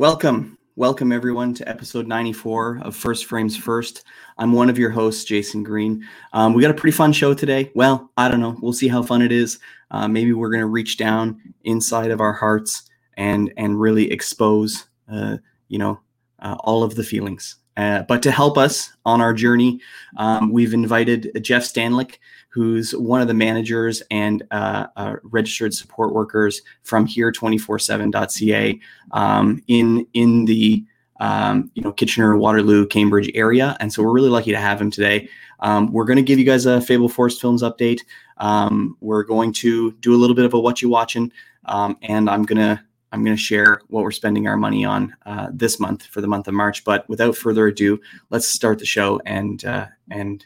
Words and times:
Welcome, 0.00 0.56
welcome 0.76 1.12
everyone 1.12 1.52
to 1.52 1.68
episode 1.68 2.06
94 2.06 2.80
of 2.84 2.96
First 2.96 3.26
Frames 3.26 3.54
First. 3.54 4.04
I'm 4.38 4.50
one 4.50 4.70
of 4.70 4.78
your 4.78 4.88
hosts, 4.88 5.24
Jason 5.24 5.62
Green. 5.62 6.08
Um, 6.32 6.54
we 6.54 6.62
got 6.62 6.70
a 6.70 6.74
pretty 6.74 6.96
fun 6.96 7.12
show 7.12 7.34
today. 7.34 7.70
Well, 7.74 8.10
I 8.16 8.30
don't 8.30 8.40
know. 8.40 8.56
We'll 8.62 8.72
see 8.72 8.88
how 8.88 9.02
fun 9.02 9.20
it 9.20 9.30
is. 9.30 9.58
Uh, 9.90 10.08
maybe 10.08 10.32
we're 10.32 10.48
going 10.48 10.62
to 10.62 10.66
reach 10.68 10.96
down 10.96 11.38
inside 11.64 12.10
of 12.10 12.22
our 12.22 12.32
hearts 12.32 12.88
and 13.18 13.52
and 13.58 13.78
really 13.78 14.10
expose, 14.10 14.86
uh, 15.12 15.36
you 15.68 15.76
know, 15.76 16.00
uh, 16.38 16.56
all 16.60 16.82
of 16.82 16.94
the 16.94 17.04
feelings. 17.04 17.56
Uh, 17.76 18.00
but 18.04 18.22
to 18.22 18.30
help 18.30 18.56
us 18.56 18.90
on 19.04 19.20
our 19.20 19.34
journey, 19.34 19.80
um, 20.16 20.50
we've 20.50 20.72
invited 20.72 21.30
Jeff 21.42 21.62
Stanlick, 21.62 22.16
who's 22.50 22.94
one 22.96 23.20
of 23.20 23.28
the 23.28 23.34
managers 23.34 24.02
and 24.10 24.42
uh, 24.50 24.86
uh, 24.96 25.16
registered 25.22 25.72
support 25.72 26.12
workers 26.12 26.60
from 26.82 27.06
here247.ca 27.06 28.78
um, 29.12 29.62
in 29.68 30.06
in 30.12 30.44
the 30.44 30.84
um, 31.20 31.70
you 31.74 31.82
know 31.82 31.92
Kitchener, 31.92 32.36
Waterloo, 32.36 32.86
Cambridge 32.86 33.30
area, 33.34 33.76
and 33.80 33.92
so 33.92 34.02
we're 34.02 34.12
really 34.12 34.28
lucky 34.28 34.50
to 34.50 34.58
have 34.58 34.80
him 34.80 34.90
today. 34.90 35.28
Um, 35.60 35.92
we're 35.92 36.04
going 36.04 36.16
to 36.16 36.22
give 36.22 36.38
you 36.38 36.44
guys 36.44 36.66
a 36.66 36.80
Fable 36.80 37.08
Forest 37.08 37.40
Films 37.40 37.62
update. 37.62 38.00
Um, 38.38 38.96
we're 39.00 39.22
going 39.22 39.52
to 39.54 39.92
do 39.92 40.14
a 40.14 40.16
little 40.16 40.34
bit 40.34 40.46
of 40.46 40.54
a 40.54 40.60
what 40.60 40.82
you 40.82 40.88
watching, 40.88 41.30
um, 41.66 41.96
and 42.02 42.28
I'm 42.28 42.44
gonna 42.44 42.82
I'm 43.12 43.22
gonna 43.22 43.36
share 43.36 43.82
what 43.88 44.02
we're 44.02 44.10
spending 44.10 44.48
our 44.48 44.56
money 44.56 44.84
on 44.84 45.14
uh, 45.26 45.48
this 45.52 45.78
month 45.78 46.06
for 46.06 46.20
the 46.20 46.26
month 46.26 46.48
of 46.48 46.54
March. 46.54 46.84
But 46.84 47.08
without 47.08 47.36
further 47.36 47.66
ado, 47.66 48.00
let's 48.30 48.48
start 48.48 48.78
the 48.78 48.86
show 48.86 49.20
and 49.26 49.64
uh, 49.64 49.86
and 50.10 50.44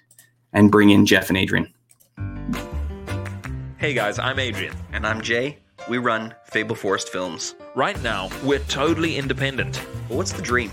and 0.52 0.70
bring 0.70 0.90
in 0.90 1.06
Jeff 1.06 1.30
and 1.30 1.38
Adrian. 1.38 1.72
Hey 2.16 3.92
guys, 3.92 4.18
I'm 4.18 4.38
Adrian. 4.38 4.74
And 4.92 5.06
I'm 5.06 5.20
Jay. 5.20 5.58
We 5.88 5.98
run 5.98 6.34
Fable 6.44 6.74
Forest 6.74 7.10
Films. 7.10 7.54
Right 7.74 8.00
now, 8.02 8.30
we're 8.42 8.60
totally 8.60 9.16
independent. 9.16 9.84
But 10.08 10.16
what's 10.16 10.32
the 10.32 10.42
dream? 10.42 10.70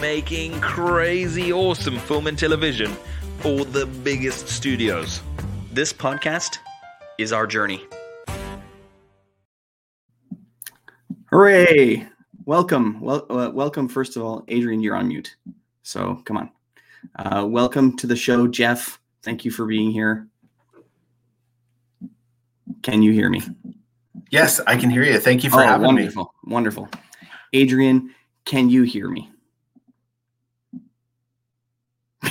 Making 0.00 0.60
crazy 0.60 1.52
awesome 1.52 1.98
film 1.98 2.26
and 2.26 2.38
television 2.38 2.94
for 3.38 3.64
the 3.64 3.86
biggest 3.86 4.48
studios. 4.48 5.22
This 5.72 5.92
podcast 5.92 6.58
is 7.18 7.32
our 7.32 7.46
journey. 7.46 7.82
Hooray! 11.30 12.06
Welcome. 12.44 13.00
Well, 13.00 13.26
uh, 13.30 13.50
welcome, 13.54 13.88
first 13.88 14.16
of 14.16 14.22
all. 14.22 14.44
Adrian, 14.48 14.82
you're 14.82 14.96
on 14.96 15.08
mute. 15.08 15.36
So 15.82 16.22
come 16.24 16.36
on. 16.36 16.50
Uh, 17.16 17.46
welcome 17.46 17.96
to 17.98 18.06
the 18.06 18.16
show, 18.16 18.46
Jeff. 18.48 19.00
Thank 19.22 19.44
you 19.44 19.50
for 19.50 19.66
being 19.66 19.90
here. 19.90 20.26
Can 22.82 23.02
you 23.02 23.12
hear 23.12 23.28
me? 23.28 23.42
Yes, 24.30 24.60
I 24.66 24.76
can 24.76 24.90
hear 24.90 25.02
you. 25.02 25.18
Thank 25.18 25.44
you 25.44 25.50
for 25.50 25.62
oh, 25.62 25.66
having 25.66 25.86
wonderful, 25.86 26.34
me. 26.44 26.52
Wonderful. 26.52 26.88
Adrian, 27.52 28.14
can 28.44 28.70
you 28.70 28.82
hear 28.84 29.08
me? 29.08 29.30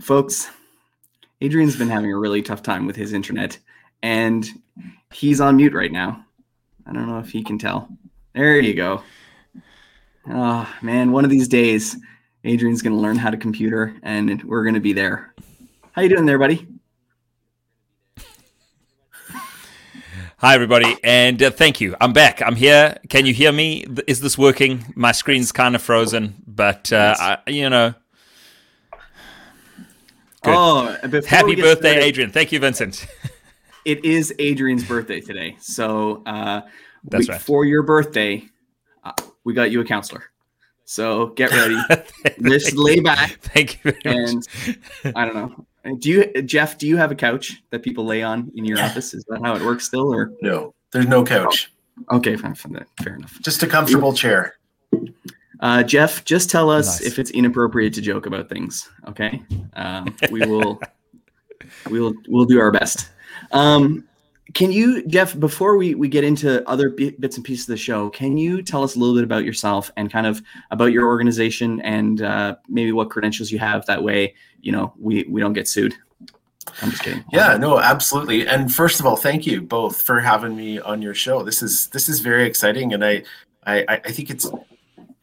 Folks, 0.00 0.50
Adrian's 1.40 1.76
been 1.76 1.88
having 1.88 2.12
a 2.12 2.18
really 2.18 2.42
tough 2.42 2.62
time 2.62 2.86
with 2.86 2.96
his 2.96 3.12
internet 3.12 3.58
and 4.02 4.46
he's 5.12 5.40
on 5.40 5.56
mute 5.56 5.72
right 5.72 5.92
now. 5.92 6.24
I 6.86 6.92
don't 6.92 7.08
know 7.08 7.18
if 7.18 7.30
he 7.30 7.42
can 7.42 7.58
tell. 7.58 7.88
There 8.34 8.60
you 8.60 8.74
go. 8.74 9.02
Oh, 10.28 10.68
man, 10.82 11.12
one 11.12 11.24
of 11.24 11.30
these 11.30 11.48
days 11.48 11.96
Adrian's 12.44 12.82
going 12.82 12.94
to 12.94 13.00
learn 13.00 13.16
how 13.16 13.30
to 13.30 13.36
computer 13.36 13.96
and 14.02 14.42
we're 14.44 14.64
going 14.64 14.74
to 14.74 14.80
be 14.80 14.92
there. 14.92 15.34
How 15.92 16.02
you 16.02 16.10
doing 16.10 16.26
there, 16.26 16.38
buddy? 16.38 16.66
Hi, 20.44 20.54
everybody, 20.54 20.94
and 21.02 21.42
uh, 21.42 21.50
thank 21.50 21.80
you. 21.80 21.96
I'm 22.02 22.12
back. 22.12 22.42
I'm 22.42 22.54
here. 22.54 22.98
Can 23.08 23.24
you 23.24 23.32
hear 23.32 23.50
me? 23.50 23.86
Is 24.06 24.20
this 24.20 24.36
working? 24.36 24.84
My 24.94 25.10
screen's 25.10 25.52
kind 25.52 25.74
of 25.74 25.80
frozen, 25.80 26.34
but 26.46 26.92
uh, 26.92 27.14
I, 27.18 27.50
you 27.50 27.70
know. 27.70 27.94
Good. 30.42 30.54
Oh, 30.54 30.98
happy 31.26 31.56
birthday, 31.56 31.92
started, 31.92 32.02
Adrian! 32.02 32.30
Thank 32.30 32.52
you, 32.52 32.60
Vincent. 32.60 33.06
it 33.86 34.04
is 34.04 34.34
Adrian's 34.38 34.84
birthday 34.84 35.18
today, 35.18 35.56
so 35.60 36.22
uh, 36.26 36.60
that's 37.04 37.26
right. 37.26 37.40
For 37.40 37.64
your 37.64 37.82
birthday, 37.82 38.44
uh, 39.02 39.12
we 39.44 39.54
got 39.54 39.70
you 39.70 39.80
a 39.80 39.84
counselor. 39.86 40.24
So 40.84 41.28
get 41.28 41.52
ready. 41.52 41.78
Just 42.42 42.76
lay 42.76 43.00
back. 43.00 43.38
Thank 43.40 43.82
you. 43.82 43.94
and 44.04 44.46
I 45.16 45.24
don't 45.24 45.34
know. 45.34 45.66
Do 45.98 46.08
you, 46.08 46.42
Jeff? 46.42 46.78
Do 46.78 46.86
you 46.86 46.96
have 46.96 47.10
a 47.10 47.14
couch 47.14 47.62
that 47.70 47.82
people 47.82 48.04
lay 48.04 48.22
on 48.22 48.50
in 48.54 48.64
your 48.64 48.80
office? 48.80 49.12
Is 49.12 49.24
that 49.28 49.40
how 49.42 49.54
it 49.54 49.62
works 49.62 49.84
still, 49.84 50.12
or 50.12 50.32
no? 50.40 50.74
There's 50.92 51.06
no 51.06 51.24
couch. 51.24 51.72
Oh, 52.08 52.16
okay, 52.16 52.36
fine, 52.36 52.54
fine, 52.54 52.84
fair 53.02 53.16
enough. 53.16 53.38
Just 53.42 53.62
a 53.62 53.66
comfortable 53.66 54.12
chair. 54.12 54.56
Uh, 55.60 55.82
Jeff, 55.82 56.24
just 56.24 56.50
tell 56.50 56.70
us 56.70 57.00
nice. 57.00 57.08
if 57.08 57.18
it's 57.18 57.30
inappropriate 57.30 57.92
to 57.94 58.00
joke 58.00 58.26
about 58.26 58.48
things. 58.48 58.88
Okay, 59.08 59.42
um, 59.74 60.14
we 60.30 60.40
will, 60.40 60.80
we 61.90 62.00
will, 62.00 62.14
we'll 62.28 62.44
do 62.44 62.60
our 62.60 62.70
best. 62.70 63.10
Um, 63.52 64.04
can 64.52 64.70
you, 64.70 65.06
Jeff, 65.06 65.38
before 65.38 65.76
we, 65.76 65.94
we 65.94 66.08
get 66.08 66.22
into 66.22 66.68
other 66.68 66.90
bits 66.90 67.36
and 67.36 67.44
pieces 67.44 67.66
of 67.66 67.72
the 67.72 67.78
show, 67.78 68.10
can 68.10 68.36
you 68.36 68.62
tell 68.62 68.82
us 68.82 68.94
a 68.94 68.98
little 68.98 69.14
bit 69.14 69.24
about 69.24 69.44
yourself 69.44 69.90
and 69.96 70.12
kind 70.12 70.26
of 70.26 70.42
about 70.70 70.92
your 70.92 71.06
organization 71.06 71.80
and 71.80 72.20
uh, 72.20 72.56
maybe 72.68 72.92
what 72.92 73.08
credentials 73.08 73.50
you 73.50 73.58
have? 73.58 73.86
That 73.86 74.02
way, 74.02 74.34
you 74.60 74.70
know, 74.70 74.92
we, 74.98 75.24
we 75.24 75.40
don't 75.40 75.54
get 75.54 75.66
sued. 75.66 75.94
I'm 76.82 76.90
just 76.90 77.02
kidding. 77.02 77.24
Yeah, 77.32 77.56
no, 77.56 77.78
absolutely. 77.78 78.46
And 78.46 78.72
first 78.72 79.00
of 79.00 79.06
all, 79.06 79.16
thank 79.16 79.46
you 79.46 79.62
both 79.62 80.00
for 80.02 80.20
having 80.20 80.56
me 80.56 80.78
on 80.78 81.02
your 81.02 81.14
show. 81.14 81.42
This 81.42 81.62
is 81.62 81.88
this 81.88 82.08
is 82.08 82.20
very 82.20 82.46
exciting, 82.46 82.94
and 82.94 83.04
I 83.04 83.22
I, 83.66 84.00
I 84.04 84.10
think 84.10 84.30
it's 84.30 84.50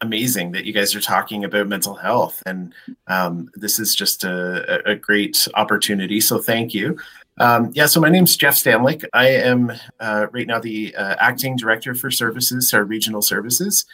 amazing 0.00 0.52
that 0.52 0.64
you 0.64 0.72
guys 0.72 0.94
are 0.94 1.00
talking 1.00 1.44
about 1.44 1.68
mental 1.68 1.94
health, 1.94 2.42
and 2.46 2.72
um, 3.08 3.50
this 3.54 3.78
is 3.78 3.94
just 3.94 4.24
a, 4.24 4.88
a 4.88 4.94
great 4.94 5.48
opportunity. 5.54 6.20
So 6.20 6.38
thank 6.38 6.74
you. 6.74 6.96
Um, 7.38 7.70
yeah, 7.74 7.86
so 7.86 8.00
my 8.00 8.08
name's 8.08 8.36
Jeff 8.36 8.54
Stanlick. 8.54 9.04
I 9.12 9.28
am 9.28 9.72
uh, 10.00 10.26
right 10.32 10.46
now 10.46 10.60
the 10.60 10.94
uh, 10.94 11.16
acting 11.18 11.56
director 11.56 11.94
for 11.94 12.10
services, 12.10 12.72
our 12.74 12.84
regional 12.84 13.22
services. 13.22 13.86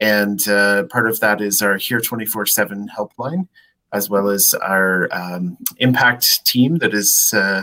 And 0.00 0.46
uh, 0.48 0.84
part 0.84 1.08
of 1.08 1.20
that 1.20 1.40
is 1.40 1.62
our 1.62 1.76
Here 1.76 2.00
24 2.00 2.46
7 2.46 2.88
helpline, 2.96 3.48
as 3.92 4.08
well 4.10 4.28
as 4.28 4.54
our 4.54 5.08
um, 5.12 5.56
impact 5.78 6.44
team 6.46 6.78
that 6.78 6.94
is 6.94 7.32
uh, 7.34 7.62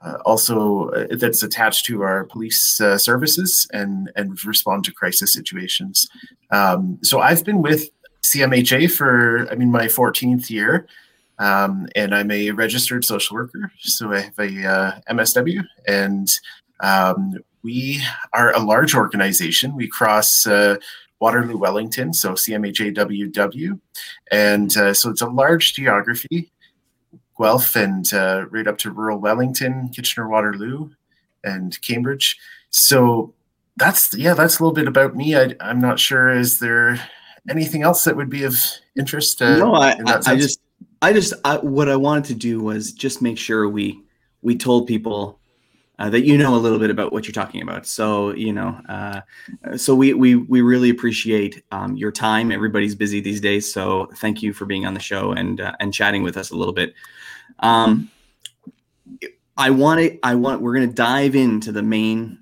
uh, 0.00 0.18
also 0.24 0.90
uh, 0.90 1.06
that's 1.16 1.42
attached 1.42 1.86
to 1.86 2.02
our 2.02 2.24
police 2.24 2.80
services 2.96 3.66
and, 3.72 4.10
and 4.16 4.44
respond 4.44 4.84
to 4.84 4.92
crisis 4.92 5.32
situations. 5.32 6.08
Um, 6.50 6.98
so 7.02 7.20
I've 7.20 7.44
been 7.44 7.62
with 7.62 7.90
CMHA 8.22 8.90
for, 8.90 9.48
I 9.50 9.54
mean, 9.54 9.70
my 9.70 9.86
14th 9.86 10.50
year. 10.50 10.86
Um, 11.38 11.88
and 11.96 12.14
I'm 12.14 12.30
a 12.30 12.50
registered 12.52 13.04
social 13.04 13.34
worker. 13.34 13.72
So 13.80 14.12
I 14.12 14.20
have 14.20 14.38
a 14.38 14.66
uh, 14.66 15.00
MSW, 15.10 15.64
and 15.86 16.28
um, 16.80 17.34
we 17.62 18.02
are 18.32 18.54
a 18.54 18.60
large 18.60 18.94
organization. 18.94 19.74
We 19.74 19.88
cross 19.88 20.46
uh, 20.46 20.76
Waterloo, 21.20 21.56
Wellington, 21.56 22.12
so 22.12 22.32
CMHAWW, 22.32 23.80
and 24.30 24.76
uh, 24.76 24.94
so 24.94 25.10
it's 25.10 25.22
a 25.22 25.26
large 25.26 25.74
geography. 25.74 26.50
Guelph 27.36 27.74
and 27.74 28.12
uh, 28.14 28.46
right 28.50 28.68
up 28.68 28.78
to 28.78 28.92
rural 28.92 29.18
Wellington, 29.18 29.88
Kitchener, 29.88 30.28
Waterloo, 30.28 30.90
and 31.42 31.80
Cambridge. 31.82 32.38
So 32.70 33.34
that's 33.76 34.14
yeah, 34.14 34.34
that's 34.34 34.58
a 34.58 34.62
little 34.62 34.74
bit 34.74 34.86
about 34.86 35.16
me. 35.16 35.34
I, 35.34 35.54
am 35.60 35.80
not 35.80 35.98
sure. 35.98 36.30
Is 36.30 36.58
there 36.58 37.00
anything 37.48 37.82
else 37.82 38.04
that 38.04 38.16
would 38.16 38.30
be 38.30 38.44
of 38.44 38.56
interest? 38.96 39.42
Uh, 39.42 39.56
no, 39.56 39.74
I, 39.74 39.92
I, 40.06 40.20
I 40.26 40.36
just 40.36 40.60
I 41.04 41.12
just 41.12 41.34
I, 41.44 41.58
what 41.58 41.90
I 41.90 41.96
wanted 41.96 42.24
to 42.24 42.34
do 42.34 42.62
was 42.62 42.90
just 42.90 43.20
make 43.20 43.36
sure 43.36 43.68
we 43.68 44.00
we 44.40 44.56
told 44.56 44.86
people 44.86 45.38
uh, 45.98 46.08
that 46.08 46.24
you 46.24 46.38
know 46.38 46.54
a 46.54 46.56
little 46.56 46.78
bit 46.78 46.88
about 46.88 47.12
what 47.12 47.26
you're 47.26 47.34
talking 47.34 47.60
about. 47.60 47.86
So 47.86 48.32
you 48.32 48.54
know, 48.54 48.80
uh, 48.88 49.20
so 49.76 49.94
we 49.94 50.14
we 50.14 50.36
we 50.36 50.62
really 50.62 50.88
appreciate 50.88 51.62
um, 51.72 51.94
your 51.98 52.10
time. 52.10 52.50
Everybody's 52.50 52.94
busy 52.94 53.20
these 53.20 53.42
days, 53.42 53.70
so 53.70 54.08
thank 54.16 54.42
you 54.42 54.54
for 54.54 54.64
being 54.64 54.86
on 54.86 54.94
the 54.94 55.00
show 55.00 55.32
and 55.32 55.60
uh, 55.60 55.72
and 55.78 55.92
chatting 55.92 56.22
with 56.22 56.38
us 56.38 56.52
a 56.52 56.56
little 56.56 56.72
bit. 56.72 56.94
Um, 57.58 58.10
I 59.58 59.68
want 59.70 60.00
to 60.00 60.18
I 60.22 60.36
want 60.36 60.62
we're 60.62 60.74
going 60.74 60.88
to 60.88 60.94
dive 60.94 61.36
into 61.36 61.70
the 61.70 61.82
main 61.82 62.38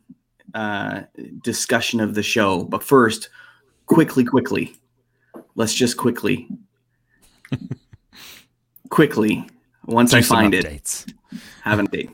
uh, 0.54 1.02
discussion 1.42 1.98
of 1.98 2.14
the 2.14 2.22
show, 2.22 2.62
but 2.62 2.84
first, 2.84 3.28
quickly, 3.86 4.22
quickly, 4.22 4.76
let's 5.56 5.74
just 5.74 5.96
quickly 5.96 6.48
quickly 8.92 9.48
once 9.86 10.10
Do 10.10 10.18
I 10.18 10.22
find 10.22 10.52
updates. 10.52 11.08
it. 11.08 11.14
Have 11.62 11.78
an 11.78 11.88
update. 11.88 12.10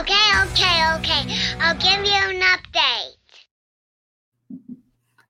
Okay, 0.00 0.26
okay, 0.46 0.76
okay. 0.96 1.22
I'll 1.60 1.76
give 1.76 2.04
you 2.04 2.20
an 2.30 2.40
update. 2.40 3.10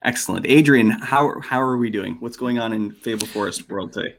Excellent, 0.02 0.46
Adrian. 0.46 0.90
How 0.90 1.40
how 1.40 1.60
are 1.60 1.76
we 1.76 1.90
doing? 1.90 2.16
What's 2.20 2.36
going 2.36 2.58
on 2.60 2.72
in 2.72 2.92
Fable 2.92 3.26
Forest 3.26 3.68
World 3.68 3.92
today? 3.92 4.14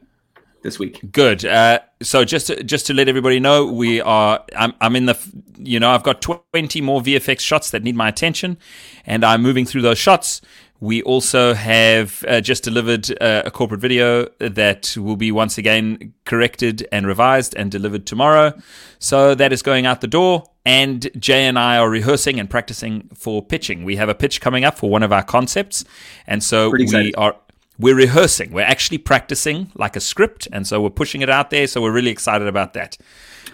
this 0.66 0.78
week? 0.78 1.00
Good. 1.12 1.44
Uh, 1.44 1.78
so 2.02 2.24
just 2.24 2.48
to, 2.48 2.62
just 2.62 2.86
to 2.86 2.94
let 2.94 3.08
everybody 3.08 3.40
know, 3.40 3.64
we 3.64 4.00
are. 4.02 4.44
I'm, 4.54 4.74
I'm 4.80 4.96
in 4.96 5.06
the. 5.06 5.16
You 5.58 5.80
know, 5.80 5.90
I've 5.90 6.02
got 6.02 6.20
20 6.20 6.82
more 6.82 7.00
VFX 7.00 7.40
shots 7.40 7.70
that 7.70 7.82
need 7.82 7.96
my 7.96 8.08
attention, 8.08 8.58
and 9.06 9.24
I'm 9.24 9.40
moving 9.40 9.64
through 9.64 9.82
those 9.82 9.98
shots. 9.98 10.42
We 10.80 11.02
also 11.02 11.54
have 11.54 12.24
uh, 12.28 12.40
just 12.40 12.62
delivered 12.62 13.10
uh, 13.20 13.42
a 13.44 13.50
corporate 13.50 13.80
video 13.80 14.28
that 14.38 14.94
will 14.96 15.16
be 15.16 15.32
once 15.32 15.58
again 15.58 16.12
corrected 16.24 16.86
and 16.92 17.06
revised 17.06 17.54
and 17.54 17.70
delivered 17.70 18.06
tomorrow. 18.06 18.52
So 18.98 19.34
that 19.34 19.52
is 19.52 19.62
going 19.62 19.86
out 19.86 20.00
the 20.00 20.06
door. 20.06 20.44
And 20.66 21.08
Jay 21.18 21.46
and 21.46 21.58
I 21.58 21.78
are 21.78 21.88
rehearsing 21.88 22.40
and 22.40 22.50
practicing 22.50 23.08
for 23.14 23.42
pitching. 23.42 23.84
We 23.84 23.96
have 23.96 24.08
a 24.08 24.14
pitch 24.14 24.40
coming 24.40 24.64
up 24.64 24.76
for 24.76 24.90
one 24.90 25.04
of 25.04 25.12
our 25.12 25.22
concepts, 25.22 25.84
and 26.26 26.42
so 26.42 26.70
we 26.70 27.14
are 27.14 27.36
we're 27.78 27.94
rehearsing. 27.94 28.52
We're 28.52 28.62
actually 28.62 28.98
practicing 28.98 29.70
like 29.76 29.94
a 29.94 30.00
script, 30.00 30.48
and 30.50 30.66
so 30.66 30.82
we're 30.82 30.90
pushing 30.90 31.22
it 31.22 31.30
out 31.30 31.50
there. 31.50 31.68
So 31.68 31.80
we're 31.80 31.92
really 31.92 32.10
excited 32.10 32.48
about 32.48 32.72
that. 32.74 32.98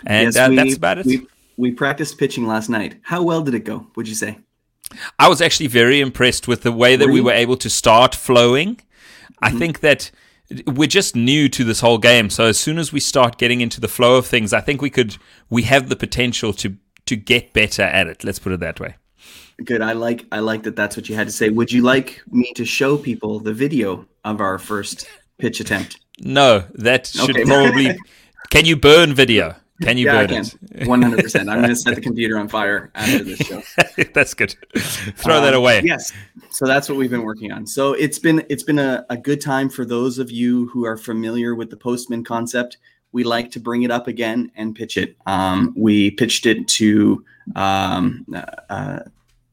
And 0.07 0.35
yes, 0.35 0.37
uh, 0.39 0.47
we, 0.49 0.57
that's 0.57 0.77
about 0.77 0.99
it. 0.99 1.07
We, 1.07 1.27
we 1.59 1.73
practiced 1.73 2.17
pitching 2.19 2.47
last 2.47 2.71
night. 2.71 2.99
How 3.03 3.23
well 3.23 3.43
did 3.43 3.55
it 3.55 3.65
go? 3.65 3.89
Would 3.95 4.09
you 4.09 4.15
say? 4.15 4.39
I 5.19 5.29
was 5.29 5.41
actually 5.41 5.69
very 5.69 6.01
impressed 6.01 6.49
with 6.49 6.63
the 6.63 6.73
way 6.73 6.97
that 6.97 7.09
we 7.09 7.21
were 7.21 7.33
able 7.33 7.57
to 7.59 7.71
start 7.71 8.15
flowing. 8.15 8.77
Mm-hmm. 8.77 9.45
I 9.45 9.51
think 9.51 9.81
that 9.81 10.11
we're 10.67 10.89
just 10.89 11.17
new 11.17 11.49
to 11.49 11.65
this 11.65 11.81
whole 11.81 11.99
game, 11.99 12.31
so 12.31 12.45
as 12.45 12.59
soon 12.59 12.79
as 12.79 12.93
we 12.93 13.01
start 13.01 13.39
getting 13.39 13.61
into 13.61 13.81
the 13.81 13.89
flow 13.89 14.17
of 14.17 14.27
things, 14.27 14.53
I 14.53 14.61
think 14.61 14.83
we 14.83 14.91
could 14.91 15.17
we 15.51 15.63
have 15.63 15.89
the 15.89 15.97
potential 15.97 16.53
to 16.55 16.77
to 17.07 17.17
get 17.17 17.53
better 17.53 17.83
at 17.83 18.07
it. 18.07 18.25
Let's 18.25 18.39
put 18.39 18.53
it 18.53 18.61
that 18.61 18.81
way. 18.81 18.97
Good. 19.65 19.83
I 19.83 19.93
like 19.93 20.27
I 20.33 20.41
like 20.41 20.63
that. 20.65 20.77
That's 20.77 20.97
what 20.97 21.09
you 21.09 21.15
had 21.15 21.27
to 21.27 21.33
say. 21.33 21.49
Would 21.49 21.73
you 21.73 21.83
like 21.83 22.23
me 22.31 22.53
to 22.55 22.65
show 22.65 22.97
people 22.97 23.39
the 23.41 23.53
video 23.53 24.07
of 24.25 24.41
our 24.41 24.59
first 24.59 25.07
pitch 25.39 25.61
attempt? 25.61 26.01
No, 26.21 26.65
that 26.75 27.07
should 27.07 27.31
okay. 27.31 27.45
probably. 27.47 27.99
Can 28.51 28.65
you 28.67 28.77
burn 28.77 29.15
video? 29.15 29.57
Can 29.87 29.99
you 29.99 30.07
yeah, 30.07 30.27
burn 30.27 30.45
it? 30.73 30.87
One 30.87 31.03
hundred 31.03 31.23
percent. 31.23 31.49
I'm 31.49 31.59
going 31.59 31.71
to 31.71 31.77
set 31.77 31.95
the 31.95 32.01
computer 32.01 32.39
on 32.39 32.49
fire 32.49 32.91
after 32.95 33.25
this 33.25 33.39
show. 33.39 33.63
that's 34.15 34.35
good. 34.35 34.55
Throw 34.75 35.39
um, 35.39 35.45
that 35.45 35.55
away. 35.55 35.83
Yes. 35.85 36.13
So 36.51 36.67
that's 36.67 36.89
what 36.89 36.99
we've 36.99 37.11
been 37.11 37.23
working 37.23 37.53
on. 37.53 37.67
So 37.67 37.93
it's 37.95 38.19
been 38.19 38.45
it's 38.49 38.63
been 38.63 38.79
a, 38.79 39.05
a 39.11 39.17
good 39.17 39.41
time 39.41 39.69
for 39.69 39.85
those 39.85 40.19
of 40.19 40.31
you 40.31 40.69
who 40.69 40.85
are 40.85 40.97
familiar 40.97 41.55
with 41.55 41.71
the 41.71 41.77
Postman 41.77 42.25
concept. 42.25 42.79
We 43.13 43.25
like 43.25 43.51
to 43.53 43.61
bring 43.61 43.83
it 43.83 43.91
up 43.91 44.07
again 44.07 44.51
and 44.57 44.75
pitch 44.75 44.97
it. 44.97 45.17
Um, 45.27 45.75
we 45.77 46.13
pitched 46.13 46.47
it 46.47 46.67
to 46.69 47.25
um, 47.57 48.25
uh, 48.35 49.01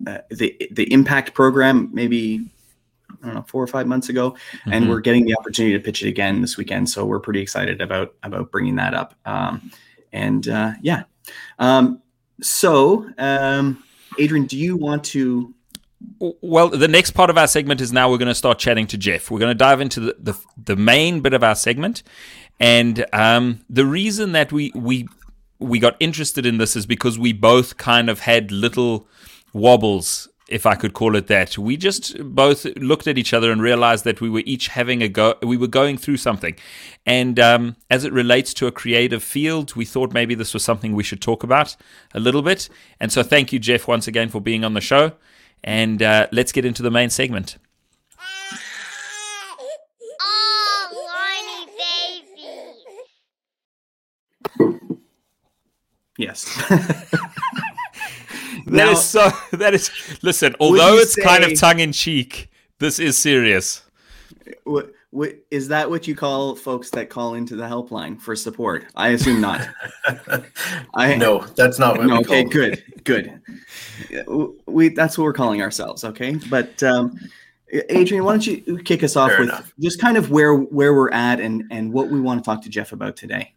uh, 0.05 0.17
the 0.29 0.55
the 0.71 0.91
Impact 0.93 1.33
program 1.33 1.89
maybe 1.91 2.49
I 3.21 3.25
don't 3.25 3.35
know 3.35 3.45
four 3.47 3.63
or 3.63 3.67
five 3.67 3.87
months 3.87 4.09
ago, 4.09 4.31
mm-hmm. 4.31 4.73
and 4.73 4.89
we're 4.89 5.01
getting 5.01 5.25
the 5.25 5.35
opportunity 5.37 5.77
to 5.77 5.83
pitch 5.83 6.03
it 6.03 6.07
again 6.07 6.41
this 6.41 6.57
weekend. 6.57 6.89
So 6.89 7.05
we're 7.05 7.19
pretty 7.19 7.41
excited 7.41 7.81
about 7.81 8.13
about 8.23 8.51
bringing 8.51 8.75
that 8.75 8.93
up. 8.93 9.15
Um, 9.25 9.71
and 10.11 10.47
uh, 10.47 10.73
yeah. 10.81 11.03
Um, 11.57 12.01
so, 12.41 13.09
um, 13.17 13.83
Adrian, 14.17 14.45
do 14.45 14.57
you 14.57 14.75
want 14.77 15.03
to? 15.05 15.53
Well, 16.19 16.69
the 16.69 16.87
next 16.87 17.11
part 17.11 17.29
of 17.29 17.37
our 17.37 17.47
segment 17.47 17.81
is 17.81 17.91
now 17.91 18.09
we're 18.09 18.17
going 18.17 18.29
to 18.29 18.35
start 18.35 18.57
chatting 18.57 18.87
to 18.87 18.97
Jeff. 18.97 19.29
We're 19.29 19.39
going 19.39 19.51
to 19.51 19.55
dive 19.55 19.81
into 19.81 19.99
the, 19.99 20.15
the, 20.17 20.33
the 20.57 20.75
main 20.77 21.19
bit 21.19 21.33
of 21.33 21.43
our 21.43 21.55
segment, 21.55 22.03
and 22.59 23.05
um, 23.11 23.65
the 23.69 23.85
reason 23.85 24.31
that 24.31 24.51
we 24.51 24.71
we 24.75 25.07
we 25.59 25.79
got 25.79 25.97
interested 25.99 26.45
in 26.45 26.57
this 26.57 26.75
is 26.75 26.85
because 26.85 27.19
we 27.19 27.33
both 27.33 27.77
kind 27.77 28.09
of 28.09 28.21
had 28.21 28.51
little 28.51 29.07
wobbles 29.53 30.29
if 30.49 30.65
I 30.65 30.75
could 30.75 30.93
call 30.93 31.15
it 31.15 31.27
that. 31.27 31.57
We 31.57 31.77
just 31.77 32.17
both 32.19 32.65
looked 32.77 33.07
at 33.07 33.17
each 33.17 33.33
other 33.33 33.51
and 33.51 33.61
realized 33.61 34.03
that 34.03 34.19
we 34.19 34.29
were 34.29 34.43
each 34.45 34.67
having 34.67 35.01
a 35.01 35.07
go. 35.07 35.35
We 35.41 35.57
were 35.57 35.67
going 35.67 35.97
through 35.97 36.17
something, 36.17 36.55
and 37.05 37.39
um, 37.39 37.75
as 37.89 38.03
it 38.03 38.11
relates 38.11 38.53
to 38.55 38.67
a 38.67 38.71
creative 38.71 39.23
field, 39.23 39.75
we 39.75 39.85
thought 39.85 40.13
maybe 40.13 40.35
this 40.35 40.53
was 40.53 40.63
something 40.63 40.93
we 40.93 41.03
should 41.03 41.21
talk 41.21 41.43
about 41.43 41.75
a 42.13 42.19
little 42.19 42.41
bit. 42.41 42.67
And 42.99 43.11
so, 43.11 43.23
thank 43.23 43.53
you, 43.53 43.59
Jeff, 43.59 43.87
once 43.87 44.07
again 44.07 44.29
for 44.29 44.41
being 44.41 44.65
on 44.65 44.73
the 44.73 44.81
show. 44.81 45.13
And 45.63 46.01
uh, 46.01 46.27
let's 46.31 46.51
get 46.51 46.65
into 46.65 46.81
the 46.81 46.91
main 46.91 47.09
segment. 47.09 47.57
Yes. 56.17 56.61
That 58.69 58.85
now, 58.85 58.91
is 58.91 59.03
so. 59.03 59.31
That 59.53 59.73
is. 59.73 59.91
Listen, 60.21 60.55
although 60.59 60.97
it's 60.97 61.13
say, 61.13 61.23
kind 61.23 61.43
of 61.43 61.59
tongue 61.59 61.79
in 61.79 61.91
cheek, 61.91 62.49
this 62.79 62.99
is 62.99 63.17
serious. 63.17 63.83
What, 64.63 64.91
what, 65.11 65.35
is 65.49 65.67
that 65.69 65.89
what 65.89 66.07
you 66.07 66.15
call 66.15 66.55
folks 66.55 66.91
that 66.91 67.09
call 67.09 67.33
into 67.33 67.55
the 67.55 67.63
helpline 67.63 68.21
for 68.21 68.35
support? 68.35 68.85
I 68.95 69.09
assume 69.09 69.41
not. 69.41 69.67
I 70.93 71.15
no, 71.15 71.45
that's 71.55 71.79
not 71.79 71.97
what. 71.97 72.07
No, 72.07 72.19
okay, 72.19 72.43
good, 72.43 72.83
good. 73.03 73.41
We 74.67 74.89
that's 74.89 75.17
what 75.17 75.23
we're 75.23 75.33
calling 75.33 75.61
ourselves. 75.61 76.03
Okay, 76.03 76.35
but 76.49 76.81
um, 76.83 77.19
Adrian, 77.71 78.23
why 78.23 78.33
don't 78.33 78.45
you 78.45 78.77
kick 78.83 79.03
us 79.03 79.15
off 79.15 79.31
Fair 79.31 79.39
with 79.39 79.49
enough. 79.49 79.73
just 79.79 79.99
kind 79.99 80.17
of 80.17 80.31
where 80.31 80.55
where 80.55 80.93
we're 80.93 81.11
at 81.11 81.39
and 81.39 81.63
and 81.71 81.91
what 81.91 82.09
we 82.09 82.19
want 82.19 82.43
to 82.43 82.45
talk 82.45 82.61
to 82.63 82.69
Jeff 82.69 82.91
about 82.91 83.15
today. 83.15 83.53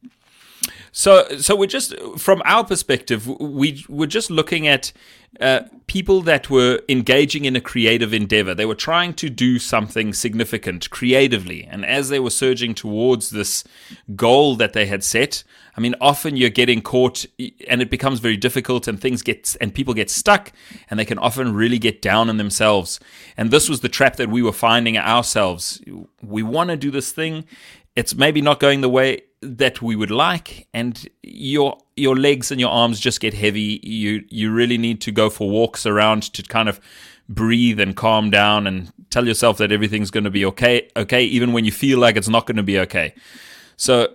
So, 0.94 1.26
so 1.38 1.56
we're 1.56 1.66
just 1.66 1.98
from 2.18 2.42
our 2.44 2.64
perspective, 2.64 3.26
we 3.26 3.82
were 3.88 4.06
just 4.06 4.30
looking 4.30 4.68
at 4.68 4.92
uh, 5.40 5.62
people 5.86 6.20
that 6.20 6.50
were 6.50 6.82
engaging 6.86 7.46
in 7.46 7.56
a 7.56 7.62
creative 7.62 8.12
endeavor. 8.12 8.54
They 8.54 8.66
were 8.66 8.74
trying 8.74 9.14
to 9.14 9.30
do 9.30 9.58
something 9.58 10.12
significant 10.12 10.90
creatively, 10.90 11.64
and 11.64 11.86
as 11.86 12.10
they 12.10 12.20
were 12.20 12.28
surging 12.28 12.74
towards 12.74 13.30
this 13.30 13.64
goal 14.14 14.54
that 14.56 14.74
they 14.74 14.84
had 14.84 15.02
set, 15.02 15.44
I 15.74 15.80
mean, 15.80 15.94
often 15.98 16.36
you're 16.36 16.50
getting 16.50 16.82
caught, 16.82 17.24
and 17.66 17.80
it 17.80 17.88
becomes 17.88 18.20
very 18.20 18.36
difficult, 18.36 18.86
and 18.86 19.00
things 19.00 19.22
get 19.22 19.56
and 19.62 19.74
people 19.74 19.94
get 19.94 20.10
stuck, 20.10 20.52
and 20.90 21.00
they 21.00 21.06
can 21.06 21.18
often 21.18 21.54
really 21.54 21.78
get 21.78 22.02
down 22.02 22.28
on 22.28 22.36
themselves. 22.36 23.00
And 23.38 23.50
this 23.50 23.66
was 23.66 23.80
the 23.80 23.88
trap 23.88 24.16
that 24.16 24.28
we 24.28 24.42
were 24.42 24.52
finding 24.52 24.98
ourselves. 24.98 25.80
We 26.20 26.42
want 26.42 26.68
to 26.68 26.76
do 26.76 26.90
this 26.90 27.12
thing. 27.12 27.46
It's 27.96 28.14
maybe 28.14 28.42
not 28.42 28.60
going 28.60 28.82
the 28.82 28.90
way 28.90 29.22
that 29.42 29.82
we 29.82 29.96
would 29.96 30.10
like 30.10 30.68
and 30.72 31.08
your 31.22 31.76
your 31.96 32.16
legs 32.16 32.50
and 32.50 32.60
your 32.60 32.70
arms 32.70 33.00
just 33.00 33.20
get 33.20 33.34
heavy 33.34 33.80
you 33.82 34.24
you 34.28 34.52
really 34.52 34.78
need 34.78 35.00
to 35.00 35.10
go 35.10 35.28
for 35.28 35.50
walks 35.50 35.84
around 35.84 36.22
to 36.22 36.42
kind 36.44 36.68
of 36.68 36.80
breathe 37.28 37.80
and 37.80 37.96
calm 37.96 38.30
down 38.30 38.66
and 38.66 38.92
tell 39.10 39.26
yourself 39.26 39.58
that 39.58 39.72
everything's 39.72 40.10
going 40.10 40.24
to 40.24 40.30
be 40.30 40.44
okay 40.44 40.88
okay 40.96 41.24
even 41.24 41.52
when 41.52 41.64
you 41.64 41.72
feel 41.72 41.98
like 41.98 42.16
it's 42.16 42.28
not 42.28 42.46
going 42.46 42.56
to 42.56 42.62
be 42.62 42.78
okay 42.78 43.12
so 43.76 44.08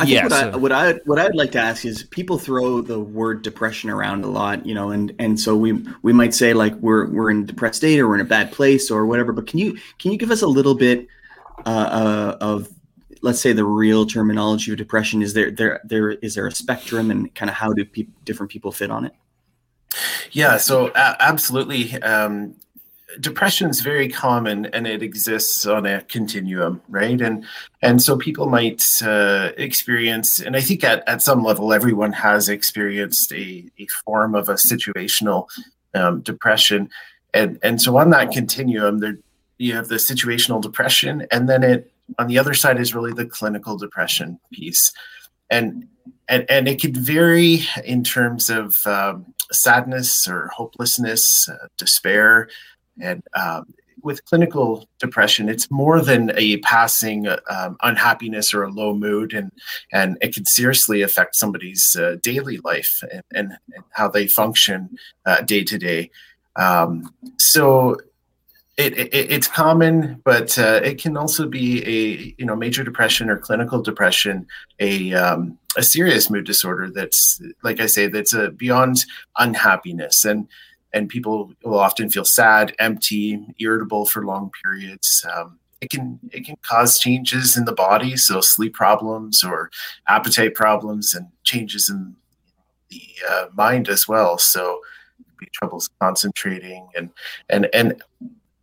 I 0.00 0.04
yeah, 0.04 0.22
what, 0.22 0.32
so. 0.32 0.50
I, 0.50 0.56
what 0.56 0.72
I 0.72 0.92
what 1.04 1.18
I'd 1.18 1.34
like 1.34 1.52
to 1.52 1.58
ask 1.58 1.84
is 1.84 2.04
people 2.04 2.38
throw 2.38 2.80
the 2.80 3.00
word 3.00 3.42
depression 3.42 3.90
around 3.90 4.24
a 4.24 4.28
lot, 4.28 4.64
you 4.64 4.74
know, 4.74 4.90
and 4.90 5.12
and 5.18 5.38
so 5.38 5.56
we 5.56 5.84
we 6.02 6.12
might 6.12 6.32
say 6.32 6.54
like 6.54 6.74
we're 6.76 7.08
we're 7.08 7.30
in 7.30 7.42
a 7.42 7.46
depressed 7.46 7.78
state 7.78 7.98
or 7.98 8.08
we're 8.08 8.14
in 8.14 8.20
a 8.20 8.24
bad 8.24 8.52
place 8.52 8.90
or 8.90 9.06
whatever. 9.06 9.32
But 9.32 9.48
can 9.48 9.58
you 9.58 9.76
can 9.98 10.12
you 10.12 10.16
give 10.16 10.30
us 10.30 10.40
a 10.40 10.46
little 10.46 10.74
bit 10.74 11.06
uh, 11.66 11.68
uh, 11.68 12.36
of 12.40 12.68
let's 13.22 13.40
say 13.40 13.52
the 13.52 13.64
real 13.64 14.06
terminology 14.06 14.70
of 14.72 14.78
depression 14.78 15.22
is 15.22 15.34
there 15.34 15.50
there 15.50 15.80
there 15.84 16.12
is 16.12 16.34
there 16.34 16.46
a 16.46 16.52
spectrum 16.52 17.10
and 17.10 17.34
kind 17.34 17.50
of 17.50 17.56
how 17.56 17.72
do 17.72 17.84
pe- 17.84 18.06
different 18.24 18.50
people 18.50 18.72
fit 18.72 18.90
on 18.90 19.04
it? 19.04 19.14
Yeah 20.32 20.56
so 20.56 20.92
absolutely 20.94 22.00
um, 22.02 22.54
depression 23.20 23.70
is 23.70 23.80
very 23.80 24.08
common 24.08 24.66
and 24.66 24.86
it 24.86 25.02
exists 25.02 25.66
on 25.66 25.86
a 25.86 26.02
continuum 26.02 26.80
right? 26.88 27.20
And 27.20 27.44
and 27.82 28.02
so 28.02 28.16
people 28.16 28.48
might 28.48 28.84
uh, 29.02 29.50
experience 29.56 30.40
and 30.40 30.56
i 30.56 30.60
think 30.60 30.84
at, 30.84 31.08
at 31.08 31.22
some 31.22 31.42
level 31.42 31.72
everyone 31.72 32.12
has 32.12 32.48
experienced 32.48 33.32
a, 33.32 33.64
a 33.78 33.86
form 34.04 34.34
of 34.34 34.48
a 34.48 34.54
situational 34.54 35.48
um, 35.94 36.20
depression. 36.20 36.90
And 37.34 37.58
and 37.62 37.80
so 37.80 37.98
on 37.98 38.10
that 38.10 38.32
continuum 38.32 38.98
there 38.98 39.18
you 39.58 39.74
have 39.74 39.88
the 39.88 39.96
situational 39.96 40.62
depression 40.62 41.26
and 41.30 41.48
then 41.48 41.62
it 41.62 41.92
on 42.18 42.26
the 42.26 42.38
other 42.38 42.54
side 42.54 42.80
is 42.80 42.94
really 42.94 43.12
the 43.12 43.26
clinical 43.26 43.76
depression 43.76 44.38
piece. 44.52 44.92
And 45.50 45.88
and, 46.28 46.44
and 46.50 46.68
it 46.68 46.80
could 46.80 46.96
vary 46.96 47.60
in 47.84 48.04
terms 48.04 48.50
of 48.50 48.76
um, 48.86 49.34
sadness 49.50 50.28
or 50.28 50.48
hopelessness 50.48 51.48
uh, 51.48 51.68
despair. 51.78 52.50
And 53.00 53.22
um, 53.34 53.72
with 54.02 54.24
clinical 54.26 54.88
depression 55.00 55.48
it's 55.48 55.70
more 55.70 56.00
than 56.00 56.30
a 56.36 56.58
passing 56.58 57.26
um, 57.50 57.76
unhappiness 57.82 58.54
or 58.54 58.62
a 58.62 58.70
low 58.70 58.94
mood. 58.94 59.32
And 59.32 59.50
and 59.92 60.18
it 60.20 60.34
can 60.34 60.44
seriously 60.44 61.02
affect 61.02 61.34
somebody's 61.34 61.96
uh, 61.96 62.16
daily 62.22 62.58
life 62.58 63.02
and, 63.10 63.22
and, 63.34 63.52
and, 63.74 63.84
how 63.90 64.08
they 64.08 64.26
function 64.26 64.96
uh, 65.26 65.40
day 65.40 65.64
to 65.64 65.78
day. 65.78 66.10
Um, 66.56 67.12
so 67.38 67.96
it, 68.78 68.96
it, 68.96 69.10
it's 69.12 69.48
common, 69.48 70.22
but 70.24 70.56
uh, 70.56 70.80
it 70.84 70.98
can 71.02 71.16
also 71.16 71.48
be 71.48 71.84
a 71.84 72.34
you 72.38 72.46
know 72.46 72.54
major 72.54 72.84
depression 72.84 73.28
or 73.28 73.36
clinical 73.36 73.82
depression, 73.82 74.46
a 74.78 75.12
um, 75.14 75.58
a 75.76 75.82
serious 75.82 76.30
mood 76.30 76.46
disorder 76.46 76.88
that's 76.88 77.42
like 77.64 77.80
I 77.80 77.86
say 77.86 78.06
that's 78.06 78.32
a 78.32 78.50
beyond 78.50 79.04
unhappiness 79.36 80.24
and 80.24 80.46
and 80.92 81.08
people 81.08 81.52
will 81.64 81.78
often 81.78 82.08
feel 82.08 82.24
sad, 82.24 82.74
empty, 82.78 83.44
irritable 83.58 84.06
for 84.06 84.24
long 84.24 84.50
periods. 84.62 85.26
Um, 85.34 85.58
it 85.80 85.90
can 85.90 86.20
it 86.32 86.46
can 86.46 86.56
cause 86.62 86.98
changes 86.98 87.56
in 87.56 87.64
the 87.64 87.72
body, 87.72 88.16
so 88.16 88.40
sleep 88.40 88.74
problems 88.74 89.42
or 89.42 89.70
appetite 90.06 90.54
problems, 90.54 91.14
and 91.16 91.26
changes 91.42 91.90
in 91.90 92.14
the 92.90 93.02
uh, 93.28 93.46
mind 93.54 93.88
as 93.88 94.06
well. 94.06 94.38
So 94.38 94.80
be 95.38 95.48
troubles 95.52 95.90
concentrating 96.00 96.88
and 96.96 97.10
and 97.48 97.68
and 97.72 98.02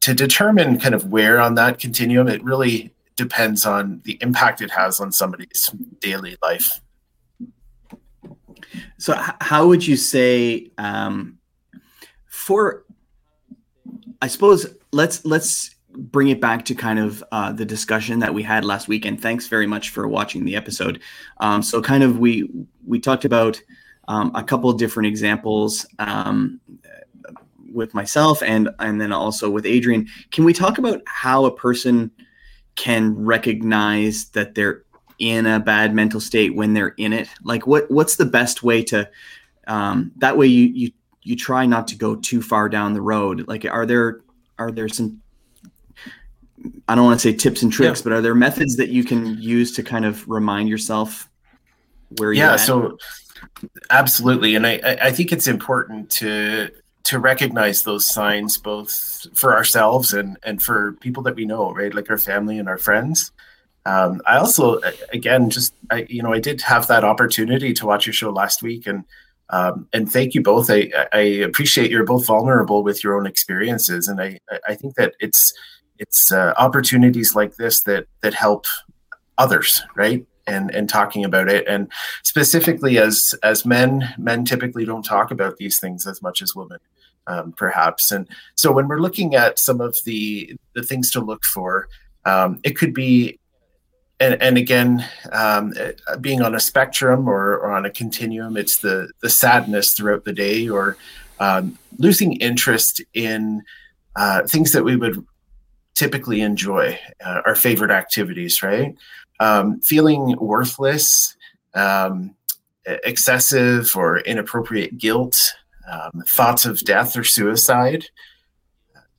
to 0.05 0.13
determine 0.13 0.79
kind 0.79 0.93
of 0.93 1.07
where 1.07 1.41
on 1.41 1.55
that 1.55 1.79
continuum, 1.79 2.27
it 2.27 2.43
really 2.43 2.93
depends 3.15 3.65
on 3.65 4.01
the 4.03 4.19
impact 4.21 4.61
it 4.61 4.69
has 4.69 4.99
on 4.99 5.11
somebody's 5.11 5.71
daily 5.99 6.37
life. 6.43 6.79
So, 8.99 9.15
how 9.41 9.65
would 9.65 9.87
you 9.87 9.95
say 9.95 10.69
um, 10.77 11.39
for? 12.27 12.85
I 14.21 14.27
suppose 14.27 14.67
let's 14.91 15.25
let's 15.25 15.73
bring 15.89 16.27
it 16.27 16.39
back 16.39 16.65
to 16.65 16.75
kind 16.75 16.99
of 16.99 17.23
uh, 17.31 17.51
the 17.51 17.65
discussion 17.65 18.19
that 18.19 18.31
we 18.31 18.43
had 18.43 18.63
last 18.63 18.87
week. 18.87 19.05
And 19.05 19.19
thanks 19.19 19.47
very 19.47 19.65
much 19.65 19.89
for 19.89 20.07
watching 20.07 20.45
the 20.45 20.55
episode. 20.55 21.01
Um, 21.39 21.63
so, 21.63 21.81
kind 21.81 22.03
of 22.03 22.19
we 22.19 22.47
we 22.85 22.99
talked 22.99 23.25
about 23.25 23.59
um, 24.07 24.31
a 24.35 24.43
couple 24.43 24.69
of 24.69 24.77
different 24.77 25.07
examples 25.07 25.83
um, 25.97 26.61
with 27.75 27.93
myself 27.93 28.41
and 28.41 28.69
and 28.79 28.99
then 28.99 29.11
also 29.11 29.49
with 29.49 29.65
Adrian. 29.65 30.07
Can 30.31 30.45
we 30.45 30.53
talk 30.53 30.77
about 30.77 31.01
how 31.05 31.45
a 31.45 31.55
person 31.55 32.11
can 32.75 33.15
recognize 33.15 34.25
that 34.29 34.55
they're 34.55 34.83
in 35.19 35.45
a 35.45 35.59
bad 35.59 35.93
mental 35.93 36.19
state 36.19 36.55
when 36.55 36.73
they're 36.73 36.95
in 36.97 37.13
it? 37.13 37.29
Like, 37.43 37.67
what 37.67 37.89
what's 37.91 38.15
the 38.15 38.25
best 38.25 38.63
way 38.63 38.83
to 38.85 39.09
um, 39.67 40.11
that 40.17 40.37
way 40.37 40.47
you 40.47 40.67
you 40.67 40.91
you 41.21 41.35
try 41.35 41.65
not 41.65 41.87
to 41.89 41.95
go 41.95 42.15
too 42.15 42.41
far 42.41 42.69
down 42.69 42.93
the 42.93 43.01
road? 43.01 43.47
Like, 43.47 43.65
are 43.65 43.85
there 43.85 44.21
are 44.57 44.71
there 44.71 44.89
some 44.89 45.21
I 46.87 46.95
don't 46.95 47.05
want 47.05 47.19
to 47.19 47.31
say 47.31 47.35
tips 47.35 47.61
and 47.61 47.71
tricks, 47.71 47.99
yeah. 47.99 48.03
but 48.03 48.13
are 48.13 48.21
there 48.21 48.35
methods 48.35 48.77
that 48.77 48.89
you 48.89 49.03
can 49.03 49.39
use 49.39 49.71
to 49.73 49.83
kind 49.83 50.05
of 50.05 50.27
remind 50.27 50.69
yourself 50.69 51.29
where 52.17 52.33
you're 52.33 52.45
yeah, 52.45 52.53
at? 52.53 52.59
so 52.59 52.97
absolutely, 53.89 54.55
and 54.55 54.65
I 54.65 54.97
I 55.01 55.11
think 55.11 55.31
it's 55.31 55.47
important 55.47 56.09
to 56.11 56.69
to 57.05 57.19
recognize 57.19 57.83
those 57.83 58.07
signs 58.07 58.57
both 58.57 59.27
for 59.33 59.55
ourselves 59.55 60.13
and 60.13 60.37
and 60.43 60.61
for 60.61 60.93
people 60.93 61.23
that 61.23 61.35
we 61.35 61.45
know, 61.45 61.73
right, 61.73 61.93
like 61.93 62.09
our 62.09 62.17
family 62.17 62.59
and 62.59 62.67
our 62.67 62.77
friends. 62.77 63.31
Um, 63.85 64.21
I 64.25 64.37
also, 64.37 64.79
again, 65.13 65.49
just 65.49 65.73
I, 65.91 66.07
you 66.09 66.23
know, 66.23 66.33
I 66.33 66.39
did 66.39 66.61
have 66.61 66.87
that 66.87 67.03
opportunity 67.03 67.73
to 67.73 67.85
watch 67.85 68.07
your 68.07 68.13
show 68.13 68.31
last 68.31 68.63
week, 68.63 68.87
and 68.87 69.03
um, 69.51 69.87
and 69.93 70.11
thank 70.11 70.33
you 70.33 70.41
both. 70.41 70.71
I, 70.71 70.91
I 71.13 71.19
appreciate 71.19 71.91
you're 71.91 72.03
both 72.03 72.25
vulnerable 72.25 72.83
with 72.83 73.03
your 73.03 73.15
own 73.15 73.27
experiences, 73.27 74.07
and 74.07 74.19
I 74.19 74.39
I 74.67 74.73
think 74.75 74.95
that 74.95 75.13
it's 75.19 75.53
it's 75.99 76.31
uh, 76.31 76.53
opportunities 76.57 77.35
like 77.35 77.55
this 77.55 77.83
that 77.83 78.07
that 78.21 78.33
help 78.33 78.65
others, 79.37 79.83
right? 79.95 80.25
And 80.47 80.73
and 80.73 80.89
talking 80.89 81.23
about 81.23 81.47
it, 81.47 81.67
and 81.67 81.91
specifically 82.23 82.97
as 82.97 83.35
as 83.43 83.65
men, 83.65 84.13
men 84.17 84.45
typically 84.45 84.85
don't 84.85 85.05
talk 85.05 85.29
about 85.29 85.57
these 85.57 85.79
things 85.79 86.07
as 86.07 86.23
much 86.23 86.41
as 86.41 86.55
women, 86.55 86.79
um, 87.27 87.53
perhaps. 87.53 88.11
And 88.11 88.27
so 88.55 88.71
when 88.71 88.87
we're 88.87 88.99
looking 88.99 89.35
at 89.35 89.59
some 89.59 89.81
of 89.81 89.97
the 90.05 90.55
the 90.73 90.83
things 90.83 91.11
to 91.11 91.21
look 91.21 91.45
for, 91.45 91.87
um, 92.25 92.59
it 92.63 92.77
could 92.77 92.93
be 92.93 93.39
and, 94.19 94.41
and 94.41 94.57
again, 94.57 95.05
um, 95.33 95.73
uh, 95.79 96.17
being 96.17 96.41
on 96.41 96.55
a 96.55 96.59
spectrum 96.59 97.27
or, 97.27 97.57
or, 97.57 97.71
on 97.71 97.85
a 97.85 97.89
continuum, 97.89 98.55
it's 98.55 98.77
the 98.77 99.09
the 99.21 99.29
sadness 99.29 99.93
throughout 99.93 100.23
the 100.23 100.33
day, 100.33 100.69
or 100.69 100.97
um, 101.39 101.77
losing 101.97 102.33
interest 102.33 103.01
in 103.13 103.61
uh, 104.15 104.43
things 104.47 104.71
that 104.71 104.83
we 104.83 104.95
would 104.95 105.25
typically 105.95 106.41
enjoy, 106.41 106.97
uh, 107.25 107.41
our 107.45 107.55
favorite 107.55 107.91
activities, 107.91 108.63
right? 108.63 108.95
Um, 109.39 109.81
feeling 109.81 110.35
worthless, 110.39 111.35
um, 111.73 112.35
excessive 112.85 113.95
or 113.95 114.19
inappropriate 114.19 114.97
guilt, 114.97 115.35
um, 115.89 116.23
thoughts 116.27 116.65
of 116.65 116.79
death 116.81 117.17
or 117.17 117.23
suicide, 117.23 118.05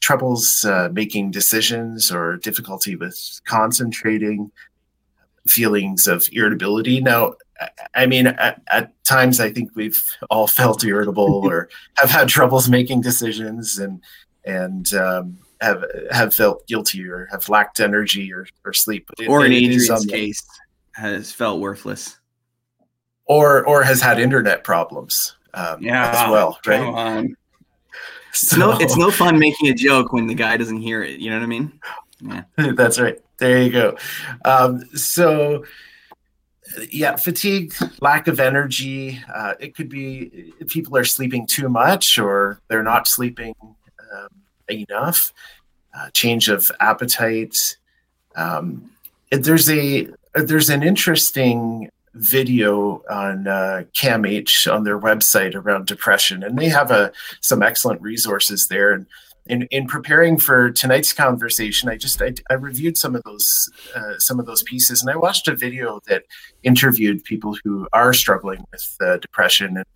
troubles 0.01 0.65
uh, 0.65 0.89
making 0.93 1.31
decisions 1.31 2.11
or 2.13 2.37
difficulty 2.37 2.97
with 2.97 3.41
concentrating 3.45 4.51
feelings 5.47 6.07
of 6.07 6.27
irritability. 6.33 7.01
Now, 7.01 7.35
I 7.95 8.07
mean, 8.07 8.27
at, 8.27 8.63
at, 8.71 8.93
times 9.05 9.41
I 9.41 9.53
think 9.53 9.71
we've 9.75 10.03
all 10.31 10.47
felt 10.61 10.85
irritable 10.85 11.25
or 11.45 11.69
have 11.97 12.11
had 12.11 12.29
troubles 12.29 12.69
making 12.69 13.03
decisions 13.03 13.79
and 13.79 14.03
and 14.45 14.93
um, 14.95 15.39
have 15.61 15.85
have 16.11 16.35
felt 16.35 16.67
guilty 16.67 17.09
or 17.09 17.29
have 17.31 17.49
lacked 17.49 17.81
energy 17.81 18.33
or, 18.33 18.47
or 18.65 18.73
sleep. 18.73 19.09
Or 19.29 19.45
in 19.45 19.53
Adrian's 19.53 20.07
case, 20.07 20.47
has 20.93 21.33
felt 21.33 21.61
worthless. 21.61 22.19
Or 23.27 23.67
or 23.67 23.83
has 23.83 24.01
had 24.01 24.21
internet 24.21 24.63
problems. 24.65 25.36
Um, 25.57 25.83
yeah, 25.83 26.11
as 26.11 26.31
well, 26.31 26.59
right? 26.67 27.29
So, 28.33 28.59
no, 28.59 28.79
it's 28.79 28.99
no 28.99 29.11
fun 29.11 29.39
making 29.39 29.71
a 29.71 29.73
joke 29.73 30.13
when 30.13 30.27
the 30.27 30.35
guy 30.35 30.59
doesn't 30.59 30.83
hear 30.83 31.03
it. 31.03 31.21
You 31.21 31.31
know 31.31 31.37
what 31.39 31.45
I 31.45 31.47
mean? 31.47 31.81
Yeah. 32.21 32.43
That's 32.75 33.01
right. 33.01 33.19
There 33.39 33.63
you 33.63 33.73
go. 33.73 33.97
Um, 34.45 34.85
so, 34.95 35.65
yeah, 36.91 37.17
fatigue, 37.17 37.75
lack 38.03 38.29
of 38.29 38.39
energy. 38.39 39.19
Uh, 39.35 39.55
it 39.59 39.75
could 39.75 39.89
be 39.89 40.53
people 40.69 40.97
are 40.99 41.05
sleeping 41.05 41.47
too 41.47 41.71
much 41.71 42.19
or 42.19 42.61
they're 42.69 42.83
not 42.83 43.09
sleeping 43.09 43.55
um, 43.63 44.29
enough. 44.69 45.33
Uh, 45.95 46.11
change 46.11 46.51
of 46.51 46.71
appetite. 46.81 47.79
Um, 48.35 48.91
there's 49.31 49.71
a 49.71 50.09
there's 50.35 50.69
an 50.69 50.83
interesting 50.83 51.91
video 52.17 53.03
on 53.11 53.47
uh, 53.47 53.85
CAMH 53.97 54.73
on 54.73 54.85
their 54.85 54.99
website 54.99 55.55
around 55.55 55.87
depression, 55.87 56.43
and 56.43 56.59
they 56.59 56.69
have 56.69 56.91
a 56.91 57.13
some 57.41 57.63
excellent 57.63 58.01
resources 58.03 58.69
there. 58.69 58.93
And 58.93 59.07
in, 59.49 59.63
in 59.71 59.87
preparing 59.87 60.39
for 60.39 60.71
tonight's 60.71 61.13
conversation, 61.13 61.89
I 61.89 61.97
just 61.97 62.21
I, 62.21 62.35
I 62.51 62.55
reviewed 62.55 62.97
some 62.97 63.15
of 63.15 63.23
those 63.25 63.71
uh, 63.95 64.19
some 64.19 64.41
of 64.41 64.47
those 64.47 64.63
pieces, 64.63 65.03
and 65.03 65.11
I 65.11 65.17
watched 65.17 65.49
a 65.49 65.55
video 65.55 66.01
that 66.09 66.25
interviewed 66.63 67.25
people 67.25 67.57
who 67.63 67.87
are 67.93 68.13
struggling 68.13 68.65
with 68.73 68.97
uh, 69.01 69.19
depression, 69.19 69.77
and 69.77 69.87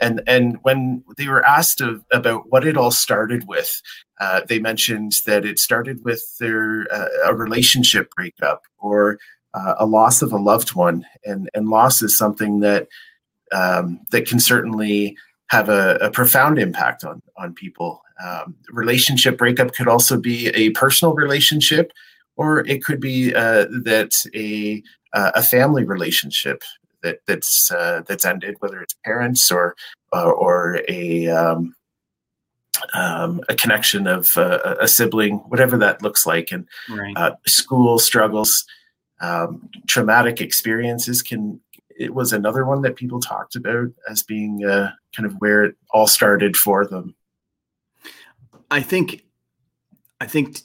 and 0.00 0.22
and 0.26 0.58
when 0.62 1.04
they 1.18 1.28
were 1.28 1.44
asked 1.44 1.80
of, 1.80 2.04
about 2.12 2.50
what 2.50 2.66
it 2.66 2.76
all 2.76 2.90
started 2.90 3.46
with, 3.46 3.80
uh, 4.20 4.40
they 4.48 4.58
mentioned 4.58 5.12
that 5.26 5.44
it 5.44 5.58
started 5.58 6.04
with 6.04 6.22
their 6.38 6.86
uh, 6.90 7.08
a 7.26 7.34
relationship 7.34 8.10
breakup 8.16 8.62
or 8.78 9.18
uh, 9.54 9.74
a 9.78 9.86
loss 9.86 10.22
of 10.22 10.32
a 10.32 10.36
loved 10.36 10.74
one, 10.74 11.06
and 11.24 11.48
and 11.54 11.68
loss 11.68 12.02
is 12.02 12.16
something 12.16 12.60
that 12.60 12.88
um, 13.52 14.00
that 14.10 14.26
can 14.26 14.40
certainly 14.40 15.16
have 15.48 15.68
a, 15.68 15.96
a 16.00 16.10
profound 16.10 16.58
impact 16.58 17.04
on 17.04 17.22
on 17.36 17.54
people. 17.54 18.02
Um, 18.24 18.56
relationship 18.70 19.38
breakup 19.38 19.74
could 19.74 19.88
also 19.88 20.18
be 20.18 20.48
a 20.48 20.70
personal 20.70 21.14
relationship, 21.14 21.92
or 22.36 22.66
it 22.66 22.84
could 22.84 23.00
be 23.00 23.34
uh, 23.34 23.66
that 23.84 24.12
a 24.34 24.82
uh, 25.12 25.32
a 25.34 25.42
family 25.42 25.84
relationship 25.84 26.62
that 27.02 27.20
that's 27.26 27.70
uh, 27.70 28.02
that's 28.06 28.24
ended, 28.24 28.56
whether 28.58 28.80
it's 28.80 28.94
parents 29.04 29.50
or 29.52 29.76
uh, 30.12 30.30
or 30.30 30.80
a 30.88 31.28
um, 31.28 31.74
um, 32.94 33.40
a 33.48 33.54
connection 33.54 34.06
of 34.06 34.36
uh, 34.36 34.76
a 34.80 34.88
sibling, 34.88 35.36
whatever 35.48 35.78
that 35.78 36.02
looks 36.02 36.26
like, 36.26 36.50
and 36.50 36.66
right. 36.90 37.16
Uh, 37.16 37.32
school 37.46 37.98
struggles, 37.98 38.64
um, 39.20 39.68
traumatic 39.86 40.40
experiences 40.40 41.22
can. 41.22 41.60
It 41.96 42.12
was 42.12 42.32
another 42.32 42.64
one 42.64 42.82
that 42.82 42.96
people 42.96 43.20
talked 43.20 43.54
about 43.54 43.88
as 44.10 44.24
being 44.24 44.62
kind 44.62 45.26
of 45.26 45.34
where 45.34 45.64
it 45.64 45.76
all 45.90 46.08
started 46.08 46.56
for 46.56 46.84
them. 46.84 47.14
I 48.68 48.80
think, 48.80 49.22
I 50.20 50.26
think 50.26 50.58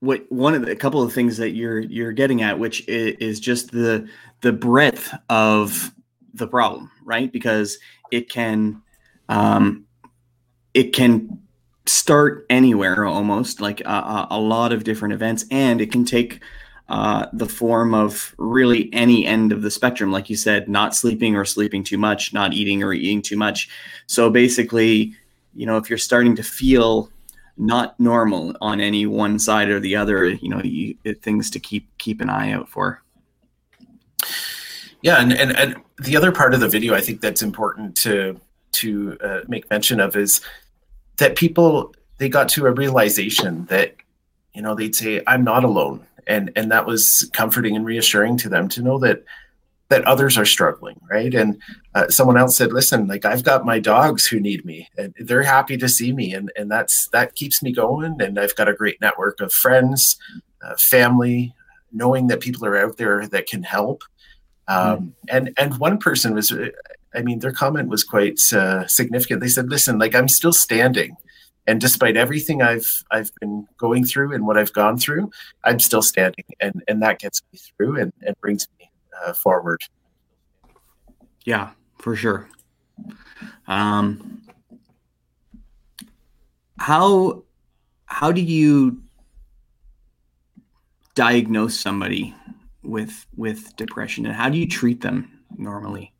what 0.00 0.30
one 0.30 0.54
of 0.54 0.62
the, 0.62 0.72
a 0.72 0.76
couple 0.76 1.00
of 1.00 1.12
things 1.12 1.36
that 1.36 1.50
you're 1.50 1.78
you're 1.78 2.12
getting 2.12 2.42
at, 2.42 2.58
which 2.58 2.86
is 2.88 3.38
just 3.38 3.70
the 3.70 4.08
the 4.40 4.52
breadth 4.52 5.14
of 5.28 5.92
the 6.34 6.46
problem, 6.46 6.90
right? 7.04 7.32
Because 7.32 7.78
it 8.10 8.30
can, 8.30 8.82
um, 9.28 9.84
it 10.74 10.92
can 10.92 11.42
start 11.86 12.46
anywhere 12.50 13.04
almost 13.04 13.60
like 13.60 13.80
a, 13.80 14.26
a, 14.30 14.38
lot 14.38 14.72
of 14.72 14.84
different 14.84 15.14
events 15.14 15.46
and 15.50 15.80
it 15.80 15.90
can 15.90 16.04
take 16.04 16.42
uh, 16.88 17.26
the 17.32 17.46
form 17.46 17.94
of 17.94 18.34
really 18.38 18.92
any 18.94 19.26
end 19.26 19.52
of 19.52 19.62
the 19.62 19.70
spectrum 19.70 20.10
like 20.10 20.30
you 20.30 20.36
said 20.36 20.68
not 20.68 20.94
sleeping 20.94 21.36
or 21.36 21.44
sleeping 21.44 21.84
too 21.84 21.98
much 21.98 22.32
not 22.32 22.52
eating 22.52 22.82
or 22.82 22.92
eating 22.92 23.20
too 23.20 23.36
much 23.36 23.68
so 24.06 24.30
basically 24.30 25.14
you 25.54 25.66
know 25.66 25.76
if 25.76 25.90
you're 25.90 25.98
starting 25.98 26.34
to 26.34 26.42
feel 26.42 27.10
not 27.58 27.98
normal 27.98 28.54
on 28.60 28.80
any 28.80 29.04
one 29.04 29.38
side 29.38 29.68
or 29.68 29.80
the 29.80 29.96
other. 29.96 30.26
You 30.26 30.48
know, 30.48 30.62
you, 30.62 30.96
things 31.22 31.50
to 31.50 31.60
keep 31.60 31.86
keep 31.98 32.20
an 32.20 32.30
eye 32.30 32.52
out 32.52 32.68
for. 32.68 33.02
Yeah, 35.02 35.20
and, 35.20 35.32
and 35.32 35.56
and 35.56 35.76
the 35.98 36.16
other 36.16 36.32
part 36.32 36.54
of 36.54 36.60
the 36.60 36.68
video 36.68 36.94
I 36.94 37.00
think 37.00 37.20
that's 37.20 37.42
important 37.42 37.96
to 37.98 38.40
to 38.72 39.18
uh, 39.20 39.40
make 39.48 39.68
mention 39.70 40.00
of 40.00 40.16
is 40.16 40.40
that 41.16 41.36
people 41.36 41.94
they 42.18 42.28
got 42.28 42.48
to 42.50 42.66
a 42.66 42.72
realization 42.72 43.66
that 43.66 43.94
you 44.54 44.62
know 44.62 44.74
they'd 44.74 44.94
say 44.94 45.22
I'm 45.26 45.44
not 45.44 45.64
alone 45.64 46.06
and 46.28 46.50
and 46.56 46.70
that 46.70 46.86
was 46.86 47.28
comforting 47.32 47.74
and 47.74 47.84
reassuring 47.84 48.36
to 48.38 48.48
them 48.48 48.68
to 48.68 48.82
know 48.82 48.98
that 48.98 49.24
that 49.88 50.04
others 50.04 50.36
are 50.36 50.44
struggling 50.44 51.00
right? 51.10 51.34
And 51.34 51.60
uh, 51.94 52.08
someone 52.08 52.36
else 52.36 52.56
said 52.56 52.72
listen 52.72 53.08
like 53.08 53.24
i've 53.24 53.42
got 53.42 53.64
my 53.64 53.78
dogs 53.80 54.26
who 54.26 54.38
need 54.38 54.64
me 54.64 54.88
and 54.96 55.14
they're 55.18 55.42
happy 55.42 55.76
to 55.78 55.88
see 55.88 56.12
me 56.12 56.32
and 56.34 56.52
and 56.56 56.70
that's 56.70 57.08
that 57.08 57.34
keeps 57.34 57.62
me 57.62 57.72
going 57.72 58.20
and 58.20 58.38
i've 58.38 58.54
got 58.54 58.68
a 58.68 58.74
great 58.74 59.00
network 59.00 59.40
of 59.40 59.52
friends 59.52 60.16
uh, 60.62 60.76
family 60.76 61.52
knowing 61.92 62.26
that 62.28 62.40
people 62.40 62.66
are 62.66 62.76
out 62.76 62.96
there 62.96 63.26
that 63.28 63.46
can 63.46 63.62
help. 63.62 64.02
Um, 64.66 64.98
mm. 64.98 65.12
and 65.30 65.54
and 65.58 65.78
one 65.78 65.98
person 65.98 66.34
was 66.34 66.52
i 67.14 67.22
mean 67.22 67.38
their 67.38 67.52
comment 67.52 67.88
was 67.88 68.04
quite 68.04 68.38
uh, 68.52 68.86
significant. 68.86 69.40
They 69.40 69.48
said 69.48 69.70
listen 69.70 69.98
like 69.98 70.14
i'm 70.14 70.28
still 70.28 70.52
standing 70.52 71.16
and 71.68 71.82
despite 71.82 72.16
everything 72.16 72.62
I've 72.62 73.04
I've 73.10 73.30
been 73.40 73.68
going 73.76 74.04
through 74.04 74.32
and 74.32 74.46
what 74.46 74.56
I've 74.56 74.72
gone 74.72 74.96
through, 74.96 75.30
I'm 75.64 75.78
still 75.78 76.02
standing, 76.02 76.46
and 76.60 76.82
and 76.88 77.02
that 77.02 77.20
gets 77.20 77.42
me 77.52 77.58
through 77.58 78.00
and, 78.00 78.12
and 78.22 78.34
brings 78.40 78.66
me 78.78 78.90
uh, 79.22 79.34
forward. 79.34 79.80
Yeah, 81.44 81.70
for 81.98 82.16
sure. 82.16 82.48
Um, 83.66 84.42
how 86.78 87.44
how 88.06 88.32
do 88.32 88.40
you 88.40 89.02
diagnose 91.14 91.78
somebody 91.78 92.34
with 92.82 93.26
with 93.36 93.76
depression, 93.76 94.24
and 94.24 94.34
how 94.34 94.48
do 94.48 94.56
you 94.56 94.66
treat 94.66 95.02
them 95.02 95.30
normally? 95.58 96.14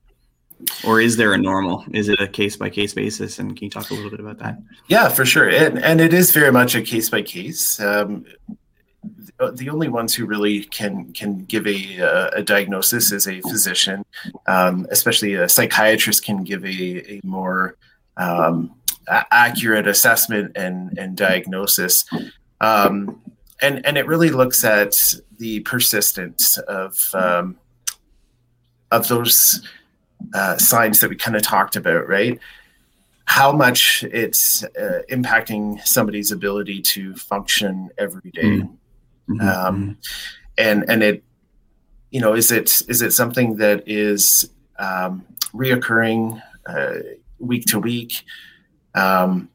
Or 0.84 1.00
is 1.00 1.16
there 1.16 1.32
a 1.32 1.38
normal? 1.38 1.84
Is 1.92 2.08
it 2.08 2.20
a 2.20 2.28
case 2.28 2.56
by 2.56 2.70
case 2.70 2.94
basis? 2.94 3.38
And 3.38 3.56
can 3.56 3.64
you 3.64 3.70
talk 3.70 3.90
a 3.90 3.94
little 3.94 4.10
bit 4.10 4.20
about 4.20 4.38
that? 4.38 4.58
Yeah 4.88 5.08
for 5.08 5.24
sure. 5.24 5.48
And, 5.48 5.82
and 5.82 6.00
it 6.00 6.12
is 6.12 6.32
very 6.32 6.52
much 6.52 6.74
a 6.74 6.82
case 6.82 7.08
by 7.10 7.22
case 7.22 7.80
um, 7.80 8.24
the 9.52 9.70
only 9.70 9.88
ones 9.88 10.14
who 10.14 10.26
really 10.26 10.64
can 10.64 11.12
can 11.12 11.38
give 11.44 11.66
a, 11.66 12.30
a 12.34 12.42
diagnosis 12.42 13.12
is 13.12 13.28
a 13.28 13.40
physician. 13.42 14.04
Um, 14.46 14.86
especially 14.90 15.34
a 15.34 15.48
psychiatrist 15.48 16.24
can 16.24 16.44
give 16.44 16.64
a, 16.64 17.12
a 17.12 17.20
more 17.22 17.76
um, 18.16 18.74
accurate 19.08 19.86
assessment 19.86 20.52
and 20.56 20.98
and 20.98 21.16
diagnosis. 21.16 22.04
Um, 22.60 23.20
and 23.60 23.84
and 23.86 23.96
it 23.96 24.06
really 24.06 24.30
looks 24.30 24.64
at 24.64 25.14
the 25.38 25.60
persistence 25.60 26.58
of 26.58 26.96
um, 27.14 27.56
of 28.90 29.06
those 29.08 29.66
uh, 30.34 30.56
signs 30.58 31.00
that 31.00 31.10
we 31.10 31.16
kind 31.16 31.36
of 31.36 31.42
talked 31.42 31.76
about, 31.76 32.08
right? 32.08 32.38
How 33.24 33.52
much 33.52 34.04
it's 34.04 34.64
uh, 34.64 35.02
impacting 35.10 35.86
somebody's 35.86 36.32
ability 36.32 36.80
to 36.82 37.14
function 37.14 37.90
every 37.98 38.30
day. 38.30 38.62
Mm-hmm. 39.28 39.40
Um, 39.40 39.98
and 40.56 40.84
and 40.88 41.02
it, 41.02 41.24
you 42.10 42.20
know, 42.20 42.34
is 42.34 42.50
it 42.50 42.82
is 42.88 43.02
it 43.02 43.12
something 43.12 43.56
that 43.56 43.84
is 43.86 44.50
um, 44.78 45.24
reoccurring 45.52 46.42
uh, 46.66 46.94
week 47.38 47.66
to 47.66 47.78
week? 47.78 48.24
Um, 48.94 49.50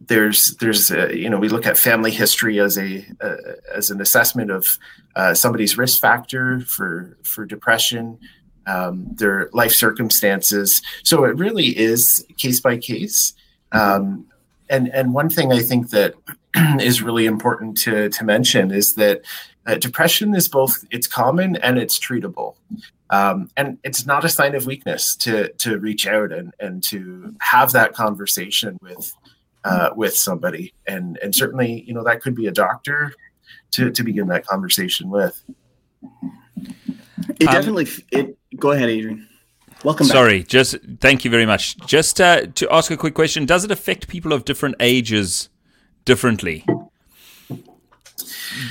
there's 0.00 0.56
there's 0.60 0.90
a, 0.90 1.16
you 1.16 1.28
know 1.28 1.38
we 1.38 1.48
look 1.48 1.66
at 1.66 1.76
family 1.76 2.12
history 2.12 2.60
as 2.60 2.78
a 2.78 3.04
uh, 3.20 3.36
as 3.74 3.90
an 3.90 4.00
assessment 4.00 4.50
of 4.50 4.78
uh, 5.16 5.34
somebody's 5.34 5.76
risk 5.76 6.00
factor 6.00 6.60
for 6.60 7.18
for 7.24 7.44
depression 7.44 8.18
um, 8.66 9.06
their 9.14 9.48
life 9.52 9.72
circumstances. 9.72 10.82
So 11.02 11.24
it 11.24 11.36
really 11.36 11.76
is 11.76 12.24
case 12.36 12.60
by 12.60 12.76
case. 12.76 13.32
Um, 13.72 14.26
and 14.68 14.88
and 14.88 15.14
one 15.14 15.30
thing 15.30 15.52
I 15.52 15.60
think 15.60 15.90
that 15.90 16.14
is 16.80 17.02
really 17.02 17.26
important 17.26 17.76
to 17.78 18.08
to 18.08 18.24
mention 18.24 18.70
is 18.70 18.94
that 18.94 19.22
uh, 19.66 19.74
depression 19.76 20.34
is 20.34 20.48
both 20.48 20.84
it's 20.90 21.06
common 21.06 21.56
and 21.56 21.78
it's 21.78 21.98
treatable. 21.98 22.56
Um, 23.10 23.50
and 23.56 23.78
it's 23.84 24.04
not 24.04 24.24
a 24.24 24.28
sign 24.28 24.54
of 24.54 24.66
weakness 24.66 25.14
to 25.16 25.52
to 25.54 25.78
reach 25.78 26.06
out 26.06 26.32
and 26.32 26.52
and 26.58 26.82
to 26.84 27.34
have 27.40 27.72
that 27.72 27.94
conversation 27.94 28.78
with 28.82 29.12
uh, 29.64 29.90
with 29.94 30.16
somebody. 30.16 30.72
And 30.86 31.18
and 31.22 31.34
certainly 31.34 31.84
you 31.86 31.94
know 31.94 32.04
that 32.04 32.20
could 32.20 32.34
be 32.34 32.46
a 32.46 32.52
doctor 32.52 33.12
to 33.72 33.90
to 33.90 34.02
begin 34.02 34.28
that 34.28 34.46
conversation 34.46 35.10
with. 35.10 35.40
It 37.38 37.48
um, 37.48 37.54
definitely 37.54 37.88
it 38.10 38.36
Go 38.58 38.72
ahead, 38.72 38.88
Adrian. 38.88 39.28
Welcome 39.84 40.06
Sorry, 40.06 40.40
back. 40.40 40.48
just 40.48 40.76
thank 41.00 41.24
you 41.24 41.30
very 41.30 41.46
much. 41.46 41.76
Just 41.86 42.20
uh, 42.20 42.46
to 42.46 42.72
ask 42.72 42.90
a 42.90 42.96
quick 42.96 43.14
question, 43.14 43.44
does 43.44 43.64
it 43.64 43.70
affect 43.70 44.08
people 44.08 44.32
of 44.32 44.44
different 44.44 44.76
ages 44.80 45.50
differently? 46.04 46.64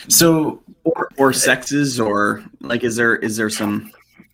So, 0.08 0.64
or, 0.84 1.10
or 1.18 1.34
sexes, 1.34 2.00
or 2.00 2.44
like, 2.62 2.84
is 2.84 2.96
there 2.96 3.16
is 3.16 3.38
there 3.38 3.50
some? 3.50 3.92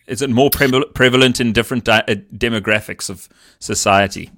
Is 0.07 0.21
it 0.21 0.29
more 0.29 0.49
pre- 0.49 0.85
prevalent 0.93 1.39
in 1.39 1.51
different 1.51 1.83
di- 1.83 2.03
uh, 2.07 2.15
demographics 2.33 3.09
of 3.09 3.27
society? 3.59 4.31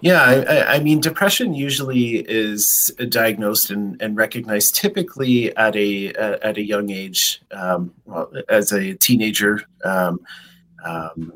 Yeah, 0.00 0.22
I, 0.22 0.74
I, 0.74 0.80
mean, 0.80 1.00
depression 1.00 1.54
usually 1.54 2.18
is 2.28 2.92
diagnosed 3.08 3.70
and, 3.70 4.00
and 4.00 4.16
recognized 4.16 4.74
typically 4.74 5.56
at 5.56 5.74
a 5.76 6.12
at 6.14 6.58
a 6.58 6.62
young 6.62 6.90
age, 6.90 7.40
um, 7.50 7.92
well, 8.04 8.30
as 8.48 8.72
a 8.72 8.94
teenager, 8.94 9.62
um, 9.84 10.20
um, 10.84 11.32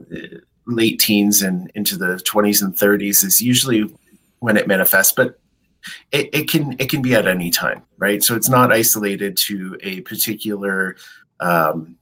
late 0.66 1.00
teens 1.00 1.42
and 1.42 1.70
into 1.74 1.96
the 1.96 2.18
twenties 2.20 2.62
and 2.62 2.76
thirties 2.76 3.24
is 3.24 3.40
usually 3.40 3.92
when 4.40 4.56
it 4.56 4.68
manifests. 4.68 5.12
But 5.12 5.38
it, 6.12 6.28
it 6.33 6.48
can 6.48 6.76
it 6.78 6.90
can 6.90 7.02
be 7.02 7.14
at 7.14 7.26
any 7.26 7.50
time, 7.50 7.83
right? 7.98 8.22
So 8.22 8.37
it's 8.37 8.48
not 8.48 8.72
isolated 8.72 9.37
to 9.38 9.78
a 9.83 10.02
particular 10.02 10.96
um, 11.40 11.96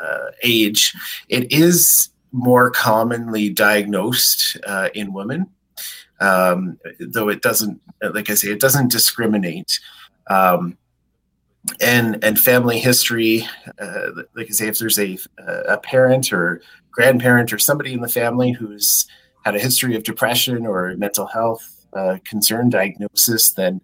uh, 0.00 0.26
age. 0.42 0.94
It 1.28 1.50
is 1.50 2.10
more 2.32 2.70
commonly 2.70 3.50
diagnosed 3.50 4.56
uh, 4.66 4.88
in 4.94 5.12
women 5.12 5.46
um, 6.22 6.78
though 7.00 7.28
it 7.28 7.42
doesn't, 7.42 7.80
like 8.14 8.30
I 8.30 8.34
say, 8.34 8.48
it 8.48 8.60
doesn't 8.60 8.92
discriminate. 8.92 9.80
Um, 10.30 10.78
and 11.80 12.22
and 12.24 12.38
family 12.38 12.78
history, 12.78 13.46
uh, 13.78 14.08
like 14.34 14.46
I 14.48 14.52
say, 14.52 14.68
if 14.68 14.78
there's 14.78 14.98
a 14.98 15.18
a 15.68 15.78
parent 15.78 16.32
or 16.32 16.60
grandparent 16.90 17.52
or 17.52 17.58
somebody 17.58 17.92
in 17.92 18.00
the 18.00 18.08
family 18.08 18.52
who's 18.52 19.06
had 19.44 19.54
a 19.54 19.60
history 19.60 19.96
of 19.96 20.02
depression 20.02 20.66
or 20.66 20.94
mental 20.96 21.26
health 21.26 21.86
uh, 21.92 22.18
concern 22.24 22.70
diagnosis, 22.70 23.52
then 23.52 23.80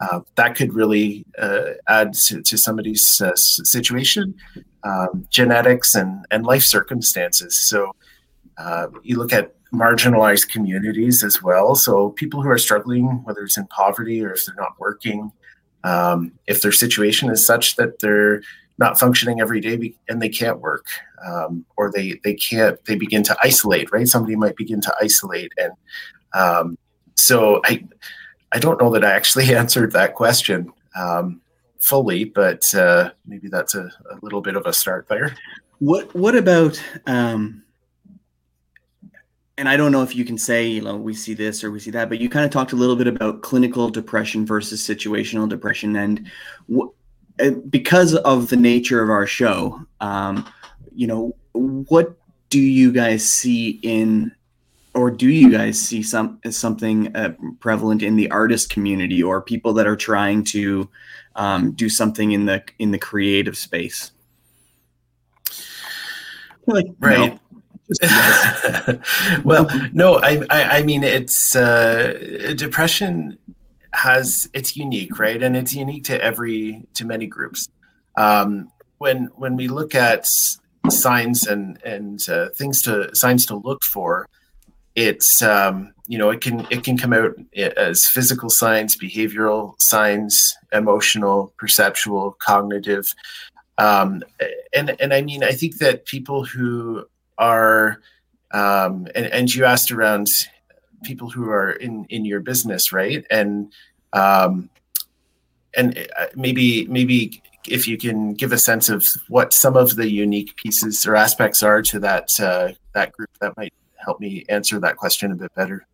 uh, 0.00 0.20
that 0.36 0.56
could 0.56 0.72
really 0.74 1.24
uh, 1.38 1.70
add 1.88 2.12
to, 2.12 2.42
to 2.42 2.58
somebody's 2.58 3.20
uh, 3.20 3.34
situation, 3.36 4.34
um, 4.84 5.26
genetics 5.30 5.94
and 5.94 6.24
and 6.30 6.44
life 6.44 6.62
circumstances. 6.62 7.58
So 7.58 7.92
uh, 8.58 8.88
you 9.02 9.18
look 9.18 9.32
at 9.32 9.54
marginalized 9.72 10.50
communities 10.50 11.24
as 11.24 11.42
well. 11.42 11.74
So 11.74 12.10
people 12.10 12.42
who 12.42 12.50
are 12.50 12.58
struggling, 12.58 13.22
whether 13.24 13.42
it's 13.42 13.56
in 13.56 13.66
poverty 13.68 14.22
or 14.22 14.32
if 14.32 14.44
they're 14.44 14.54
not 14.54 14.78
working, 14.78 15.32
um, 15.84 16.32
if 16.46 16.62
their 16.62 16.72
situation 16.72 17.30
is 17.30 17.44
such 17.44 17.76
that 17.76 17.98
they're 18.00 18.42
not 18.78 18.98
functioning 18.98 19.40
every 19.40 19.60
day 19.60 19.94
and 20.08 20.20
they 20.20 20.28
can't 20.28 20.60
work, 20.60 20.86
um, 21.24 21.64
or 21.76 21.90
they 21.90 22.20
they 22.24 22.34
can't, 22.34 22.82
they 22.84 22.94
begin 22.94 23.22
to 23.24 23.36
isolate. 23.42 23.90
Right? 23.92 24.06
Somebody 24.06 24.36
might 24.36 24.56
begin 24.56 24.80
to 24.82 24.94
isolate, 25.00 25.52
and 25.58 25.72
um, 26.34 26.78
so 27.16 27.60
I 27.64 27.84
I 28.52 28.58
don't 28.58 28.80
know 28.80 28.90
that 28.90 29.04
I 29.04 29.12
actually 29.12 29.54
answered 29.54 29.92
that 29.92 30.14
question 30.14 30.72
um, 30.94 31.40
fully, 31.80 32.24
but 32.24 32.72
uh, 32.74 33.10
maybe 33.26 33.48
that's 33.48 33.74
a, 33.74 33.90
a, 34.10 34.18
little 34.22 34.40
bit 34.40 34.56
of 34.56 34.66
a 34.66 34.72
start 34.72 35.08
there. 35.08 35.34
What 35.78 36.14
what 36.14 36.36
about 36.36 36.80
um, 37.06 37.62
and 39.62 39.68
I 39.68 39.76
don't 39.76 39.92
know 39.92 40.02
if 40.02 40.16
you 40.16 40.24
can 40.24 40.38
say, 40.38 40.66
you 40.66 40.80
know, 40.80 40.96
we 40.96 41.14
see 41.14 41.34
this 41.34 41.62
or 41.62 41.70
we 41.70 41.78
see 41.78 41.92
that, 41.92 42.08
but 42.08 42.18
you 42.18 42.28
kind 42.28 42.44
of 42.44 42.50
talked 42.50 42.72
a 42.72 42.76
little 42.76 42.96
bit 42.96 43.06
about 43.06 43.42
clinical 43.42 43.90
depression 43.90 44.44
versus 44.44 44.82
situational 44.82 45.48
depression. 45.48 45.94
And 45.94 46.28
w- 46.68 46.92
uh, 47.38 47.50
because 47.70 48.16
of 48.16 48.48
the 48.48 48.56
nature 48.56 49.00
of 49.04 49.08
our 49.08 49.24
show, 49.24 49.80
um, 50.00 50.52
you 50.92 51.06
know, 51.06 51.36
what 51.52 52.16
do 52.50 52.58
you 52.58 52.90
guys 52.90 53.24
see 53.24 53.78
in, 53.84 54.32
or 54.94 55.12
do 55.12 55.28
you 55.28 55.48
guys 55.48 55.80
see 55.80 56.02
some 56.02 56.40
something 56.50 57.14
uh, 57.14 57.36
prevalent 57.60 58.02
in 58.02 58.16
the 58.16 58.28
artist 58.32 58.68
community 58.68 59.22
or 59.22 59.40
people 59.40 59.72
that 59.74 59.86
are 59.86 59.94
trying 59.94 60.42
to 60.42 60.90
um, 61.36 61.70
do 61.70 61.88
something 61.88 62.32
in 62.32 62.46
the 62.46 62.64
in 62.80 62.90
the 62.90 62.98
creative 62.98 63.56
space? 63.56 64.10
Like, 66.66 66.86
right. 66.98 67.38
well, 69.44 69.68
no, 69.92 70.16
I, 70.16 70.42
I, 70.50 70.78
I 70.78 70.82
mean, 70.82 71.04
it's 71.04 71.54
uh, 71.54 72.54
depression 72.56 73.38
has 73.92 74.48
it's 74.52 74.76
unique, 74.76 75.18
right? 75.18 75.42
And 75.42 75.56
it's 75.56 75.74
unique 75.74 76.04
to 76.04 76.22
every 76.22 76.86
to 76.94 77.04
many 77.04 77.26
groups. 77.26 77.68
Um, 78.16 78.70
when 78.98 79.26
when 79.36 79.56
we 79.56 79.68
look 79.68 79.94
at 79.94 80.26
signs 80.88 81.46
and 81.46 81.80
and 81.84 82.26
uh, 82.28 82.48
things 82.50 82.82
to 82.82 83.14
signs 83.14 83.46
to 83.46 83.56
look 83.56 83.84
for, 83.84 84.28
it's 84.94 85.42
um, 85.42 85.92
you 86.06 86.18
know 86.18 86.30
it 86.30 86.40
can 86.40 86.66
it 86.70 86.84
can 86.84 86.96
come 86.96 87.12
out 87.12 87.34
as 87.76 88.06
physical 88.06 88.50
signs, 88.50 88.96
behavioral 88.96 89.74
signs, 89.80 90.56
emotional, 90.72 91.52
perceptual, 91.58 92.36
cognitive, 92.38 93.06
um, 93.78 94.22
and 94.74 94.96
and 95.00 95.12
I 95.12 95.22
mean 95.22 95.42
I 95.44 95.52
think 95.52 95.78
that 95.78 96.06
people 96.06 96.44
who 96.44 97.04
are 97.38 98.00
um, 98.52 99.08
and, 99.14 99.26
and 99.26 99.54
you 99.54 99.64
asked 99.64 99.90
around 99.90 100.28
people 101.02 101.30
who 101.30 101.48
are 101.50 101.72
in 101.72 102.04
in 102.06 102.24
your 102.24 102.40
business, 102.40 102.92
right? 102.92 103.24
And 103.30 103.72
um, 104.12 104.68
and 105.74 105.98
uh, 106.18 106.26
maybe 106.34 106.86
maybe 106.86 107.42
if 107.68 107.86
you 107.86 107.96
can 107.96 108.34
give 108.34 108.52
a 108.52 108.58
sense 108.58 108.88
of 108.88 109.06
what 109.28 109.52
some 109.52 109.76
of 109.76 109.96
the 109.96 110.10
unique 110.10 110.56
pieces 110.56 111.06
or 111.06 111.16
aspects 111.16 111.62
are 111.62 111.82
to 111.82 112.00
that 112.00 112.28
uh, 112.40 112.72
that 112.94 113.12
group, 113.12 113.30
that 113.40 113.56
might 113.56 113.72
help 113.96 114.20
me 114.20 114.44
answer 114.48 114.78
that 114.80 114.96
question 114.96 115.32
a 115.32 115.36
bit 115.36 115.54
better. 115.54 115.86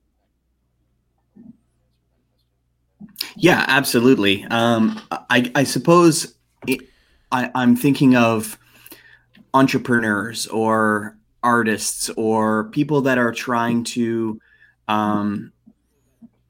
Yeah, 3.37 3.65
absolutely. 3.69 4.45
Um, 4.45 5.01
I, 5.11 5.51
I 5.55 5.65
suppose 5.65 6.35
it, 6.67 6.81
I, 7.31 7.51
I'm 7.55 7.77
thinking 7.77 8.17
of 8.17 8.59
entrepreneurs 9.55 10.47
or 10.49 11.18
artists 11.43 12.11
or 12.17 12.65
people 12.71 13.01
that 13.03 13.19
are 13.19 13.33
trying 13.33 13.85
to, 13.85 14.41
um, 14.89 15.53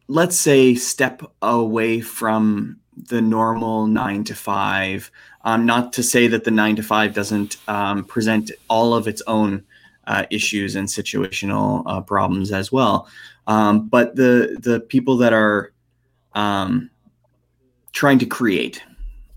let's 0.09 0.38
say, 0.38 0.74
step 0.74 1.22
away 1.42 2.01
from 2.01 2.79
the 2.96 3.20
normal 3.20 3.87
nine 3.87 4.24
to 4.24 4.35
five. 4.35 5.11
Um, 5.42 5.66
not 5.66 5.92
to 5.94 6.03
say 6.03 6.27
that 6.29 6.44
the 6.44 6.51
nine 6.51 6.77
to 6.77 6.83
five 6.83 7.14
doesn't 7.14 7.57
um, 7.68 8.05
present 8.05 8.51
all 8.68 8.94
of 8.94 9.07
its 9.07 9.22
own 9.27 9.64
uh, 10.07 10.24
issues 10.31 10.74
and 10.74 10.88
situational 10.88 11.83
uh, 11.87 12.01
problems 12.01 12.51
as 12.51 12.72
well. 12.72 13.09
Um, 13.46 13.88
but 13.88 14.16
the 14.16 14.59
the 14.61 14.81
people 14.81 15.16
that 15.18 15.33
are 15.33 15.72
um, 16.35 16.90
trying 17.92 18.18
to 18.18 18.27
create 18.27 18.83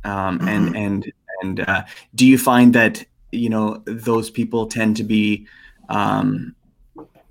um, 0.03 0.39
mm-hmm. 0.39 0.47
and 0.47 0.75
and 0.75 1.13
and 1.41 1.59
uh, 1.61 1.83
do 2.15 2.25
you 2.25 2.37
find 2.37 2.73
that 2.73 3.05
you 3.31 3.49
know 3.49 3.81
those 3.85 4.29
people 4.29 4.67
tend 4.67 4.97
to 4.97 5.03
be 5.03 5.45
um, 5.89 6.55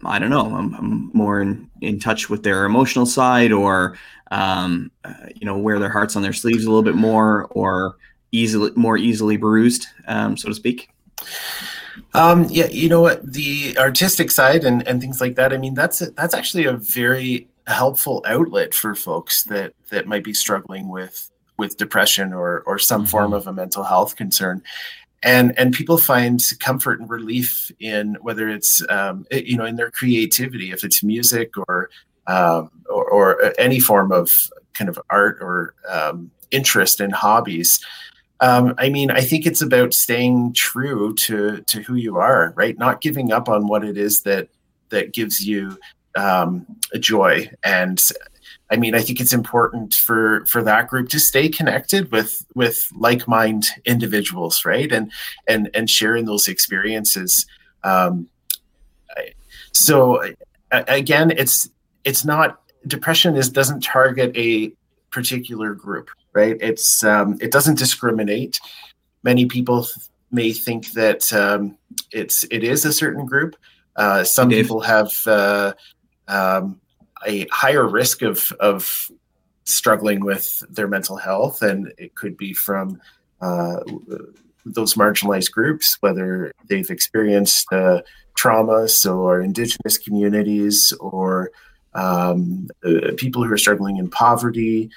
I 0.05 0.19
don't 0.19 0.31
know, 0.31 0.47
I'm, 0.47 0.75
I'm, 0.75 1.11
more 1.13 1.41
in, 1.41 1.69
in 1.81 1.99
touch 1.99 2.31
with 2.31 2.43
their 2.43 2.65
emotional 2.65 3.07
side 3.07 3.53
or, 3.53 3.99
um, 4.31 4.91
uh, 5.05 5.13
you 5.35 5.45
know, 5.45 5.59
wear 5.59 5.79
their 5.79 5.91
hearts 5.91 6.17
on 6.17 6.23
their 6.23 6.33
sleeves 6.33 6.65
a 6.65 6.69
little 6.69 6.83
bit 6.83 6.95
more 6.95 7.47
or 7.51 7.97
easily, 8.33 8.71
more 8.77 8.97
easily 8.97 9.37
bruised, 9.37 9.87
um, 10.07 10.37
so 10.37 10.49
to 10.49 10.55
speak? 10.55 10.91
Um, 12.15 12.47
yeah, 12.49 12.67
you 12.67 12.89
know 12.89 13.03
what, 13.03 13.31
the 13.31 13.77
artistic 13.79 14.31
side 14.31 14.65
and, 14.65 14.87
and 14.89 15.01
things 15.01 15.21
like 15.21 15.35
that. 15.35 15.53
I 15.53 15.59
mean, 15.59 15.75
that's, 15.75 16.01
a, 16.01 16.11
that's 16.13 16.35
actually 16.35 16.65
a 16.65 16.73
very 16.73 17.49
helpful 17.67 18.25
outlet 18.27 18.73
for 18.73 18.95
folks 18.95 19.45
that, 19.45 19.75
that 19.91 20.07
might 20.07 20.25
be 20.25 20.33
struggling 20.33 20.89
with, 20.89 21.31
with 21.59 21.77
depression 21.77 22.33
or, 22.33 22.61
or 22.61 22.79
some 22.79 23.03
mm-hmm. 23.03 23.11
form 23.11 23.33
of 23.35 23.47
a 23.47 23.53
mental 23.53 23.85
health 23.85 24.17
concern 24.17 24.63
and 25.23 25.59
and 25.59 25.75
people 25.75 25.99
find 25.99 26.41
comfort 26.61 27.01
and 27.01 27.11
relief 27.11 27.71
in 27.79 28.17
whether 28.21 28.49
it's 28.49 28.83
um, 28.89 29.27
you 29.31 29.57
know 29.57 29.65
in 29.65 29.77
their 29.77 29.91
creativity 29.91 30.73
if 30.73 30.85
it's 30.85 31.03
music 31.03 31.57
or, 31.57 31.91
um, 32.27 32.71
or, 32.89 33.09
or 33.11 33.55
any 33.59 33.81
form 33.81 34.13
of 34.13 34.31
kind 34.73 34.89
of 34.89 34.99
art 35.11 35.39
or 35.41 35.75
um, 35.89 36.31
interest 36.51 37.01
in 37.01 37.11
hobbies 37.11 37.81
um, 38.41 38.75
I 38.79 38.89
mean, 38.89 39.11
I 39.11 39.21
think 39.21 39.47
it's 39.47 39.61
about 39.61 39.93
staying 39.93 40.55
true 40.55 41.15
to 41.17 41.61
to 41.61 41.83
who 41.83 41.95
you 41.95 42.17
are, 42.17 42.55
right? 42.57 42.79
Not 42.79 43.03
giving 43.03 43.33
up 43.33 43.49
on 43.49 43.67
what 43.67 43.85
it 43.85 43.99
is 43.99 44.23
that 44.23 44.49
that 44.89 45.13
gives 45.13 45.47
you 45.47 45.79
um, 46.17 46.67
joy 46.99 47.51
and 47.63 48.03
I 48.71 48.77
mean, 48.77 48.95
I 48.95 49.01
think 49.01 49.21
it's 49.21 49.33
important 49.33 49.95
for 49.95 50.45
for 50.47 50.63
that 50.63 50.89
group 50.89 51.09
to 51.11 51.19
stay 51.19 51.49
connected 51.49 52.11
with 52.13 52.47
with 52.55 52.89
like 52.95 53.27
mind 53.27 53.67
individuals, 53.85 54.65
right? 54.65 54.91
And 54.93 55.11
and 55.49 55.71
and 55.75 55.91
sharing 55.91 56.27
those 56.27 56.47
experiences. 56.47 57.47
Um, 57.83 58.29
so 59.73 60.23
again, 60.71 61.33
it's 61.33 61.69
it's 62.05 62.25
not 62.25 62.61
depression 62.87 63.37
is 63.37 63.51
doesn't 63.51 63.83
target 63.83 64.37
a 64.37 64.73
particular 65.11 65.75
group, 65.75 66.11
right? 66.33 66.57
It's 66.61 67.03
um, 67.05 67.39
it 67.41 67.53
doesn't 67.53 67.79
discriminate. 67.79 68.61
Many 69.23 69.47
people 69.47 69.87
may 70.31 70.53
think 70.53 70.93
that 70.93 71.33
um, 71.33 71.77
it's 72.13 72.45
it 72.51 72.63
is 72.63 72.85
a 72.85 72.93
certain 72.93 73.27
group. 73.27 73.57
Uh, 73.97 74.25
some 74.25 74.49
people 74.49 74.81
have 74.81 75.13
uh, 75.27 75.73
um, 76.29 76.81
a 77.27 77.47
higher 77.51 77.87
risk 77.87 78.23
of 78.23 78.53
of 78.61 79.11
struggling 79.65 80.25
with 80.25 80.63
their 80.69 80.89
mental 80.89 81.17
health, 81.17 81.63
and 81.63 81.93
it 81.99 82.15
could 82.15 82.37
be 82.37 82.53
from 82.53 83.01
uh, 83.41 83.81
those 84.65 84.95
marginalized 84.95 85.53
groups, 85.53 85.97
whether 86.01 86.53
they've 86.69 86.91
experienced 86.91 87.73
uh, 87.73 88.03
trauma, 88.35 88.89
so 88.89 89.19
or 89.21 89.41
indigenous 89.41 89.99
communities, 89.99 90.93
or 91.01 91.51
um, 91.95 92.69
uh, 92.85 93.13
people 93.17 93.45
who 93.45 93.53
are 93.53 93.59
struggling 93.59 93.97
in 93.97 94.11
poverty. 94.11 94.91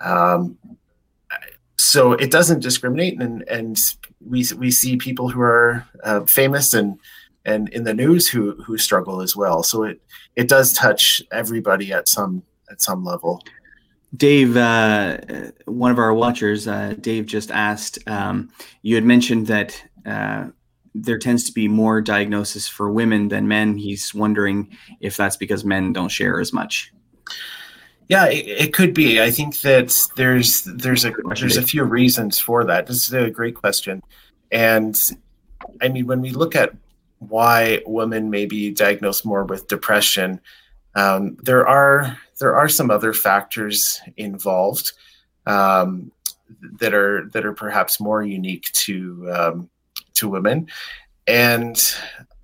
Um, 0.00 0.58
so 1.76 2.12
it 2.12 2.30
doesn't 2.30 2.60
discriminate, 2.60 3.20
and 3.20 3.42
and 3.48 3.78
we 4.24 4.44
we 4.58 4.70
see 4.70 4.96
people 4.96 5.28
who 5.28 5.40
are 5.40 5.86
uh, 6.02 6.24
famous 6.24 6.74
and 6.74 6.98
and 7.46 7.68
in 7.70 7.84
the 7.84 7.94
news 7.94 8.28
who 8.28 8.52
who 8.62 8.76
struggle 8.76 9.22
as 9.22 9.34
well. 9.34 9.62
So 9.62 9.84
it 9.84 10.00
it 10.34 10.48
does 10.48 10.72
touch 10.72 11.22
everybody 11.32 11.92
at 11.92 12.08
some 12.08 12.42
at 12.70 12.82
some 12.82 13.04
level. 13.04 13.42
Dave, 14.16 14.56
uh, 14.56 15.18
one 15.66 15.90
of 15.90 15.98
our 15.98 16.14
watchers, 16.14 16.68
uh, 16.68 16.94
Dave 17.00 17.26
just 17.26 17.50
asked. 17.50 17.98
Um, 18.06 18.50
you 18.82 18.94
had 18.94 19.04
mentioned 19.04 19.46
that 19.46 19.82
uh, 20.04 20.48
there 20.94 21.18
tends 21.18 21.44
to 21.44 21.52
be 21.52 21.68
more 21.68 22.00
diagnosis 22.00 22.68
for 22.68 22.90
women 22.90 23.28
than 23.28 23.48
men. 23.48 23.76
He's 23.76 24.14
wondering 24.14 24.76
if 25.00 25.16
that's 25.16 25.36
because 25.36 25.64
men 25.64 25.92
don't 25.92 26.08
share 26.08 26.40
as 26.40 26.52
much. 26.52 26.92
Yeah, 28.08 28.26
it, 28.26 28.46
it 28.46 28.72
could 28.72 28.94
be. 28.94 29.20
I 29.20 29.30
think 29.30 29.60
that 29.60 29.94
there's 30.16 30.62
there's 30.62 31.04
a 31.04 31.12
there's 31.38 31.56
a 31.56 31.62
few 31.62 31.84
reasons 31.84 32.38
for 32.38 32.64
that. 32.64 32.86
This 32.86 33.06
is 33.06 33.12
a 33.12 33.30
great 33.30 33.54
question, 33.54 34.02
and 34.50 34.98
I 35.80 35.88
mean 35.88 36.06
when 36.06 36.20
we 36.20 36.30
look 36.30 36.54
at 36.54 36.72
why 37.18 37.80
women 37.86 38.30
may 38.30 38.46
be 38.46 38.70
diagnosed 38.70 39.24
more 39.24 39.44
with 39.44 39.68
depression, 39.68 40.40
um, 40.94 41.36
there 41.42 41.66
are 41.66 42.18
there 42.38 42.56
are 42.56 42.68
some 42.68 42.90
other 42.90 43.12
factors 43.12 44.00
involved 44.16 44.92
um, 45.46 46.10
that 46.80 46.94
are 46.94 47.28
that 47.32 47.44
are 47.44 47.52
perhaps 47.52 48.00
more 48.00 48.22
unique 48.22 48.70
to 48.72 49.30
um, 49.32 49.70
to 50.14 50.28
women, 50.28 50.68
and 51.26 51.94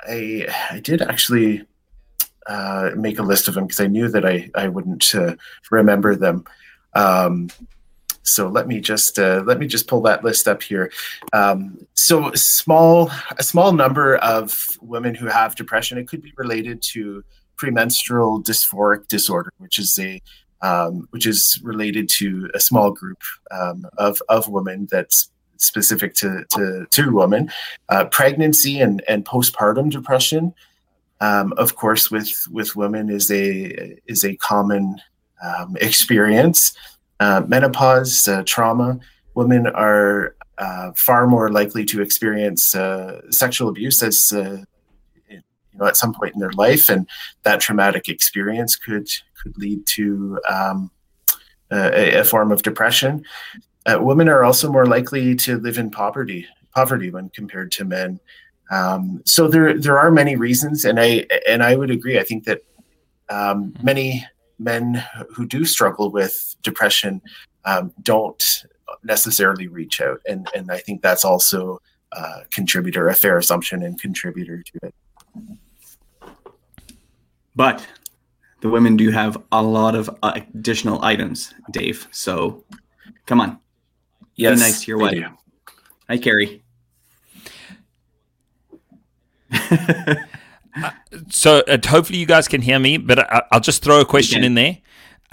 I 0.01 0.47
I 0.71 0.81
did 0.81 1.03
actually 1.03 1.65
uh, 2.47 2.91
make 2.97 3.19
a 3.19 3.23
list 3.23 3.49
of 3.49 3.55
them 3.55 3.67
because 3.67 3.81
I 3.81 3.87
knew 3.87 4.09
that 4.09 4.27
I 4.27 4.51
I 4.55 4.69
wouldn't 4.69 5.15
uh, 5.15 5.37
remember 5.71 6.15
them. 6.15 6.45
Um, 6.95 7.49
so 8.23 8.49
let 8.49 8.69
me 8.69 8.81
just 8.81 9.19
uh, 9.19 9.43
let 9.47 9.59
me 9.59 9.67
just 9.67 9.89
pull 9.89 10.01
that 10.03 10.25
list 10.25 10.47
up 10.47 10.63
here. 10.63 10.93
Um, 11.33 11.87
so 11.95 12.31
small 12.35 13.11
a 13.39 13.43
small 13.43 13.73
number 13.73 14.17
of 14.17 14.65
women 14.81 15.15
who 15.15 15.27
have 15.27 15.57
depression. 15.57 15.99
It 15.99 16.09
could 16.09 16.23
be 16.23 16.33
related 16.37 16.83
to 16.93 17.25
premenstrual 17.57 18.43
dysphoric 18.43 19.09
disorder, 19.09 19.53
which 19.59 19.79
is 19.79 19.99
a 20.01 20.23
um, 20.63 21.09
which 21.11 21.27
is 21.27 21.61
related 21.65 22.09
to 22.19 22.49
a 22.55 22.61
small 22.61 22.93
group 22.93 23.19
um, 23.51 23.87
of 23.99 24.23
of 24.29 24.49
women 24.49 24.89
that's 24.91 25.31
specific 25.57 26.15
to 26.15 26.45
to, 26.51 26.87
to 26.91 27.13
women. 27.13 27.51
Uh, 27.89 28.05
pregnancy 28.05 28.81
and 28.81 29.03
and 29.09 29.25
postpartum 29.25 29.91
depression. 29.91 30.55
Um, 31.21 31.53
of 31.55 31.77
course, 31.77 32.11
with 32.11 32.33
with 32.51 32.77
women 32.77 33.11
is 33.11 33.31
a 33.31 33.99
is 34.07 34.25
a 34.25 34.37
common 34.37 35.01
um, 35.45 35.77
experience 35.81 36.73
uh, 37.23 37.41
menopause, 37.47 38.27
uh, 38.27 38.43
trauma, 38.45 38.99
women 39.35 39.69
are 39.69 40.35
uh, 40.59 40.91
far 40.97 41.27
more 41.29 41.51
likely 41.51 41.85
to 41.85 42.03
experience 42.03 42.75
uh, 42.75 43.21
sexual 43.31 43.69
abuse 43.69 44.03
as 44.03 44.33
uh, 44.35 44.59
you 45.29 45.41
know 45.75 45.87
at 45.87 45.97
some 45.97 46.13
point 46.13 46.35
in 46.35 46.41
their 46.41 46.53
life, 46.53 46.89
and 46.89 47.09
that 47.45 47.61
traumatic 47.61 48.09
experience 48.09 48.75
could 48.75 49.09
could 49.41 49.57
lead 49.57 49.87
to 49.87 50.41
um, 50.49 50.91
a, 51.71 52.19
a, 52.19 52.25
form 52.25 52.51
of 52.51 52.63
depression. 52.63 53.25
women 53.87 54.29
are 54.29 54.43
also 54.43 54.71
more 54.71 54.87
likely 54.87 55.37
to 55.37 55.59
live 55.59 55.79
in 55.79 55.91
poverty 55.91 56.47
poverty 56.75 57.11
when 57.11 57.29
compared 57.31 57.71
to 57.71 57.85
men. 57.85 58.19
Um, 58.73 59.23
so 59.25 59.47
there 59.47 59.79
there 59.79 59.99
are 59.99 60.11
many 60.11 60.35
reasons, 60.35 60.85
and 60.85 60.99
I 60.99 61.27
and 61.49 61.63
I 61.63 61.77
would 61.77 61.91
agree. 61.91 62.19
I 62.19 62.25
think 62.25 62.45
that 62.45 62.63
um, 63.29 63.75
many 63.81 64.27
men 64.63 65.05
who 65.35 65.47
do 65.47 65.65
struggle 65.65 66.11
with 66.11 66.57
depression 66.63 67.21
um, 67.65 67.93
don't 68.03 68.65
necessarily 69.03 69.69
reach 69.69 70.01
out, 70.01 70.21
and 70.29 70.49
and 70.55 70.71
I 70.71 70.79
think 70.79 71.03
that's 71.03 71.25
also 71.25 71.81
a 72.13 72.43
contributor, 72.53 73.09
a 73.09 73.15
fair 73.15 73.39
assumption 73.39 73.83
and 73.83 74.01
contributor 74.01 74.63
to 74.63 74.79
it. 74.83 74.95
But 77.55 77.87
the 78.61 78.69
women 78.69 78.97
do 78.97 79.11
have 79.11 79.43
a 79.51 79.63
lot 79.63 79.95
of 79.95 80.09
uh, 80.23 80.33
additional 80.55 81.05
items, 81.05 81.53
Dave. 81.71 82.07
So 82.11 82.65
come 83.27 83.41
on. 83.41 83.59
Yes, 84.37 84.59
Be 84.59 84.65
nice 84.65 84.81
to 84.83 84.91
your 84.91 84.99
wife. 84.99 85.25
Hi, 86.09 86.19
Carrie. 86.19 86.63
So 91.29 91.63
uh, 91.69 91.79
hopefully 91.87 92.19
you 92.19 92.27
guys 92.27 92.49
can 92.49 92.63
hear 92.63 92.79
me, 92.79 92.97
but 92.97 93.19
I, 93.19 93.43
I'll 93.53 93.61
just 93.61 93.83
throw 93.83 94.01
a 94.01 94.05
question 94.05 94.43
in 94.45 94.55
there. 94.55 94.79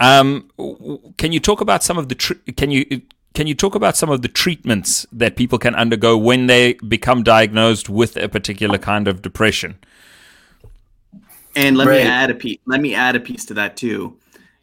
Um, 0.00 0.50
w- 0.58 0.76
w- 0.78 1.14
can 1.18 1.32
you 1.32 1.40
talk 1.40 1.60
about 1.60 1.82
some 1.82 1.98
of 1.98 2.08
the 2.08 2.14
tr- 2.14 2.34
can 2.56 2.70
you 2.70 3.02
can 3.34 3.46
you 3.46 3.54
talk 3.54 3.74
about 3.74 3.96
some 3.96 4.10
of 4.10 4.22
the 4.22 4.28
treatments 4.28 5.06
that 5.12 5.36
people 5.36 5.58
can 5.58 5.74
undergo 5.74 6.16
when 6.18 6.46
they 6.46 6.74
become 6.74 7.22
diagnosed 7.22 7.88
with 7.88 8.16
a 8.16 8.28
particular 8.28 8.78
kind 8.78 9.08
of 9.08 9.22
depression? 9.22 9.78
And 11.56 11.76
let 11.76 11.86
Right. 11.88 12.04
me 12.04 12.08
add 12.08 12.30
a 12.30 12.34
piece. 12.34 12.58
Let 12.66 12.80
me 12.80 12.94
add 12.94 13.16
a 13.16 13.20
piece 13.20 13.44
to 13.46 13.54
that 13.54 13.76
too. 13.76 14.16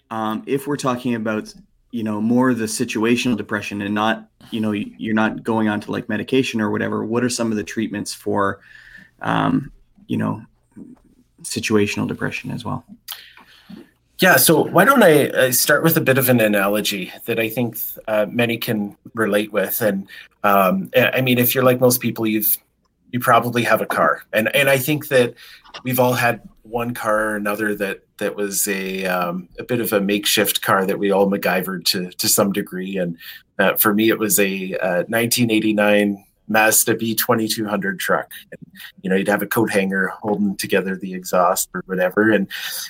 Um, 0.09 0.43
if 0.45 0.67
we're 0.67 0.77
talking 0.77 1.15
about, 1.15 1.53
you 1.91 2.03
know, 2.03 2.21
more 2.21 2.53
the 2.53 2.65
situational 2.65 3.35
depression 3.37 3.81
and 3.81 3.93
not, 3.93 4.27
you 4.51 4.61
know, 4.61 4.71
you're 4.71 5.13
not 5.15 5.43
going 5.43 5.67
on 5.67 5.79
to 5.81 5.91
like 5.91 6.07
medication 6.09 6.61
or 6.61 6.71
whatever. 6.71 7.05
What 7.05 7.23
are 7.23 7.29
some 7.29 7.51
of 7.51 7.57
the 7.57 7.63
treatments 7.63 8.13
for, 8.13 8.61
um, 9.21 9.71
you 10.07 10.17
know, 10.17 10.41
situational 11.43 12.07
depression 12.07 12.51
as 12.51 12.65
well? 12.65 12.85
Yeah, 14.19 14.37
so 14.37 14.63
why 14.63 14.83
don't 14.83 15.03
I 15.03 15.29
uh, 15.29 15.51
start 15.51 15.83
with 15.83 15.95
a 15.95 16.01
bit 16.01 16.17
of 16.17 16.27
an 16.27 16.39
analogy 16.39 17.11
that 17.25 17.39
I 17.39 17.49
think 17.49 17.77
uh, 18.07 18.25
many 18.27 18.57
can 18.57 18.97
relate 19.13 19.53
with, 19.53 19.79
and 19.81 20.07
um, 20.43 20.89
I 20.95 21.11
I 21.17 21.21
mean, 21.21 21.37
if 21.37 21.53
you're 21.53 21.63
like 21.63 21.79
most 21.79 22.01
people, 22.01 22.25
you've 22.25 22.57
you 23.11 23.19
probably 23.19 23.61
have 23.63 23.81
a 23.81 23.85
car, 23.85 24.23
and 24.33 24.53
and 24.55 24.69
I 24.69 24.79
think 24.79 25.09
that 25.09 25.35
we've 25.83 25.99
all 25.99 26.13
had 26.13 26.41
one 26.63 26.93
car 26.93 27.29
or 27.29 27.35
another 27.35 27.75
that 27.75 28.01
that 28.17 28.35
was 28.35 28.67
a 28.67 29.05
um, 29.05 29.49
a 29.59 29.63
bit 29.63 29.79
of 29.79 29.93
a 29.93 30.01
makeshift 30.01 30.63
car 30.63 30.85
that 30.85 30.97
we 30.97 31.11
all 31.11 31.29
MacGyvered 31.29 31.85
to 31.85 32.09
to 32.09 32.27
some 32.27 32.51
degree, 32.51 32.97
and 32.97 33.17
uh, 33.59 33.75
for 33.75 33.93
me, 33.93 34.09
it 34.09 34.17
was 34.17 34.39
a 34.39 34.73
uh, 34.79 35.03
1989 35.09 36.23
Mazda 36.47 36.95
B2200 36.95 37.99
truck. 37.99 38.31
And, 38.51 38.59
you 39.01 39.09
know, 39.09 39.15
you'd 39.15 39.27
have 39.27 39.41
a 39.41 39.47
coat 39.47 39.71
hanger 39.71 40.07
holding 40.07 40.55
together 40.55 40.95
the 40.95 41.13
exhaust 41.13 41.69
or 41.73 41.83
whatever, 41.85 42.31
and 42.31 42.47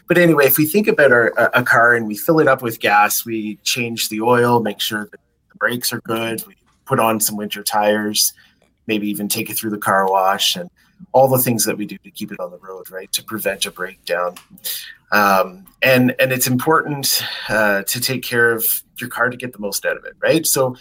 but 0.08 0.18
anyway, 0.18 0.46
if 0.46 0.58
we 0.58 0.66
think 0.66 0.88
about 0.88 1.12
our 1.12 1.30
a, 1.38 1.62
a 1.62 1.64
car 1.64 1.96
and 1.96 2.08
we 2.08 2.16
fill 2.16 2.40
it 2.40 2.48
up 2.48 2.62
with 2.62 2.80
gas, 2.80 3.26
we 3.26 3.56
change 3.64 4.10
the 4.10 4.22
oil, 4.22 4.62
make 4.62 4.80
sure 4.80 5.08
that 5.12 5.20
the 5.50 5.58
brakes 5.58 5.92
are 5.92 6.02
good, 6.02 6.46
we 6.48 6.56
put 6.86 7.00
on 7.00 7.20
some 7.20 7.38
winter 7.38 7.64
tires, 7.64 8.34
maybe 8.86 9.10
even 9.10 9.28
take 9.28 9.50
it 9.50 9.58
through 9.58 9.72
the 9.72 9.78
car 9.78 10.10
wash, 10.10 10.56
and 10.56 10.70
all 11.12 11.28
the 11.28 11.38
things 11.38 11.66
that 11.66 11.78
we 11.78 11.86
do 11.86 11.98
to 11.98 12.12
keep 12.12 12.32
it 12.32 12.40
on 12.40 12.52
the 12.52 12.58
road, 12.58 12.90
right, 12.90 13.12
to 13.12 13.24
prevent 13.24 13.66
a 13.66 13.72
breakdown. 13.72 14.36
Um, 15.12 15.66
and 15.82 16.16
and 16.20 16.32
it's 16.32 16.48
important 16.48 17.24
uh, 17.50 17.84
to 17.84 18.02
take 18.02 18.24
care 18.24 18.52
of 18.52 18.66
your 19.00 19.10
car 19.10 19.30
to 19.30 19.38
get 19.38 19.54
the 19.54 19.60
most 19.60 19.86
out 19.86 19.98
of 19.98 20.06
it, 20.06 20.14
right? 20.20 20.46
So 20.46 20.76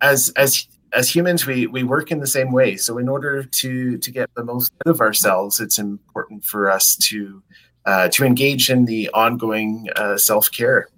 as 0.00 0.30
as 0.30 0.66
as 0.92 1.14
humans 1.14 1.46
we 1.46 1.66
we 1.66 1.82
work 1.82 2.10
in 2.10 2.20
the 2.20 2.26
same 2.26 2.52
way. 2.52 2.76
So 2.76 2.98
in 2.98 3.08
order 3.08 3.42
to 3.42 3.98
to 3.98 4.10
get 4.10 4.30
the 4.34 4.44
most 4.44 4.72
out 4.86 4.90
of 4.90 5.00
ourselves 5.00 5.60
it's 5.60 5.78
important 5.78 6.44
for 6.44 6.70
us 6.70 6.96
to 7.08 7.42
uh, 7.86 8.08
to 8.08 8.24
engage 8.24 8.70
in 8.70 8.84
the 8.84 9.08
ongoing 9.10 9.88
uh, 9.96 10.16
self-care. 10.16 10.88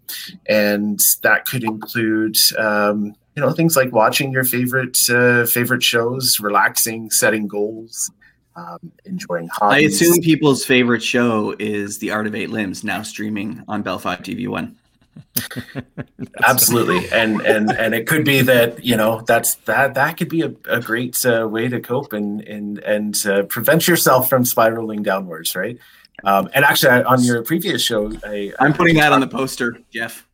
And 0.49 1.01
that 1.23 1.47
could 1.47 1.65
include 1.65 2.37
um, 2.59 3.15
you 3.37 3.43
know 3.43 3.53
things 3.53 3.77
like 3.77 3.93
watching 3.93 4.33
your 4.33 4.45
favorite 4.45 4.99
uh, 5.09 5.47
favorite 5.47 5.83
shows 5.83 6.39
relaxing 6.41 7.11
setting 7.11 7.47
goals 7.47 8.11
um, 8.57 8.93
enjoying 9.05 9.49
I 9.63 9.81
assume 9.81 10.21
people's 10.21 10.65
favorite 10.65 11.03
show 11.03 11.55
is 11.59 11.99
The 11.99 12.11
Art 12.11 12.27
of 12.27 12.35
Eight 12.35 12.51
Limbs, 12.51 12.85
now 12.85 13.03
streaming 13.03 13.63
on 13.69 13.83
Bell 13.83 13.99
Fibe 13.99 14.23
TV 14.23 14.47
One. 14.49 14.77
absolutely. 16.45 17.11
And 17.11 17.41
and 17.43 17.71
and 17.71 17.95
it 17.95 18.07
could 18.07 18.25
be 18.25 18.43
that 18.43 18.85
you 18.85 18.97
know 18.97 19.23
that's 19.23 19.55
that 19.67 19.95
that 19.95 20.17
could 20.17 20.29
be 20.29 20.43
a, 20.43 20.53
a 20.67 20.81
great 20.81 21.25
uh, 21.25 21.49
way 21.49 21.69
to 21.69 21.81
cope 21.81 22.13
and 22.13 22.41
and 22.43 22.79
and 22.81 23.27
uh, 23.27 23.43
prevent 23.45 23.89
yourself 23.89 24.29
from 24.29 24.45
spiraling 24.45 25.03
downwards 25.03 25.55
right? 25.57 25.79
Um, 26.25 26.49
and 26.55 26.65
actually 26.65 26.91
I, 26.91 27.03
on 27.03 27.23
your 27.23 27.43
previous 27.43 27.83
show 27.83 28.13
I, 28.25 28.53
I'm 28.61 28.73
putting 28.73 28.97
that 28.97 29.13
on 29.13 29.21
the 29.21 29.27
poster, 29.27 29.79
Jeff. 29.93 30.29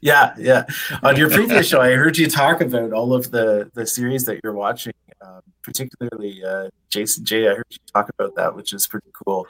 yeah 0.00 0.34
yeah. 0.38 0.64
On 1.02 1.16
your 1.16 1.30
previous 1.30 1.68
show 1.68 1.80
i 1.80 1.92
heard 1.92 2.16
you 2.16 2.28
talk 2.28 2.60
about 2.60 2.92
all 2.92 3.12
of 3.12 3.30
the 3.30 3.70
the 3.74 3.86
series 3.86 4.24
that 4.24 4.40
you're 4.42 4.54
watching 4.54 4.94
um, 5.20 5.40
particularly 5.62 6.42
uh, 6.44 6.68
jason 6.88 7.24
j. 7.24 7.48
I 7.48 7.54
heard 7.54 7.66
you 7.70 7.78
talk 7.92 8.08
about 8.08 8.34
that 8.36 8.54
which 8.56 8.72
is 8.72 8.86
pretty 8.86 9.10
cool. 9.12 9.46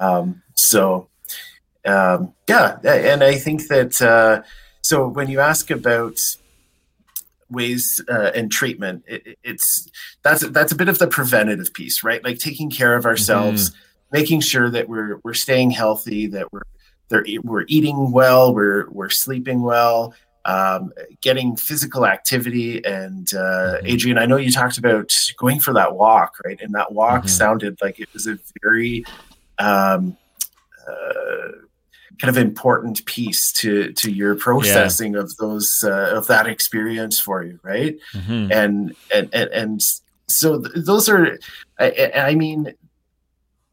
Um, 0.00 0.42
so 0.54 1.08
um, 1.84 2.32
yeah 2.48 2.78
and 2.84 3.22
i 3.24 3.34
think 3.36 3.66
that 3.68 4.00
uh, 4.02 4.42
so 4.82 5.06
when 5.08 5.28
you 5.30 5.40
ask 5.40 5.70
about 5.70 6.18
ways 7.50 8.00
uh, 8.08 8.30
and 8.34 8.50
treatment 8.50 9.04
it, 9.06 9.26
it- 9.26 9.38
it's 9.44 9.88
that's 10.22 10.46
that's 10.50 10.72
a 10.72 10.76
bit 10.76 10.88
of 10.88 10.98
the 10.98 11.06
preventative 11.06 11.72
piece 11.74 12.02
right 12.02 12.24
like 12.24 12.38
taking 12.38 12.70
care 12.70 12.96
of 12.96 13.04
ourselves 13.04 13.72
making 14.12 14.40
sure 14.40 14.70
that 14.70 14.88
we're 14.88 15.18
we're 15.24 15.34
staying 15.34 15.70
healthy 15.70 16.26
that 16.26 16.50
we're 16.52 16.62
they're, 17.08 17.24
we're 17.42 17.64
eating 17.68 18.10
well 18.10 18.54
we're 18.54 18.88
we're 18.90 19.10
sleeping 19.10 19.60
well 19.62 20.14
um, 20.44 20.92
getting 21.20 21.54
physical 21.56 22.04
activity 22.06 22.82
and 22.84 23.34
uh, 23.34 23.76
Mhm. 23.76 23.80
adrian 23.84 24.18
i 24.18 24.24
know 24.26 24.36
you 24.38 24.50
talked 24.50 24.78
about 24.78 25.12
going 25.36 25.60
for 25.60 25.74
that 25.74 25.94
walk 25.94 26.32
right 26.46 26.60
and 26.62 26.74
that 26.74 26.92
walk 26.92 27.24
Mhm. 27.24 27.28
sounded 27.28 27.76
like 27.82 28.00
it 28.00 28.08
was 28.14 28.26
a 28.26 28.38
very 28.62 29.04
um, 29.58 30.16
uh, 30.88 31.48
kind 32.20 32.28
of 32.28 32.36
important 32.36 33.04
piece 33.06 33.52
to 33.52 33.92
to 33.92 34.10
your 34.10 34.34
processing 34.34 35.16
of 35.16 35.34
those 35.36 35.82
uh, 35.84 36.12
of 36.16 36.26
that 36.26 36.46
experience 36.46 37.18
for 37.18 37.42
you 37.42 37.58
right 37.62 37.96
Mhm. 38.14 38.50
and 38.52 38.94
and 39.14 39.28
and, 39.32 39.50
and 39.50 39.80
so 40.28 40.60
th- 40.60 40.84
those 40.86 41.08
are 41.08 41.38
I, 41.78 42.12
I 42.14 42.34
mean 42.34 42.74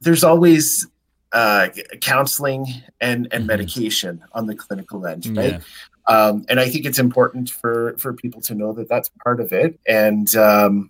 there's 0.01 0.23
always 0.23 0.87
uh 1.31 1.67
counseling 2.01 2.65
and 3.01 3.27
and 3.31 3.43
Mhm. 3.43 3.47
medication 3.47 4.23
on 4.31 4.47
the 4.47 4.55
clinical 4.55 5.05
end 5.05 5.25
right 5.37 5.53
Yeah. 5.53 5.59
um 6.07 6.45
and 6.49 6.59
i 6.59 6.67
think 6.67 6.85
it's 6.85 6.97
important 6.97 7.51
for 7.51 7.95
for 7.99 8.13
people 8.13 8.41
to 8.41 8.55
know 8.55 8.73
that 8.73 8.89
that's 8.89 9.11
part 9.23 9.39
of 9.39 9.53
it 9.53 9.79
and 9.87 10.33
um 10.35 10.89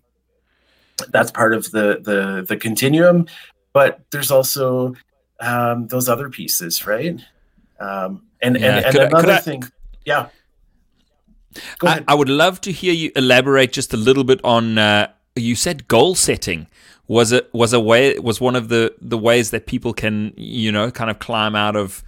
that's 1.10 1.32
part 1.32 1.54
of 1.54 1.70
the 1.72 2.00
the 2.04 2.46
the 2.48 2.56
continuum 2.58 3.26
but 3.74 4.00
there's 4.12 4.32
also 4.32 4.94
um 5.40 5.88
those 5.88 6.10
other 6.10 6.30
pieces 6.30 6.86
right 6.86 7.20
um 7.80 8.24
and 8.42 8.58
Yeah. 8.60 8.78
and, 8.78 8.86
and 8.86 8.94
Could 8.96 9.02
another 9.04 9.34
I- 9.34 9.38
thing 9.40 9.64
yeah 10.06 10.28
I, 11.82 12.04
I 12.08 12.14
would 12.14 12.30
love 12.30 12.62
to 12.62 12.72
hear 12.72 12.94
you 12.94 13.12
elaborate 13.16 13.74
just 13.74 13.92
a 13.94 13.98
little 13.98 14.24
bit 14.24 14.40
on. 14.44 14.78
Uh, 14.78 15.12
you 15.36 15.56
said 15.56 15.88
goal 15.88 16.14
setting 16.14 16.68
was 17.08 17.32
it 17.32 17.50
was 17.54 17.74
a 17.74 17.80
way 17.80 18.18
was 18.20 18.40
one 18.40 18.56
of 18.56 18.70
the 18.70 18.94
the 19.02 19.18
ways 19.18 19.50
that 19.50 19.66
people 19.66 19.92
can 19.94 20.32
you 20.38 20.72
know 20.72 20.92
kind 20.92 21.10
of 21.10 21.18
climb 21.18 21.56
out 21.56 21.76
of 21.76 22.04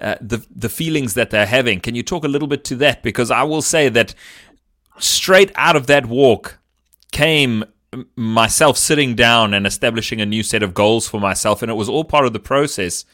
uh, 0.00 0.14
the 0.20 0.44
the 0.54 0.70
feelings 0.70 1.12
that 1.14 1.28
they're 1.30 1.46
having. 1.46 1.78
Can 1.80 1.94
you 1.94 2.02
talk 2.02 2.24
a 2.24 2.28
little 2.28 2.48
bit 2.48 2.64
to 2.64 2.76
that? 2.76 3.02
Because 3.02 3.30
I 3.30 3.42
will 3.42 3.62
say 3.62 3.90
that 3.90 4.14
straight 4.98 5.52
out 5.56 5.76
of 5.76 5.86
that 5.86 6.06
walk 6.06 6.58
came 7.12 7.64
myself 8.16 8.76
sitting 8.78 9.14
down 9.14 9.52
and 9.52 9.66
establishing 9.66 10.20
a 10.20 10.26
new 10.26 10.42
set 10.42 10.62
of 10.62 10.74
goals 10.74 11.08
for 11.08 11.20
myself, 11.20 11.62
and 11.62 11.70
it 11.70 11.74
was 11.74 11.88
all 11.88 12.04
part 12.04 12.26
of 12.26 12.32
the 12.32 12.40
process. 12.40 13.04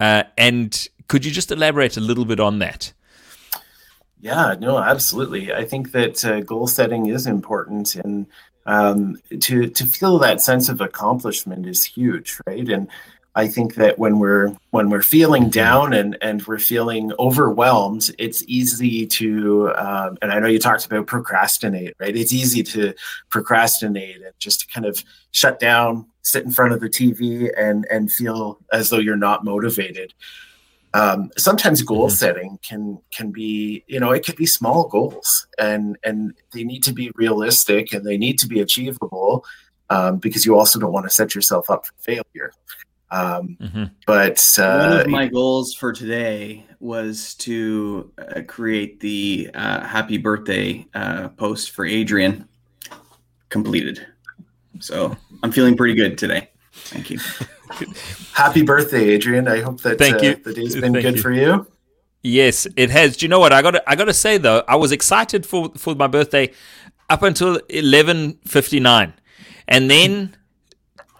Uh, 0.00 0.24
and 0.36 0.88
could 1.08 1.24
you 1.24 1.30
just 1.30 1.52
elaborate 1.52 1.96
a 1.96 2.00
little 2.00 2.24
bit 2.24 2.40
on 2.40 2.58
that? 2.58 2.92
Yeah, 4.20 4.54
no, 4.58 4.78
absolutely. 4.78 5.52
I 5.52 5.64
think 5.64 5.92
that 5.92 6.24
uh, 6.24 6.40
goal 6.40 6.66
setting 6.66 7.06
is 7.06 7.26
important, 7.26 7.96
and 7.96 8.26
um, 8.66 9.20
to 9.40 9.68
to 9.68 9.86
feel 9.86 10.18
that 10.18 10.40
sense 10.40 10.68
of 10.68 10.80
accomplishment 10.80 11.66
is 11.66 11.84
huge, 11.84 12.38
right? 12.46 12.68
And 12.68 12.88
I 13.34 13.48
think 13.48 13.76
that 13.76 13.98
when 13.98 14.18
we're 14.18 14.54
when 14.70 14.90
we're 14.90 15.02
feeling 15.02 15.48
down 15.48 15.94
and 15.94 16.18
and 16.20 16.44
we're 16.46 16.58
feeling 16.58 17.12
overwhelmed, 17.18 18.10
it's 18.18 18.44
easy 18.46 19.06
to. 19.06 19.72
Um, 19.76 20.18
and 20.20 20.30
I 20.32 20.38
know 20.38 20.48
you 20.48 20.58
talked 20.58 20.84
about 20.84 21.06
procrastinate, 21.06 21.94
right? 21.98 22.14
It's 22.14 22.32
easy 22.32 22.62
to 22.64 22.92
procrastinate 23.30 24.16
and 24.16 24.34
just 24.38 24.60
to 24.60 24.66
kind 24.66 24.84
of 24.84 25.02
shut 25.30 25.58
down, 25.58 26.06
sit 26.22 26.44
in 26.44 26.50
front 26.50 26.74
of 26.74 26.80
the 26.80 26.88
TV, 26.90 27.50
and 27.56 27.86
and 27.90 28.12
feel 28.12 28.58
as 28.72 28.90
though 28.90 28.98
you're 28.98 29.16
not 29.16 29.44
motivated 29.44 30.12
um, 30.94 31.30
sometimes 31.38 31.82
goal 31.82 32.08
Mhm. 32.08 32.12
setting 32.12 32.58
can 32.62 32.98
can 33.10 33.30
be 33.30 33.82
you 33.86 33.98
know 33.98 34.10
it 34.10 34.24
could 34.24 34.36
be 34.36 34.46
small 34.46 34.88
goals 34.88 35.46
and 35.58 35.96
and 36.04 36.34
they 36.52 36.64
need 36.64 36.82
to 36.82 36.92
be 36.92 37.10
realistic 37.14 37.92
and 37.92 38.04
they 38.04 38.18
need 38.18 38.38
to 38.38 38.46
be 38.46 38.60
achievable 38.60 39.44
um, 39.90 40.18
because 40.18 40.44
you 40.44 40.54
also 40.58 40.78
don't 40.78 40.92
want 40.92 41.06
to 41.06 41.10
set 41.10 41.34
yourself 41.34 41.70
up 41.70 41.86
for 41.86 41.92
failure 42.00 42.52
um, 43.12 43.56
hmm 43.60 43.84
but 44.06 44.44
One 44.58 44.66
uh, 44.66 45.02
of 45.04 45.06
my 45.08 45.28
goals 45.28 45.74
for 45.74 45.92
today 45.92 46.66
was 46.80 47.34
to 47.36 48.10
uh, 48.18 48.40
create 48.48 48.98
the 49.00 49.50
uh, 49.54 49.86
happy 49.86 50.18
birthday 50.18 50.86
uh, 50.94 51.28
post 51.28 51.70
for 51.70 51.84
Adrian. 51.86 52.48
Completed. 53.50 54.04
So 54.80 55.16
I'm 55.42 55.52
feeling 55.52 55.76
pretty 55.76 55.94
good 55.94 56.18
today. 56.18 56.48
Thank 56.72 57.10
you. 57.10 57.20
Happy 58.32 58.62
birthday, 58.62 59.10
Adrian. 59.10 59.46
I 59.46 59.60
hope 59.60 59.82
that 59.82 59.98
Thank 59.98 60.16
uh, 60.16 60.26
you. 60.26 60.34
the 60.36 60.54
day's 60.54 60.74
been 60.74 60.94
Thank 60.94 61.04
good 61.04 61.16
you. 61.16 61.22
for 61.22 61.32
you. 61.32 61.66
Yes, 62.22 62.66
it 62.76 62.90
has. 62.90 63.16
Do 63.16 63.26
you 63.26 63.28
know 63.28 63.40
what 63.40 63.52
I 63.52 63.62
got? 63.62 63.82
I 63.86 63.94
got 63.94 64.06
to 64.06 64.14
say 64.14 64.38
though, 64.38 64.64
I 64.66 64.76
was 64.76 64.90
excited 64.90 65.44
for 65.44 65.70
for 65.76 65.94
my 65.94 66.06
birthday 66.06 66.52
up 67.10 67.22
until 67.22 67.56
eleven 67.68 68.38
fifty 68.46 68.80
nine, 68.80 69.12
and 69.68 69.90
then 69.90 70.34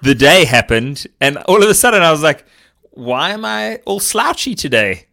the 0.02 0.14
day 0.14 0.44
happened, 0.44 1.06
and 1.20 1.38
all 1.38 1.62
of 1.62 1.68
a 1.68 1.74
sudden 1.74 2.02
I 2.02 2.10
was 2.10 2.22
like, 2.22 2.44
"Why 2.90 3.30
am 3.30 3.44
I 3.44 3.76
all 3.86 4.00
slouchy 4.00 4.54
today? 4.54 5.06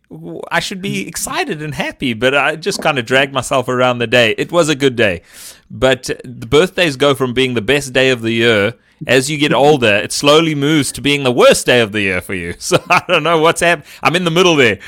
I 0.51 0.59
should 0.59 0.81
be 0.81 1.07
excited 1.07 1.61
and 1.61 1.75
happy." 1.75 2.13
But 2.13 2.35
I 2.35 2.55
just 2.55 2.81
kind 2.81 2.99
of 2.99 3.05
dragged 3.05 3.33
myself 3.33 3.67
around 3.67 3.99
the 3.99 4.07
day. 4.07 4.35
It 4.37 4.51
was 4.51 4.69
a 4.69 4.75
good 4.75 4.95
day, 4.95 5.21
but 5.69 6.09
the 6.23 6.47
birthdays 6.47 6.95
go 6.95 7.13
from 7.15 7.33
being 7.33 7.53
the 7.53 7.61
best 7.61 7.93
day 7.93 8.09
of 8.09 8.21
the 8.21 8.31
year. 8.31 8.73
As 9.07 9.29
you 9.29 9.37
get 9.37 9.53
older, 9.53 9.95
it 9.95 10.11
slowly 10.11 10.55
moves 10.55 10.91
to 10.91 11.01
being 11.01 11.23
the 11.23 11.31
worst 11.31 11.65
day 11.65 11.79
of 11.79 11.93
the 11.93 12.01
year 12.01 12.19
for 12.19 12.33
you. 12.33 12.55
So 12.59 12.83
I 12.89 13.01
don't 13.07 13.23
know 13.23 13.39
what's 13.39 13.61
happening. 13.61 13.87
I'm 14.03 14.15
in 14.17 14.25
the 14.25 14.31
middle 14.31 14.57
there. 14.57 14.79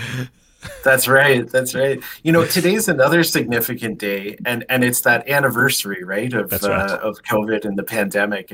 That's 0.84 1.08
right. 1.08 1.48
That's 1.50 1.74
right. 1.74 2.02
You 2.24 2.32
know, 2.32 2.46
today's 2.46 2.88
another 2.88 3.24
significant 3.24 4.00
day, 4.00 4.38
and 4.46 4.66
and 4.70 4.84
it's 4.84 5.02
that 5.02 5.28
anniversary, 5.30 6.04
right, 6.04 6.32
of 6.34 6.52
right. 6.52 6.64
Uh, 6.64 7.00
of 7.02 7.22
COVID 7.24 7.66
and 7.66 7.78
the 7.78 7.84
pandemic. 7.84 8.52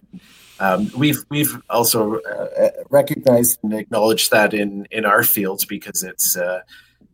Um, 0.60 0.92
we've 0.98 1.24
we've 1.30 1.62
also 1.70 2.20
uh, 2.20 2.70
recognized 2.90 3.60
and 3.64 3.74
acknowledged 3.74 4.32
that 4.32 4.54
in 4.54 4.88
in 4.92 5.06
our 5.06 5.24
fields 5.24 5.66
because 5.66 6.04
it's 6.04 6.36
uh, 6.36 6.62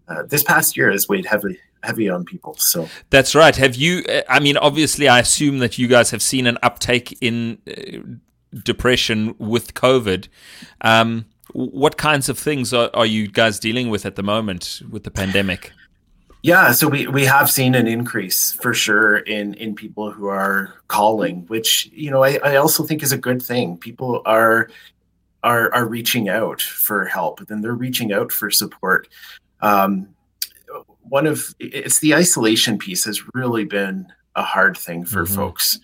uh, 0.07 0.23
this 0.23 0.43
past 0.43 0.77
year 0.77 0.91
has 0.91 1.07
weighed 1.07 1.25
heavily 1.25 1.59
heavy 1.83 2.09
on 2.09 2.25
people. 2.25 2.55
So 2.57 2.87
That's 3.09 3.35
right. 3.35 3.55
Have 3.55 3.75
you? 3.75 4.03
uh, 4.07 4.21
I 4.29 4.39
mean, 4.39 4.57
obviously, 4.57 5.07
I 5.07 5.19
assume 5.19 5.59
that 5.59 5.77
you 5.77 5.87
guys 5.87 6.11
have 6.11 6.21
seen 6.21 6.47
an 6.47 6.57
uptake 6.63 7.17
in 7.21 7.57
uh, 7.67 8.59
depression 8.63 9.35
with 9.37 9.73
COVID. 9.73 10.27
Um, 10.81 11.25
what 11.51 11.97
kinds 11.97 12.29
of 12.29 12.39
things 12.39 12.73
are, 12.73 12.89
are 12.93 13.05
you 13.05 13.27
guys 13.27 13.59
dealing 13.59 13.89
with 13.89 14.05
at 14.05 14.15
the 14.15 14.23
moment 14.23 14.81
with 14.89 15.03
the 15.03 15.11
pandemic? 15.11 15.71
Yeah, 16.43 16.73
so 16.73 16.89
we, 16.89 17.07
we 17.07 17.23
have 17.23 17.49
seen 17.49 17.73
an 17.73 17.87
increase 17.87 18.51
for 18.51 18.73
sure 18.73 19.19
in 19.19 19.53
in 19.53 19.75
people 19.75 20.11
who 20.11 20.27
are 20.27 20.73
calling, 20.89 21.45
which 21.47 21.89
you 21.93 22.11
know 22.11 22.21
I, 22.21 22.37
I 22.43 22.57
also 22.57 22.83
think 22.83 23.01
is 23.01 23.13
a 23.13 23.17
good 23.17 23.41
thing. 23.41 23.77
People 23.77 24.21
are 24.25 24.69
are 25.43 25.73
are 25.73 25.87
reaching 25.87 26.27
out 26.27 26.61
for 26.61 27.05
help, 27.05 27.49
and 27.49 27.63
they're 27.63 27.73
reaching 27.73 28.11
out 28.11 28.29
for 28.33 28.51
support. 28.51 29.07
Um, 29.61 30.09
one 31.03 31.27
of 31.27 31.55
it's 31.59 31.99
the 31.99 32.13
isolation 32.13 32.77
piece 32.77 33.05
has 33.05 33.23
really 33.33 33.63
been 33.63 34.07
a 34.35 34.43
hard 34.43 34.75
thing 34.77 35.05
for 35.05 35.23
Mhm. 35.23 35.35
folks, 35.35 35.79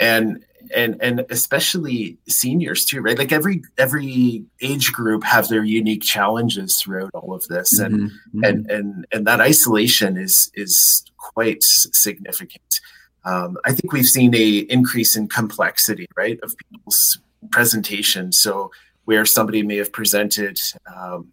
and 0.00 0.44
and 0.74 0.96
and 1.00 1.24
especially 1.30 2.18
seniors 2.28 2.84
too, 2.84 3.00
right? 3.00 3.18
Like 3.18 3.32
every 3.32 3.62
every 3.78 4.44
age 4.60 4.92
group 4.92 5.24
have 5.24 5.48
their 5.48 5.64
unique 5.64 6.02
challenges 6.02 6.80
throughout 6.80 7.10
all 7.14 7.34
of 7.34 7.46
this, 7.48 7.78
and 7.78 7.94
Mhm, 7.94 8.10
mhm. 8.34 8.48
and 8.48 8.70
and 8.70 9.06
and 9.12 9.26
that 9.26 9.40
isolation 9.40 10.16
is 10.16 10.50
is 10.54 11.04
quite 11.16 11.62
significant. 11.62 12.80
Um, 13.24 13.56
I 13.64 13.72
think 13.72 13.92
we've 13.92 14.08
seen 14.08 14.34
a 14.34 14.58
increase 14.68 15.16
in 15.16 15.28
complexity, 15.28 16.06
right, 16.16 16.38
of 16.42 16.54
people's 16.70 17.18
presentation. 17.50 18.32
So 18.32 18.70
where 19.04 19.24
somebody 19.26 19.62
may 19.62 19.76
have 19.76 19.92
presented. 19.92 20.60
Um, 20.94 21.32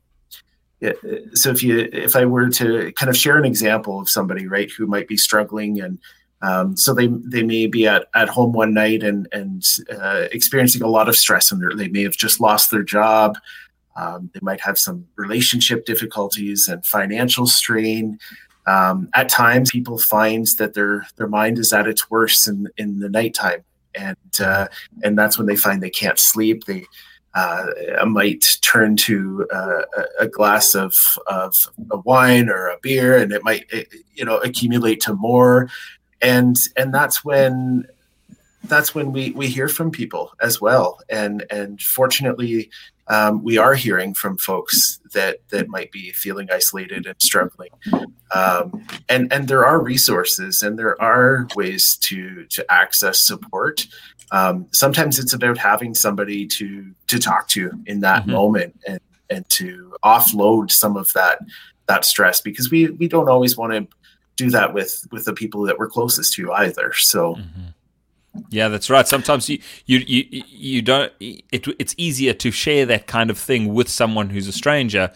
so 1.33 1.49
if 1.51 1.61
you 1.61 1.89
if 1.91 2.15
I 2.15 2.25
were 2.25 2.49
to 2.49 2.91
kind 2.93 3.09
of 3.09 3.17
share 3.17 3.37
an 3.37 3.45
example 3.45 3.99
of 3.99 4.09
somebody 4.09 4.47
right 4.47 4.71
who 4.71 4.87
might 4.87 5.07
be 5.07 5.17
struggling 5.17 5.81
and 5.81 5.99
um, 6.41 6.77
so 6.77 6.93
they 6.93 7.07
they 7.07 7.43
may 7.43 7.67
be 7.67 7.87
at, 7.87 8.07
at 8.15 8.29
home 8.29 8.53
one 8.53 8.73
night 8.73 9.03
and 9.03 9.27
and 9.31 9.63
uh, 9.91 10.27
experiencing 10.31 10.81
a 10.81 10.87
lot 10.87 11.09
of 11.09 11.15
stress 11.15 11.51
and 11.51 11.79
they 11.79 11.89
may 11.89 12.03
have 12.03 12.17
just 12.17 12.39
lost 12.39 12.71
their 12.71 12.83
job 12.83 13.37
um, 13.99 14.29
they 14.33 14.39
might 14.41 14.61
have 14.61 14.77
some 14.77 15.05
relationship 15.15 15.85
difficulties 15.85 16.67
and 16.67 16.85
financial 16.85 17.45
strain. 17.45 18.17
Um, 18.65 19.09
at 19.13 19.29
times, 19.29 19.71
people 19.71 19.97
find 19.97 20.47
that 20.57 20.73
their 20.73 21.05
their 21.17 21.27
mind 21.27 21.57
is 21.57 21.73
at 21.73 21.87
its 21.87 22.09
worst 22.09 22.47
in 22.47 22.69
in 22.77 22.99
the 22.99 23.09
nighttime, 23.09 23.63
and 23.95 24.17
uh, 24.39 24.67
and 25.03 25.17
that's 25.17 25.37
when 25.37 25.47
they 25.47 25.55
find 25.55 25.81
they 25.81 25.89
can't 25.89 26.19
sleep. 26.19 26.65
They 26.65 26.85
uh, 27.33 27.65
might 28.05 28.45
turn 28.61 28.95
to 28.97 29.47
uh, 29.53 29.81
a- 30.19 30.27
glass 30.27 30.75
of 30.75 30.93
of 31.27 31.53
a 31.91 31.97
wine 31.99 32.47
or 32.47 32.67
a 32.67 32.77
beer, 32.81 33.17
and 33.17 33.31
it 33.31 33.43
might 33.43 33.65
you 34.13 34.23
know 34.23 34.37
accumulate 34.37 35.01
to 35.01 35.13
more, 35.13 35.69
and 36.21 36.57
and 36.77 36.93
that's 36.93 37.23
when 37.23 37.87
that's 38.65 38.93
when 38.93 39.11
we 39.11 39.31
we 39.31 39.47
hear 39.47 39.67
from 39.67 39.91
people 39.91 40.31
as 40.41 40.59
well, 40.59 40.99
and 41.09 41.45
and 41.49 41.81
fortunately 41.81 42.69
um, 43.07 43.41
we 43.43 43.57
are 43.57 43.73
hearing 43.73 44.13
from 44.13 44.37
folks 44.37 44.99
that 45.13 45.37
that 45.49 45.67
might 45.67 45.91
be 45.91 46.11
feeling 46.11 46.47
isolated 46.51 47.07
and 47.07 47.15
struggling. 47.19 47.69
Um, 48.35 48.85
and 49.07 49.31
and 49.33 49.47
there 49.47 49.65
are 49.65 49.81
resources 49.81 50.61
and 50.61 50.77
there 50.77 51.01
are 51.01 51.47
ways 51.55 51.95
to 52.01 52.45
to 52.45 52.71
access 52.71 53.25
support. 53.25 53.87
Um, 54.31 54.67
sometimes 54.73 55.17
it's 55.17 55.33
about 55.33 55.57
having 55.57 55.95
somebody 55.95 56.45
to 56.47 56.91
to 57.07 57.17
talk 57.17 57.47
to 57.49 57.71
in 57.87 58.01
that 58.01 58.25
Mhm. 58.25 58.31
moment 58.33 58.79
and 58.87 58.99
and 59.31 59.49
to 59.49 59.95
offload 60.03 60.69
some 60.71 60.95
of 60.97 61.11
that 61.13 61.39
that 61.87 62.05
stress 62.05 62.39
because 62.41 62.69
we 62.69 62.89
we 62.91 63.07
don't 63.07 63.29
always 63.29 63.57
want 63.57 63.73
to 63.73 63.87
do 64.45 64.49
that 64.49 64.73
with 64.73 65.07
with 65.11 65.25
the 65.25 65.33
people 65.33 65.61
that 65.61 65.77
we're 65.77 65.89
closest 65.89 66.33
to 66.33 66.41
you 66.41 66.51
either 66.53 66.93
so 66.93 67.35
mm-hmm. 67.35 67.67
Yeah, 68.49 68.67
that's 68.67 68.91
right. 68.91 69.07
Sometimes 69.07 69.49
you 69.49 69.59
you 69.87 69.99
you, 69.99 70.43
you 70.47 70.81
don't. 70.83 71.11
It, 71.19 71.67
it's 71.79 71.95
easier 71.97 72.33
to 72.33 72.51
share 72.51 72.85
that 72.85 73.07
kind 73.07 73.29
of 73.31 73.39
thing 73.39 73.73
with 73.73 73.89
someone 73.89 74.29
who's 74.29 74.47
a 74.47 74.51
stranger 74.51 75.11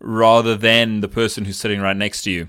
rather 0.00 0.56
than 0.56 1.00
the 1.00 1.08
person 1.08 1.44
who's 1.44 1.58
sitting 1.58 1.80
right 1.80 1.96
next 1.96 2.22
to 2.22 2.30
you. 2.30 2.48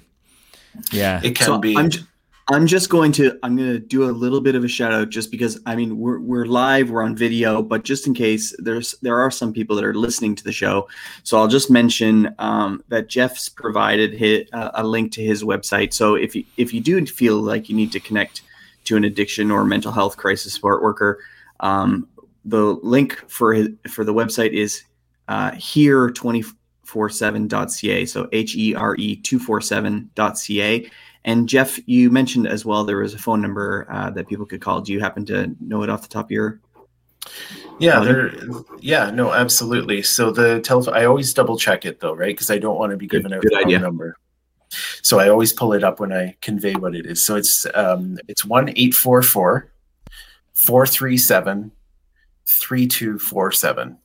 Yeah. 0.92 1.22
it 1.24 1.36
can 1.36 1.46
so 1.46 1.58
be 1.58 1.78
I'm, 1.78 1.90
ju- 1.90 2.04
I'm 2.50 2.66
just 2.66 2.90
going 2.90 3.12
to 3.14 3.38
I'm 3.44 3.58
going 3.58 3.74
to 3.74 3.80
do 3.80 4.10
a 4.10 4.12
little 4.12 4.40
bit 4.40 4.56
of 4.56 4.64
a 4.64 4.70
shout 4.70 4.94
out 4.94 5.10
just 5.10 5.32
because 5.32 5.60
I 5.66 5.76
mean 5.76 5.98
we're 5.98 6.20
we're 6.20 6.46
live 6.46 6.90
we're 6.90 7.04
on 7.04 7.14
video 7.14 7.62
but 7.62 7.84
just 7.84 8.08
in 8.08 8.14
case 8.14 8.56
there's 8.60 8.96
there 9.02 9.20
are 9.20 9.30
some 9.30 9.52
people 9.52 9.76
that 9.76 9.84
are 9.84 9.94
listening 9.94 10.34
to 10.36 10.44
the 10.44 10.54
show. 10.54 10.88
So 11.24 11.38
I'll 11.38 11.50
just 11.50 11.70
mention 11.70 12.34
um, 12.40 12.84
that 12.88 13.10
Jeff's 13.10 13.50
provided 13.50 14.14
hit, 14.14 14.48
uh, 14.54 14.72
a 14.76 14.84
link 14.86 15.12
to 15.14 15.24
his 15.24 15.44
website. 15.44 15.94
So 15.94 16.16
if 16.16 16.36
you 16.36 16.46
if 16.56 16.74
you 16.74 16.80
do 16.80 17.06
feel 17.06 17.42
like 17.42 17.68
you 17.68 17.76
need 17.76 17.92
to 17.92 18.00
connect 18.00 18.44
to 18.86 18.96
an 18.96 19.04
addiction 19.04 19.52
or 19.52 19.66
mental 19.66 19.92
health 19.92 20.16
crisis 20.16 20.54
support 20.54 20.82
worker 20.82 21.20
um, 21.60 22.08
the 22.46 22.80
link 22.82 23.22
for 23.28 23.54
his, 23.54 23.70
for 23.90 24.06
the 24.06 24.14
website 24.14 24.54
is 24.54 24.84
uh, 25.28 25.52
here 25.52 26.10
247.ca 26.10 28.06
so 28.06 28.30
h-e-r-e 28.32 29.22
247.ca 29.22 30.90
and 31.28 31.48
Jeff, 31.48 31.78
you 31.86 32.10
mentioned 32.10 32.48
as 32.48 32.66
well 32.66 32.84
there 32.84 32.98
was 32.98 33.14
a 33.14 33.20
phone 33.20 33.42
number 33.42 33.86
uh, 33.92 34.10
that 34.12 34.28
people 34.28 34.46
could 34.48 34.62
call. 34.62 34.82
Do 34.82 34.92
you 34.94 35.00
happen 35.00 35.26
to 35.28 35.54
know 35.60 35.84
it 35.84 35.90
off 35.90 36.02
the 36.02 36.08
top 36.08 36.26
of 36.26 36.32
your? 36.32 36.60
Yeah, 37.80 38.00
there. 38.00 38.34
Yeah, 38.80 39.12
no, 39.12 39.34
absolutely. 39.34 40.02
So 40.02 40.32
the 40.32 40.62
telephone, 40.62 40.96
I 40.96 41.06
always 41.06 41.34
double 41.34 41.58
check 41.58 41.86
it 41.86 42.00
though, 42.00 42.14
right? 42.16 42.34
Because 42.36 42.50
I 42.50 42.58
don't 42.58 42.78
want 42.80 42.92
to 42.92 42.98
be 42.98 43.06
Good- 43.06 43.24
giving 43.24 43.34
out 43.36 43.42
good 43.42 43.52
the 43.52 43.56
wrong 43.58 43.66
idea. 43.66 43.80
number. 43.80 44.16
So 45.02 45.20
I 45.20 45.30
always 45.30 45.54
pull 45.54 45.74
it 45.74 45.84
up 45.84 46.00
when 46.00 46.12
I 46.12 46.36
convey 46.42 46.74
what 46.76 46.96
it 46.96 47.06
is. 47.06 47.24
So 47.26 47.36
it's 47.36 47.66
um 47.74 48.18
it's 48.28 48.44
one 48.46 48.72
eight 48.76 48.94
four 48.94 49.22
four 49.22 49.72
four 50.54 50.86
three 50.88 51.18
seven 51.18 51.72
three 52.46 52.88
two 52.88 53.20
four 53.20 53.52
seven. 53.52 53.98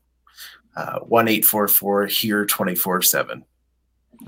Uh, 0.77 0.99
one 1.01 1.29
eight 1.29 1.45
four 1.45 1.69
four 1.69 2.07
here 2.07 2.45
twenty 2.47 2.75
four 2.75 3.03
seven. 3.03 3.45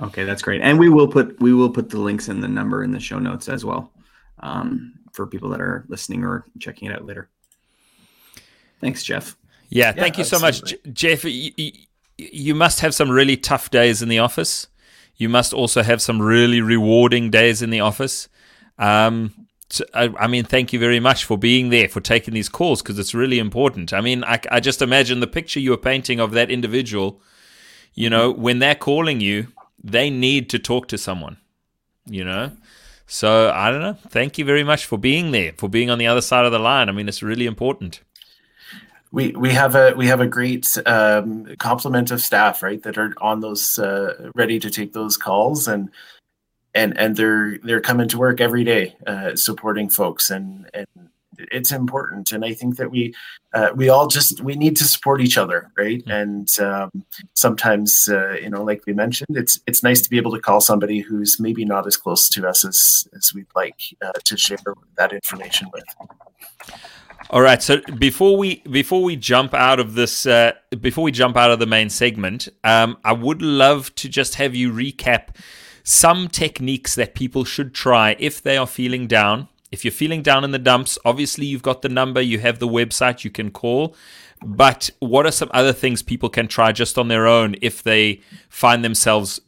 Okay, 0.00 0.24
that's 0.24 0.42
great. 0.42 0.60
And 0.60 0.78
we 0.78 0.88
will 0.88 1.08
put 1.08 1.38
we 1.40 1.54
will 1.54 1.70
put 1.70 1.88
the 1.90 1.98
links 2.00 2.28
and 2.28 2.42
the 2.42 2.48
number 2.48 2.82
in 2.82 2.90
the 2.90 3.00
show 3.00 3.18
notes 3.18 3.48
as 3.48 3.64
well 3.64 3.92
um, 4.40 4.94
for 5.12 5.26
people 5.26 5.48
that 5.50 5.60
are 5.60 5.84
listening 5.88 6.24
or 6.24 6.44
checking 6.58 6.90
it 6.90 6.94
out 6.94 7.06
later. 7.06 7.28
Thanks, 8.80 9.04
Jeff. 9.04 9.36
Yeah, 9.68 9.86
Yeah, 9.86 10.02
thank 10.02 10.18
you 10.18 10.24
so 10.24 10.38
much, 10.38 10.60
absolutely. 10.62 10.92
J- 10.92 11.14
Jeff. 11.16 11.24
You, 11.24 11.52
you, 11.56 11.72
you 12.18 12.54
must 12.54 12.80
have 12.80 12.94
some 12.94 13.10
really 13.10 13.36
tough 13.36 13.70
days 13.70 14.02
in 14.02 14.08
the 14.08 14.18
office. 14.18 14.68
You 15.16 15.28
must 15.28 15.52
also 15.52 15.82
have 15.82 16.02
some 16.02 16.20
really 16.20 16.60
rewarding 16.60 17.30
days 17.30 17.62
in 17.62 17.70
the 17.70 17.80
office. 17.80 18.28
Um, 18.78 19.46
so, 19.70 19.84
I, 19.94 20.12
I 20.18 20.26
mean, 20.26 20.44
thank 20.44 20.72
you 20.72 20.78
very 20.78 21.00
much 21.00 21.24
for 21.24 21.38
being 21.38 21.70
there, 21.70 21.88
for 21.88 22.00
taking 22.00 22.34
these 22.34 22.48
calls, 22.48 22.82
because 22.82 22.98
it's 22.98 23.14
really 23.14 23.38
important. 23.38 23.92
I 23.92 24.00
mean, 24.00 24.24
I, 24.24 24.40
I 24.50 24.60
just 24.60 24.82
imagine 24.82 25.20
the 25.20 25.26
picture 25.26 25.60
you 25.60 25.70
were 25.70 25.76
painting 25.76 26.20
of 26.20 26.32
that 26.32 26.50
individual. 26.50 27.20
You 27.94 28.10
know, 28.10 28.30
when 28.32 28.58
they're 28.58 28.74
calling 28.74 29.20
you, 29.20 29.48
they 29.84 30.10
need 30.10 30.50
to 30.50 30.58
talk 30.58 30.88
to 30.88 30.98
someone. 30.98 31.36
You 32.06 32.24
know, 32.24 32.52
so 33.06 33.50
I 33.54 33.70
don't 33.70 33.80
know. 33.80 33.96
Thank 34.08 34.38
you 34.38 34.44
very 34.44 34.64
much 34.64 34.86
for 34.86 34.98
being 34.98 35.30
there, 35.30 35.52
for 35.56 35.68
being 35.68 35.90
on 35.90 35.98
the 35.98 36.06
other 36.06 36.20
side 36.20 36.44
of 36.44 36.52
the 36.52 36.58
line. 36.58 36.88
I 36.88 36.92
mean, 36.92 37.08
it's 37.08 37.22
really 37.22 37.46
important. 37.46 38.00
we 39.12 39.30
we 39.30 39.50
have 39.52 39.76
a 39.76 39.94
we 39.96 40.08
have 40.08 40.20
a 40.20 40.26
great 40.26 40.66
um, 40.86 41.46
complement 41.58 42.10
of 42.10 42.20
staff 42.20 42.62
right 42.62 42.82
that 42.82 42.98
are 42.98 43.14
on 43.20 43.40
those 43.40 43.78
uh, 43.78 44.30
ready 44.34 44.58
to 44.58 44.70
take 44.70 44.92
those 44.92 45.16
calls 45.16 45.68
and 45.68 45.88
and 46.74 46.98
and 46.98 47.16
they're 47.16 47.58
they're 47.58 47.80
coming 47.80 48.08
to 48.08 48.18
work 48.18 48.40
every 48.40 48.64
day 48.64 48.96
uh, 49.06 49.36
supporting 49.36 49.88
folks 49.88 50.30
and 50.30 50.68
and 50.74 50.88
it's 51.38 51.72
important, 51.72 52.32
and 52.32 52.44
I 52.44 52.54
think 52.54 52.76
that 52.76 52.90
we 52.90 53.14
uh, 53.52 53.70
we 53.74 53.88
all 53.88 54.06
just 54.06 54.40
we 54.40 54.54
need 54.54 54.76
to 54.76 54.84
support 54.84 55.20
each 55.20 55.38
other, 55.38 55.70
right? 55.76 56.02
And 56.06 56.48
um, 56.60 56.90
sometimes, 57.34 58.08
uh, 58.08 58.32
you 58.32 58.50
know, 58.50 58.62
like 58.62 58.84
we 58.86 58.92
mentioned, 58.92 59.36
it's 59.36 59.60
it's 59.66 59.82
nice 59.82 60.00
to 60.02 60.10
be 60.10 60.16
able 60.16 60.32
to 60.32 60.40
call 60.40 60.60
somebody 60.60 61.00
who's 61.00 61.38
maybe 61.38 61.64
not 61.64 61.86
as 61.86 61.96
close 61.96 62.28
to 62.30 62.48
us 62.48 62.64
as 62.64 63.06
as 63.16 63.32
we'd 63.34 63.46
like 63.54 63.80
uh, 64.04 64.12
to 64.24 64.36
share 64.36 64.58
that 64.96 65.12
information 65.12 65.68
with. 65.72 65.84
All 67.30 67.40
right. 67.40 67.62
So 67.62 67.80
before 67.98 68.36
we 68.36 68.56
before 68.70 69.02
we 69.02 69.16
jump 69.16 69.54
out 69.54 69.80
of 69.80 69.94
this, 69.94 70.26
uh, 70.26 70.52
before 70.80 71.04
we 71.04 71.12
jump 71.12 71.36
out 71.36 71.50
of 71.50 71.58
the 71.58 71.66
main 71.66 71.90
segment, 71.90 72.48
um, 72.64 72.98
I 73.04 73.12
would 73.12 73.40
love 73.42 73.94
to 73.96 74.08
just 74.08 74.34
have 74.36 74.54
you 74.54 74.72
recap 74.72 75.36
some 75.84 76.28
techniques 76.28 76.94
that 76.94 77.14
people 77.14 77.44
should 77.44 77.74
try 77.74 78.16
if 78.18 78.42
they 78.42 78.56
are 78.56 78.66
feeling 78.66 79.06
down. 79.06 79.48
If 79.74 79.84
you're 79.84 79.90
feeling 79.90 80.22
down 80.22 80.44
in 80.44 80.52
the 80.52 80.58
dumps, 80.60 80.98
obviously 81.04 81.46
you've 81.46 81.64
got 81.64 81.82
the 81.82 81.88
number, 81.88 82.20
you 82.20 82.38
have 82.38 82.60
the 82.60 82.68
website 82.68 83.24
you 83.24 83.30
can 83.30 83.50
call. 83.50 83.96
But 84.40 84.88
what 85.00 85.26
are 85.26 85.32
some 85.32 85.50
other 85.52 85.72
things 85.72 86.00
people 86.00 86.28
can 86.28 86.46
try 86.46 86.70
just 86.70 86.96
on 86.96 87.08
their 87.08 87.26
own 87.26 87.56
if 87.60 87.82
they 87.82 88.20
find 88.48 88.84
themselves 88.84 89.40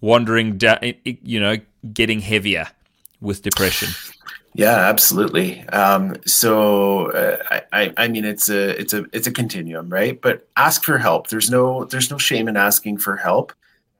wandering 0.00 0.56
down, 0.56 0.78
you 1.04 1.38
know, 1.38 1.58
getting 1.92 2.20
heavier 2.20 2.68
with 3.20 3.42
depression? 3.42 3.90
Yeah, 4.54 4.88
absolutely. 4.88 5.68
Um, 5.68 6.16
so 6.24 7.10
uh, 7.10 7.60
I, 7.70 7.92
I 7.98 8.08
mean, 8.08 8.24
it's 8.24 8.48
a 8.48 8.80
it's 8.80 8.94
a 8.94 9.04
it's 9.12 9.26
a 9.26 9.32
continuum, 9.32 9.90
right? 9.90 10.18
But 10.18 10.48
ask 10.56 10.82
for 10.82 10.96
help. 10.96 11.28
There's 11.28 11.50
no 11.50 11.84
there's 11.84 12.10
no 12.10 12.16
shame 12.16 12.48
in 12.48 12.56
asking 12.56 12.98
for 12.98 13.16
help, 13.16 13.52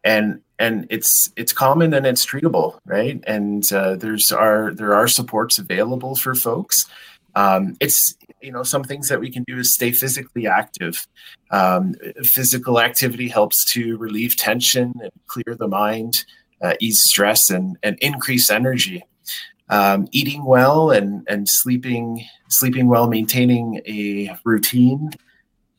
and 0.04 0.40
and 0.58 0.86
it's 0.90 1.30
it's 1.36 1.52
common 1.52 1.94
and 1.94 2.06
it's 2.06 2.24
treatable, 2.24 2.78
right? 2.86 3.22
And 3.26 3.70
uh, 3.72 3.96
there's 3.96 4.30
are 4.32 4.72
there 4.74 4.94
are 4.94 5.08
supports 5.08 5.58
available 5.58 6.14
for 6.16 6.34
folks. 6.34 6.86
Um, 7.34 7.76
it's 7.80 8.16
you 8.40 8.52
know 8.52 8.62
some 8.62 8.84
things 8.84 9.08
that 9.08 9.20
we 9.20 9.30
can 9.30 9.44
do 9.44 9.58
is 9.58 9.74
stay 9.74 9.92
physically 9.92 10.46
active. 10.46 11.06
Um, 11.50 11.94
physical 12.22 12.80
activity 12.80 13.28
helps 13.28 13.64
to 13.72 13.96
relieve 13.96 14.36
tension 14.36 14.92
and 15.02 15.12
clear 15.26 15.56
the 15.56 15.68
mind, 15.68 16.24
uh, 16.62 16.74
ease 16.80 17.02
stress, 17.02 17.50
and 17.50 17.78
and 17.82 17.98
increase 18.00 18.50
energy 18.50 19.04
um, 19.68 20.08
eating 20.12 20.44
well 20.44 20.90
and 20.90 21.26
and 21.28 21.48
sleeping 21.48 22.24
sleeping 22.48 22.86
well, 22.86 23.08
maintaining 23.08 23.80
a 23.86 24.36
routine, 24.44 25.10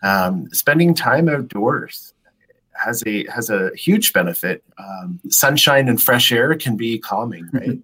um, 0.04 0.50
spending 0.52 0.94
time 0.94 1.30
outdoors 1.30 2.15
has 2.76 3.04
a 3.06 3.26
has 3.30 3.50
a 3.50 3.72
huge 3.76 4.14
benefit. 4.14 4.64
Um, 4.78 5.20
sunshine 5.30 5.88
and 5.88 6.02
fresh 6.02 6.32
air 6.32 6.56
can 6.56 6.76
be 6.76 7.00
calming, 7.00 7.50
right? 7.52 7.80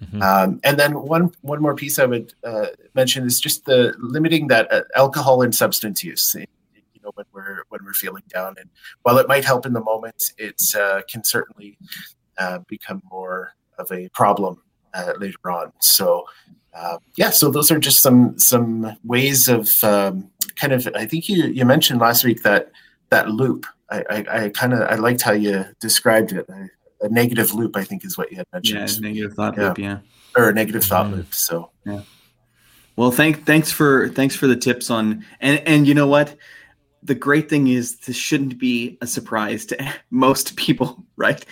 Mm-hmm. 0.00 0.22
Um, 0.22 0.60
and 0.64 0.78
then 0.78 1.00
one 1.00 1.32
one 1.42 1.62
more 1.62 1.74
piece 1.74 1.98
I 1.98 2.06
would 2.06 2.34
uh, 2.44 2.66
mention 2.94 3.24
is 3.26 3.40
just 3.40 3.64
the 3.64 3.94
limiting 3.98 4.48
that 4.48 4.72
uh, 4.72 4.82
alcohol 4.96 5.42
and 5.42 5.54
substance 5.54 6.02
use. 6.02 6.34
You 6.34 7.00
know, 7.02 7.12
when 7.14 7.26
we're 7.32 7.62
when 7.68 7.84
we're 7.84 7.94
feeling 7.94 8.24
down, 8.28 8.56
and 8.58 8.68
while 9.02 9.18
it 9.18 9.28
might 9.28 9.44
help 9.44 9.66
in 9.66 9.72
the 9.72 9.82
moment, 9.82 10.22
it 10.38 10.60
uh, 10.78 11.02
can 11.08 11.24
certainly 11.24 11.78
uh, 12.38 12.58
become 12.68 13.02
more 13.10 13.54
of 13.78 13.90
a 13.92 14.08
problem 14.10 14.62
uh, 14.94 15.12
later 15.18 15.50
on. 15.50 15.72
So 15.80 16.26
uh, 16.74 16.98
yeah, 17.16 17.30
so 17.30 17.50
those 17.50 17.70
are 17.70 17.78
just 17.78 18.00
some 18.00 18.38
some 18.38 18.96
ways 19.04 19.48
of 19.48 19.68
um, 19.84 20.30
kind 20.56 20.72
of. 20.72 20.88
I 20.94 21.06
think 21.06 21.28
you 21.28 21.44
you 21.46 21.64
mentioned 21.64 22.00
last 22.00 22.24
week 22.24 22.42
that 22.42 22.72
that 23.14 23.30
loop. 23.30 23.66
I 23.90 24.04
I, 24.10 24.44
I 24.44 24.48
kind 24.50 24.72
of 24.72 24.80
I 24.82 24.96
liked 24.96 25.22
how 25.22 25.32
you 25.32 25.64
described 25.80 26.32
it. 26.32 26.46
I, 26.48 26.68
a 27.00 27.08
negative 27.08 27.52
loop, 27.52 27.76
I 27.76 27.84
think, 27.84 28.04
is 28.04 28.16
what 28.16 28.30
you 28.30 28.38
had 28.38 28.46
mentioned. 28.52 28.90
Yeah, 28.90 29.08
negative 29.08 29.34
thought 29.34 29.56
yeah. 29.56 29.68
loop. 29.68 29.78
Yeah, 29.78 29.98
or 30.36 30.48
a 30.48 30.54
negative 30.54 30.84
thought 30.84 31.06
mm. 31.06 31.16
loop. 31.16 31.34
So 31.34 31.70
yeah. 31.84 32.02
Well, 32.96 33.10
thank 33.10 33.44
thanks 33.44 33.72
for 33.72 34.08
thanks 34.10 34.36
for 34.36 34.46
the 34.46 34.56
tips 34.56 34.90
on 34.90 35.24
and 35.40 35.60
and 35.66 35.86
you 35.86 35.94
know 35.94 36.06
what 36.06 36.36
the 37.02 37.14
great 37.14 37.50
thing 37.50 37.68
is 37.68 37.98
this 37.98 38.16
shouldn't 38.16 38.58
be 38.58 38.96
a 39.02 39.06
surprise 39.06 39.66
to 39.66 39.94
most 40.10 40.56
people, 40.56 41.04
right? 41.16 41.44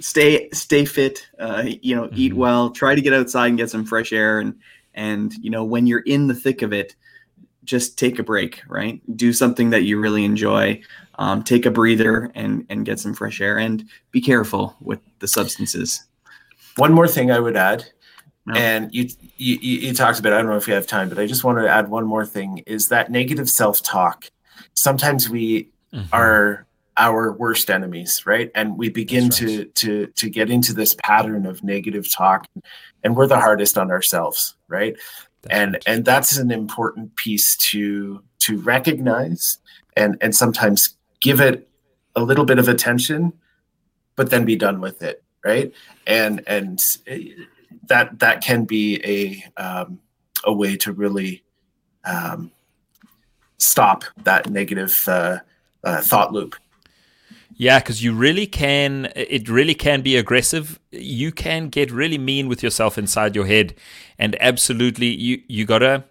stay 0.00 0.48
stay 0.50 0.84
fit 0.84 1.26
uh, 1.38 1.64
you 1.82 1.94
know 1.94 2.04
mm-hmm. 2.04 2.18
eat 2.18 2.34
well 2.34 2.70
try 2.70 2.94
to 2.94 3.00
get 3.00 3.12
outside 3.12 3.48
and 3.48 3.58
get 3.58 3.70
some 3.70 3.84
fresh 3.84 4.12
air 4.12 4.40
and 4.40 4.54
and 4.94 5.34
you 5.34 5.50
know 5.50 5.64
when 5.64 5.86
you're 5.86 6.00
in 6.00 6.26
the 6.26 6.34
thick 6.34 6.62
of 6.62 6.72
it 6.72 6.94
just 7.68 7.98
take 7.98 8.18
a 8.18 8.22
break 8.22 8.62
right? 8.66 9.00
Do 9.16 9.32
something 9.32 9.70
that 9.70 9.82
you 9.82 10.00
really 10.00 10.24
enjoy. 10.24 10.80
Um, 11.20 11.42
take 11.42 11.66
a 11.66 11.70
breather 11.70 12.30
and 12.34 12.64
and 12.68 12.86
get 12.86 12.98
some 12.98 13.12
fresh 13.12 13.40
air 13.40 13.58
and 13.58 13.84
be 14.10 14.20
careful 14.20 14.76
with 14.80 15.00
the 15.18 15.28
substances. 15.28 16.04
One 16.76 16.92
more 16.92 17.08
thing 17.08 17.30
i 17.30 17.40
would 17.40 17.56
add 17.56 17.84
no. 18.46 18.54
and 18.54 18.94
you, 18.94 19.08
you 19.36 19.56
you 19.56 19.94
talked 19.94 20.20
about 20.20 20.32
i 20.32 20.38
don't 20.38 20.46
know 20.46 20.56
if 20.56 20.68
you 20.68 20.74
have 20.74 20.86
time 20.86 21.08
but 21.08 21.18
i 21.18 21.26
just 21.26 21.42
wanted 21.42 21.62
to 21.62 21.68
add 21.68 21.90
one 21.90 22.06
more 22.06 22.24
thing 22.24 22.62
is 22.66 22.88
that 22.88 23.10
negative 23.10 23.50
self-talk. 23.50 24.30
Sometimes 24.74 25.28
we 25.28 25.70
mm-hmm. 25.92 26.06
are 26.12 26.66
our 26.96 27.32
worst 27.32 27.68
enemies 27.68 28.24
right? 28.24 28.50
And 28.54 28.78
we 28.78 28.88
begin 28.88 29.24
right. 29.24 29.32
to 29.32 29.64
to 29.64 30.06
to 30.06 30.30
get 30.30 30.50
into 30.50 30.72
this 30.72 30.94
pattern 31.02 31.46
of 31.46 31.64
negative 31.64 32.10
talk 32.10 32.46
and 33.02 33.16
we're 33.16 33.26
the 33.26 33.40
hardest 33.40 33.76
on 33.76 33.90
ourselves 33.90 34.56
right? 34.68 34.96
that's 34.96 35.27
and 35.50 35.78
and 35.86 36.04
that's 36.04 36.36
an 36.36 36.50
important 36.50 37.14
piece 37.16 37.56
to 37.56 38.22
to 38.40 38.58
recognize 38.58 39.58
and 39.96 40.16
and 40.20 40.34
sometimes 40.34 40.96
give 41.20 41.40
it 41.40 41.68
a 42.16 42.22
little 42.22 42.44
bit 42.44 42.58
of 42.58 42.68
attention 42.68 43.32
but 44.16 44.30
then 44.30 44.44
be 44.44 44.56
done 44.56 44.80
with 44.80 45.02
it 45.02 45.22
right? 45.44 45.72
And 46.06 46.42
and 46.46 46.82
that 47.88 48.18
that 48.18 48.42
can 48.42 48.64
be 48.64 49.00
a 49.04 49.60
um, 49.60 50.00
a 50.44 50.52
way 50.52 50.76
to 50.78 50.92
really 50.92 51.42
um, 52.04 52.50
stop 53.58 54.04
that 54.24 54.50
negative 54.50 55.02
uh, 55.06 55.38
uh, 55.84 56.02
thought 56.02 56.32
loop 56.32 56.56
yeah, 57.58 57.80
because 57.80 58.04
you 58.04 58.14
really 58.14 58.46
can. 58.46 59.10
It 59.16 59.48
really 59.48 59.74
can 59.74 60.00
be 60.00 60.16
aggressive. 60.16 60.78
You 60.92 61.32
can 61.32 61.68
get 61.70 61.90
really 61.90 62.16
mean 62.16 62.48
with 62.48 62.62
yourself 62.62 62.96
inside 62.96 63.34
your 63.34 63.46
head, 63.46 63.74
and 64.16 64.40
absolutely, 64.40 65.08
you 65.08 65.42
you 65.48 65.66
gotta. 65.66 66.04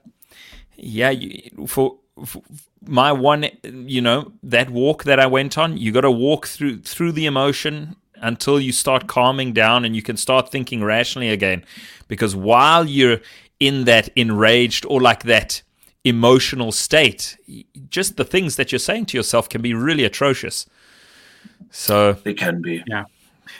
Yeah, 0.75 1.09
you, 1.09 1.65
for, 1.65 1.97
for 2.25 2.43
my 2.85 3.13
one, 3.13 3.47
you 3.63 4.01
know, 4.01 4.33
that 4.43 4.69
walk 4.69 5.05
that 5.05 5.21
I 5.21 5.25
went 5.25 5.57
on, 5.57 5.77
you 5.77 5.93
gotta 5.93 6.11
walk 6.11 6.47
through 6.47 6.81
through 6.81 7.13
the 7.13 7.25
emotion 7.25 7.95
until 8.15 8.59
you 8.59 8.73
start 8.73 9.07
calming 9.07 9.53
down 9.53 9.85
and 9.85 9.95
you 9.95 10.01
can 10.01 10.17
start 10.17 10.51
thinking 10.51 10.83
rationally 10.83 11.29
again. 11.29 11.63
Because 12.09 12.35
while 12.35 12.83
you're 12.85 13.21
in 13.61 13.85
that 13.85 14.09
enraged 14.17 14.85
or 14.85 14.99
like 14.99 15.23
that 15.23 15.61
emotional 16.03 16.73
state, 16.73 17.37
just 17.89 18.17
the 18.17 18.25
things 18.25 18.57
that 18.57 18.73
you're 18.73 18.79
saying 18.79 19.05
to 19.05 19.17
yourself 19.17 19.47
can 19.47 19.61
be 19.61 19.73
really 19.73 20.03
atrocious. 20.03 20.65
So 21.71 22.13
they 22.13 22.33
can 22.33 22.61
be. 22.61 22.83
Yeah. 22.87 23.05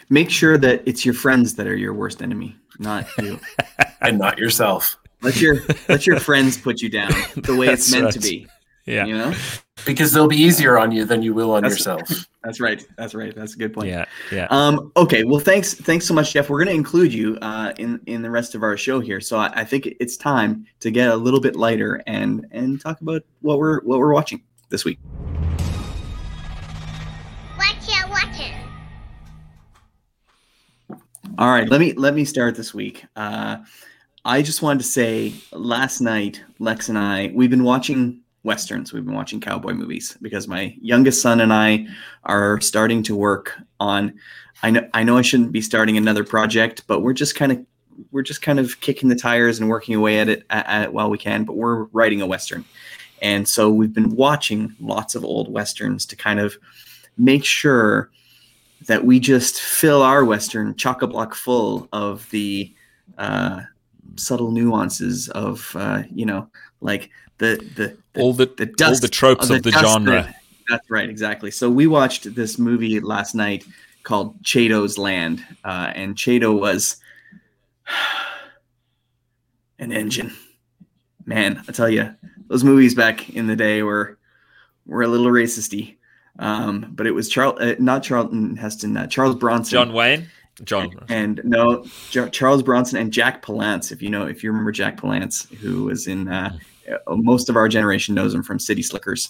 Make 0.10 0.30
sure 0.30 0.58
that 0.58 0.84
it's 0.86 1.06
your 1.06 1.14
friends 1.14 1.56
that 1.56 1.68
are 1.68 1.76
your 1.76 1.94
worst 1.94 2.22
enemy, 2.22 2.56
not 2.80 3.08
you. 3.20 3.40
and 4.02 4.18
not 4.18 4.38
yourself. 4.38 4.96
Let 5.22 5.42
your 5.42 5.58
let 5.90 6.06
your 6.06 6.20
friends 6.20 6.58
put 6.58 6.82
you 6.82 6.90
down 6.90 7.12
the 7.36 7.56
way 7.56 7.68
it's 7.68 7.92
meant 7.92 8.06
right. 8.06 8.14
to 8.14 8.20
be. 8.20 8.48
Yeah. 8.86 9.06
You 9.06 9.18
know? 9.18 9.34
Because 9.86 10.14
they'll 10.14 10.28
be 10.28 10.38
easier 10.38 10.78
on 10.78 10.92
you 10.92 11.06
than 11.06 11.22
you 11.22 11.34
will 11.34 11.52
on 11.52 11.64
that's, 11.64 11.76
yourself. 11.76 12.10
That's 12.44 12.62
right. 12.62 12.86
That's 12.98 13.14
right. 13.14 13.36
That's 13.36 13.56
a 13.56 13.58
good 13.58 13.74
point. 13.74 13.90
Yeah. 13.90 14.06
Yeah. 14.32 14.48
Um, 14.50 14.94
okay. 14.96 15.26
Well, 15.26 15.42
thanks. 15.42 15.74
Thanks 15.74 16.06
so 16.06 16.14
much, 16.14 16.32
Jeff. 16.32 16.50
We're 16.50 16.64
going 16.64 16.74
to 16.74 16.80
include 16.80 17.14
you 17.14 17.38
uh, 17.42 17.74
in 17.78 18.00
in 18.06 18.22
the 18.22 18.32
rest 18.32 18.56
of 18.56 18.64
our 18.64 18.78
show 18.78 19.02
here. 19.02 19.20
So 19.20 19.38
I, 19.38 19.52
I 19.54 19.66
think 19.66 19.94
it's 20.00 20.16
time 20.16 20.66
to 20.80 20.90
get 20.90 21.10
a 21.10 21.16
little 21.16 21.42
bit 21.42 21.58
lighter 21.58 22.02
and 22.08 22.48
and 22.52 22.80
talk 22.80 23.02
about 23.02 23.24
what 23.42 23.60
we're 23.60 23.82
what 23.82 24.00
we're 24.00 24.14
watching 24.14 24.42
this 24.70 24.86
week. 24.86 25.00
All 31.40 31.52
right, 31.52 31.70
let 31.70 31.80
me 31.80 31.94
let 31.94 32.16
me 32.16 32.26
start 32.26 32.56
this 32.56 32.74
week. 32.74 33.06
Uh, 33.16 33.58
I 34.26 34.42
just 34.42 34.64
wanted 34.64 34.80
to 34.80 34.86
say, 34.86 35.36
last 35.52 36.02
night, 36.02 36.44
Lex 36.58 36.90
and 36.90 36.98
I 36.98 37.32
we've 37.36 37.52
been 37.52 37.64
watching 37.64 38.22
westerns. 38.42 38.92
We've 38.92 39.06
been 39.06 39.14
watching 39.14 39.40
cowboy 39.40 39.74
movies 39.74 40.18
because 40.20 40.48
my 40.48 40.76
youngest 40.82 41.22
son 41.22 41.40
and 41.40 41.54
I 41.54 41.86
are 42.24 42.60
starting 42.60 43.04
to 43.04 43.16
work 43.16 43.56
on. 43.80 44.16
I 44.64 44.72
know 44.72 44.90
I 44.96 45.04
know 45.04 45.18
I 45.18 45.22
shouldn't 45.22 45.52
be 45.52 45.62
starting 45.62 45.96
another 45.96 46.24
project, 46.24 46.86
but 46.88 47.02
we're 47.02 47.14
just 47.14 47.36
kind 47.36 47.52
of 47.52 47.64
we're 48.12 48.24
just 48.24 48.42
kind 48.42 48.60
of 48.60 48.82
kicking 48.82 49.10
the 49.10 49.16
tires 49.16 49.60
and 49.60 49.70
working 49.70 49.94
away 49.94 50.20
at 50.20 50.30
it, 50.30 50.44
at, 50.50 50.66
at 50.66 50.84
it 50.86 50.94
while 50.94 51.12
we 51.12 51.20
can. 51.20 51.44
But 51.44 51.56
we're 51.56 51.84
writing 51.94 52.20
a 52.20 52.26
western, 52.26 52.66
and 53.22 53.48
so 53.48 53.70
we've 53.70 53.94
been 53.94 54.16
watching 54.16 54.76
lots 54.80 55.14
of 55.14 55.24
old 55.24 55.54
westerns 55.54 56.04
to 56.08 56.16
kind 56.16 56.40
of 56.40 56.58
make 57.16 57.46
sure 57.46 58.10
that 58.88 59.06
we 59.06 59.20
just 59.20 59.62
fill 59.62 60.02
our 60.02 60.26
Western 60.26 60.76
chock 60.76 61.02
a 61.02 61.08
block 61.08 61.36
full 61.36 61.88
of 61.94 62.30
the 62.32 62.74
uh, 63.18 63.62
subtle 64.16 64.52
nuances 64.52 65.30
of, 65.30 65.76
uh, 65.76 66.04
you 66.12 66.26
know, 66.26 66.50
like 66.82 67.10
the, 67.38 67.58
the, 67.76 67.98
the 68.14 68.22
all 68.22 68.34
the, 68.34 68.46
the 68.58 68.66
dust, 68.66 69.04
all 69.04 69.08
the 69.08 69.08
tropes 69.08 69.50
of 69.50 69.64
the, 69.64 69.72
the 69.72 69.80
genre. 69.80 70.24
That, 70.24 70.36
that's 70.70 70.90
right, 70.90 71.10
exactly. 71.10 71.52
So 71.52 71.70
we 71.70 71.88
watched 71.88 72.34
this 72.34 72.58
movie 72.58 73.00
last 73.00 73.36
night 73.36 73.66
called 74.04 74.42
Chato's 74.44 74.98
Land, 74.98 75.46
uh, 75.64 75.92
and 75.94 76.18
Chato 76.18 76.54
was 76.54 76.98
an 79.80 79.92
engine. 79.92 80.34
man, 81.26 81.62
I 81.68 81.72
tell 81.74 81.90
you, 81.90 82.16
those 82.48 82.64
movies 82.64 82.96
back 82.96 83.30
in 83.30 83.48
the 83.48 83.56
day 83.56 83.84
were 83.84 84.18
were 84.86 85.02
a 85.02 85.08
little 85.08 85.28
racisty. 85.28 85.97
Um, 86.40 86.92
but 86.96 87.08
it 87.08 87.12
was 87.12 87.30
Charles, 87.30 87.60
uh, 87.60 87.76
not 87.80 88.04
Charlton 88.04 88.56
Heston, 88.56 88.96
uh, 88.96 89.08
Charles 89.08 89.36
Bronson, 89.36 89.72
John 89.72 89.94
Wayne, 89.94 90.28
John, 90.64 90.92
and 91.10 91.42
no 91.44 91.86
J- 92.12 92.30
Charles 92.30 92.64
Bronson 92.64 93.00
and 93.00 93.12
Jack 93.12 93.44
Palance. 93.44 93.92
If 93.92 94.02
you 94.02 94.10
know, 94.10 94.28
if 94.28 94.44
you 94.44 94.52
remember 94.52 94.72
Jack 94.72 94.98
Palance, 94.98 95.52
who 95.56 95.86
was 95.86 96.08
in 96.08 96.28
uh, 96.28 96.58
uh, 96.90 97.16
most 97.16 97.50
of 97.50 97.56
our 97.56 97.68
generation 97.68 98.16
knows 98.16 98.34
him 98.34 98.44
from 98.44 98.60
City 98.60 98.82
Slickers. 98.82 99.30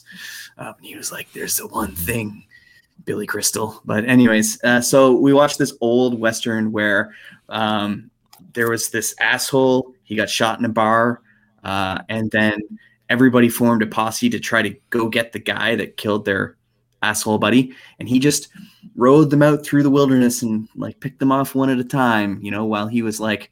Um, 0.58 0.76
he 0.82 0.96
was 0.96 1.12
like, 1.12 1.32
"There's 1.34 1.58
the 1.58 1.68
one 1.68 1.96
thing." 1.96 2.44
Billy 3.06 3.26
Crystal. 3.26 3.82
But 3.86 4.06
anyways, 4.06 4.62
uh, 4.64 4.82
so 4.82 5.14
we 5.14 5.34
watched 5.34 5.58
this 5.58 5.74
old 5.82 6.20
western 6.20 6.72
where 6.72 7.14
um, 7.48 8.12
there 8.54 8.70
was 8.70 8.90
this 8.90 9.16
asshole. 9.20 9.94
He 10.04 10.16
got 10.16 10.30
shot 10.30 10.60
in 10.60 10.66
a 10.66 10.70
bar, 10.70 11.22
uh, 11.64 12.00
and 12.10 12.30
then 12.32 12.60
everybody 13.10 13.50
formed 13.50 13.82
a 13.82 13.88
posse 13.88 14.30
to 14.30 14.40
try 14.40 14.62
to 14.62 14.76
go 14.90 15.08
get 15.08 15.32
the 15.32 15.40
guy 15.40 15.76
that 15.76 15.96
killed 15.96 16.26
their 16.26 16.57
asshole 17.02 17.38
buddy. 17.38 17.74
And 18.00 18.08
he 18.10 18.20
just 18.20 18.50
rode 18.96 19.30
them 19.30 19.44
out 19.44 19.64
through 19.66 19.84
the 19.84 19.90
wilderness 19.90 20.42
and 20.42 20.68
like 20.76 21.00
picked 21.00 21.20
them 21.20 21.32
off 21.32 21.56
one 21.56 21.70
at 21.70 21.80
a 21.80 21.84
time. 21.84 22.40
You 22.42 22.52
know, 22.52 22.66
while 22.66 22.88
he 22.88 23.02
was 23.02 23.20
like 23.20 23.52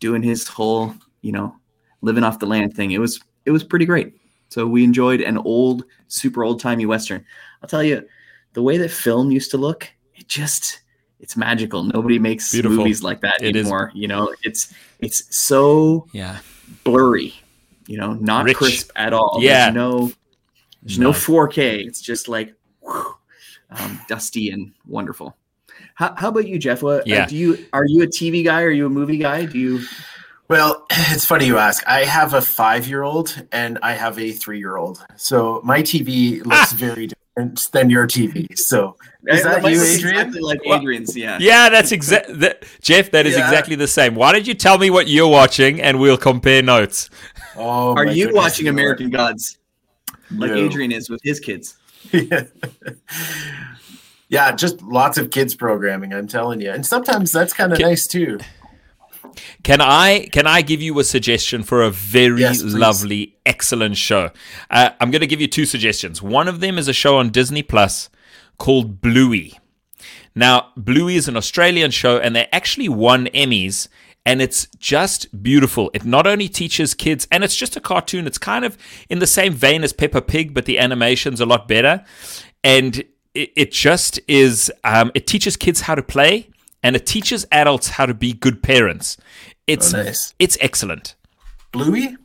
doing 0.00 0.22
his 0.22 0.48
whole, 0.48 0.94
you 1.20 1.32
know, 1.32 1.54
living 2.00 2.24
off 2.24 2.38
the 2.40 2.46
land 2.46 2.74
thing. 2.74 2.90
It 2.92 2.98
was 2.98 3.20
it 3.44 3.50
was 3.50 3.64
pretty 3.64 3.86
great. 3.86 4.14
So 4.48 4.66
we 4.66 4.84
enjoyed 4.84 5.20
an 5.22 5.38
old, 5.38 5.84
super 6.08 6.44
old 6.44 6.60
timey 6.60 6.84
western. 6.86 7.24
I'll 7.62 7.68
tell 7.68 7.82
you 7.82 8.06
the 8.52 8.62
way 8.62 8.76
that 8.78 8.90
film 8.90 9.30
used 9.30 9.50
to 9.52 9.56
look, 9.56 9.88
it 10.14 10.28
just 10.28 10.80
it's 11.20 11.36
magical. 11.36 11.84
Nobody 11.84 12.18
makes 12.18 12.50
Beautiful. 12.52 12.78
movies 12.78 13.02
like 13.02 13.20
that 13.20 13.40
It 13.40 13.54
is. 13.56 13.62
anymore. 13.62 13.92
You 13.94 14.08
know, 14.08 14.34
it's 14.42 14.74
it's 14.98 15.34
so 15.36 16.06
yeah, 16.12 16.40
blurry. 16.84 17.34
You 17.86 17.96
know, 17.98 18.14
not 18.14 18.44
Rich. 18.44 18.56
crisp 18.56 18.90
at 18.96 19.12
all. 19.12 19.38
Yeah. 19.40 19.64
There's 19.70 19.74
no 19.74 20.12
there's 20.82 20.98
no 20.98 21.10
4K. 21.12 21.86
It's 21.86 22.00
just 22.00 22.26
like 22.28 22.54
whew, 22.82 23.14
um, 23.70 24.00
dusty 24.08 24.50
and 24.50 24.72
wonderful. 24.86 25.36
How, 25.94 26.14
how 26.16 26.28
about 26.28 26.46
you, 26.46 26.58
Jeff? 26.58 26.82
What, 26.82 27.00
uh, 27.00 27.04
Yeah. 27.06 27.26
do 27.26 27.36
you 27.36 27.66
are 27.72 27.84
you 27.86 28.02
a 28.02 28.06
TV 28.06 28.44
guy? 28.44 28.62
Are 28.62 28.70
you 28.70 28.86
a 28.86 28.90
movie 28.90 29.18
guy? 29.18 29.46
Do 29.46 29.58
you? 29.58 29.80
Well, 30.48 30.86
it's 30.90 31.24
funny 31.24 31.46
you 31.46 31.58
ask. 31.58 31.82
I 31.86 32.04
have 32.04 32.34
a 32.34 32.40
five 32.42 32.86
year 32.86 33.02
old 33.02 33.42
and 33.52 33.78
I 33.82 33.92
have 33.92 34.18
a 34.18 34.32
three 34.32 34.58
year 34.58 34.76
old. 34.76 35.04
So 35.16 35.60
my 35.64 35.82
TV 35.82 36.40
Ah! 36.44 36.48
looks 36.48 36.72
very 36.72 37.08
different 37.08 37.68
than 37.72 37.88
your 37.90 38.06
TV. 38.06 38.56
So 38.58 38.96
is 39.26 39.42
that 39.44 39.62
might 39.62 39.72
you, 39.72 39.82
Adrian? 39.82 40.16
Exactly 40.16 40.40
like 40.40 40.60
Well, 40.66 40.78
Adrian's. 40.80 41.16
Yeah. 41.16 41.38
yeah. 41.40 41.68
That's 41.70 41.92
exactly 41.92 42.34
That, 42.36 42.64
Jeff, 42.82 43.10
that 43.12 43.26
is 43.26 43.34
Yeah. 43.36 43.44
exactly 43.44 43.76
the 43.76 43.86
same. 43.88 44.14
Why 44.14 44.32
don't 44.32 44.46
you 44.46 44.54
tell 44.54 44.78
me 44.78 44.90
what 44.90 45.08
you're 45.08 45.28
watching 45.28 45.80
and 45.80 45.98
we'll 45.98 46.18
compare 46.18 46.62
notes? 46.62 47.08
Oh, 47.56 47.94
Are 47.94 48.06
you 48.06 48.26
goodness, 48.26 48.42
watching 48.42 48.64
no. 48.66 48.72
American 48.72 49.10
Gods 49.10 49.58
like 50.30 50.50
No. 50.50 50.56
Adrian 50.56 50.92
is 50.92 51.08
with 51.10 51.20
his 51.22 51.40
kids? 51.40 51.76
Yeah, 52.10 52.44
yeah, 54.28 54.52
just 54.52 54.82
lots 54.82 55.18
of 55.18 55.30
kids 55.30 55.54
programming. 55.54 56.12
I'm 56.12 56.26
telling 56.26 56.60
you, 56.60 56.70
and 56.70 56.84
sometimes 56.84 57.32
that's 57.32 57.52
kind 57.52 57.72
of 57.72 57.78
nice 57.78 58.06
too. 58.06 58.38
Can 59.62 59.80
I 59.80 60.28
can 60.32 60.46
I 60.46 60.62
give 60.62 60.82
you 60.82 60.98
a 60.98 61.04
suggestion 61.04 61.62
for 61.62 61.82
a 61.82 61.90
very 61.90 62.40
Yes, 62.40 62.62
lovely, 62.62 63.36
excellent 63.46 63.96
show? 63.96 64.30
Uh, 64.70 64.90
I'm 65.00 65.10
going 65.10 65.20
to 65.20 65.26
give 65.26 65.40
you 65.40 65.46
two 65.46 65.64
suggestions. 65.64 66.20
One 66.20 66.48
of 66.48 66.60
them 66.60 66.78
is 66.78 66.88
a 66.88 66.92
show 66.92 67.16
on 67.18 67.30
Disney 67.30 67.62
Plus 67.62 68.10
called 68.58 69.00
Bluey. 69.00 69.58
Now, 70.34 70.68
Bluey 70.76 71.16
is 71.16 71.28
an 71.28 71.36
Australian 71.36 71.90
show, 71.90 72.18
and 72.18 72.34
they 72.34 72.46
actually 72.52 72.88
won 72.88 73.26
Emmys, 73.26 73.88
and 74.24 74.40
it's 74.42 74.66
just 74.78 75.42
beautiful. 75.42 75.90
It 75.94 76.04
not 76.04 76.26
only 76.26 76.48
teaches 76.48 76.94
kids, 76.94 77.26
and 77.30 77.42
it's 77.44 77.56
just 77.56 77.76
a 77.76 77.80
cartoon. 77.80 78.26
It's 78.26 78.38
kind 78.38 78.64
of 78.64 78.76
in 79.08 79.18
the 79.18 79.26
same 79.26 79.52
vein 79.52 79.82
as 79.84 79.92
Peppa 79.92 80.22
Pig, 80.22 80.54
but 80.54 80.64
the 80.64 80.78
animation's 80.78 81.40
a 81.40 81.46
lot 81.46 81.66
better, 81.68 82.04
and 82.62 82.98
it, 83.34 83.52
it 83.56 83.72
just 83.72 84.20
is. 84.28 84.70
Um, 84.84 85.10
it 85.14 85.26
teaches 85.26 85.56
kids 85.56 85.82
how 85.82 85.94
to 85.94 86.02
play, 86.02 86.50
and 86.82 86.94
it 86.96 87.06
teaches 87.06 87.46
adults 87.50 87.88
how 87.90 88.06
to 88.06 88.14
be 88.14 88.32
good 88.32 88.62
parents. 88.62 89.16
It's 89.66 89.94
Oh, 89.94 90.02
nice. 90.02 90.34
it's 90.38 90.58
excellent. 90.60 91.14
Bluey? 91.72 92.16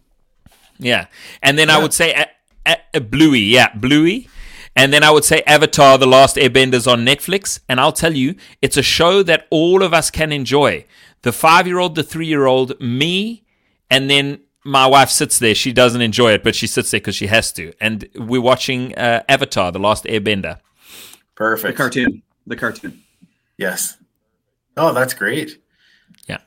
Yeah. 0.80 1.08
And 1.41 1.58
then 1.58 1.70
I 1.70 1.80
would 1.80 1.93
say 1.93 2.14
a, 2.14 2.28
a, 2.66 2.78
a 2.95 3.02
Bluey. 3.02 3.39
Yeah, 3.41 3.74
Bluey. 3.76 4.28
And 4.76 4.93
then 4.93 5.04
I 5.04 5.10
would 5.10 5.24
say 5.26 5.41
Avatar 5.48 5.98
The 5.98 6.06
Last 6.06 6.36
Airbender 6.36 6.76
is 6.76 6.86
on 6.86 7.04
Netflix. 7.06 7.60
And 7.68 7.80
I'll 7.80 7.91
tell 7.93 8.14
you, 8.16 8.36
it's 8.62 8.78
a 8.78 8.84
show 8.84 9.24
that 9.24 9.48
all 9.50 9.82
of 9.82 9.93
us 9.93 10.12
can 10.12 10.32
enjoy. 10.32 10.86
The 11.24 11.32
five 11.32 11.68
year 11.68 11.80
old, 11.80 11.95
the 11.95 12.03
three 12.03 12.28
year 12.28 12.45
old, 12.45 12.80
me, 12.80 13.43
and 13.89 14.09
then 14.09 14.39
my 14.63 14.86
wife 14.86 15.09
sits 15.09 15.39
there. 15.39 15.55
She 15.55 15.72
doesn't 15.74 16.01
enjoy 16.01 16.34
it, 16.34 16.43
but 16.43 16.55
she 16.55 16.68
sits 16.68 16.91
there 16.91 16.99
because 16.99 17.15
she 17.15 17.28
has 17.28 17.51
to. 17.53 17.74
And 17.82 18.07
we're 18.15 18.41
watching 18.41 18.93
uh, 18.95 19.24
Avatar 19.28 19.72
The 19.72 19.80
Last 19.80 20.03
Airbender. 20.05 20.59
Perfect. 21.36 21.78
The 21.78 21.84
cartoon. 21.84 22.22
The 22.45 22.55
cartoon. 22.55 23.03
Yes. 23.57 23.97
Oh, 24.76 24.93
that's 24.93 25.13
great. 25.13 25.61
Yeah. 26.28 26.39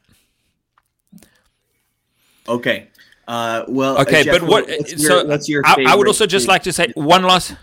Okay. 2.48 2.88
Uh, 3.26 3.64
well. 3.68 3.98
uh, 3.98 4.02
Okay, 4.02 4.24
Jeff, 4.24 4.40
but 4.40 4.48
what? 4.48 4.68
What's 4.68 4.90
your, 4.92 5.10
so 5.10 5.24
what's 5.26 5.48
your 5.48 5.62
I, 5.64 5.84
I 5.88 5.96
would 5.96 6.06
also 6.06 6.26
just 6.26 6.48
like 6.48 6.62
to 6.64 6.72
say 6.72 6.88
one 6.94 7.22
last. 7.22 7.54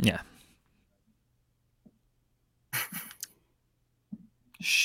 Yeah. 0.00 0.20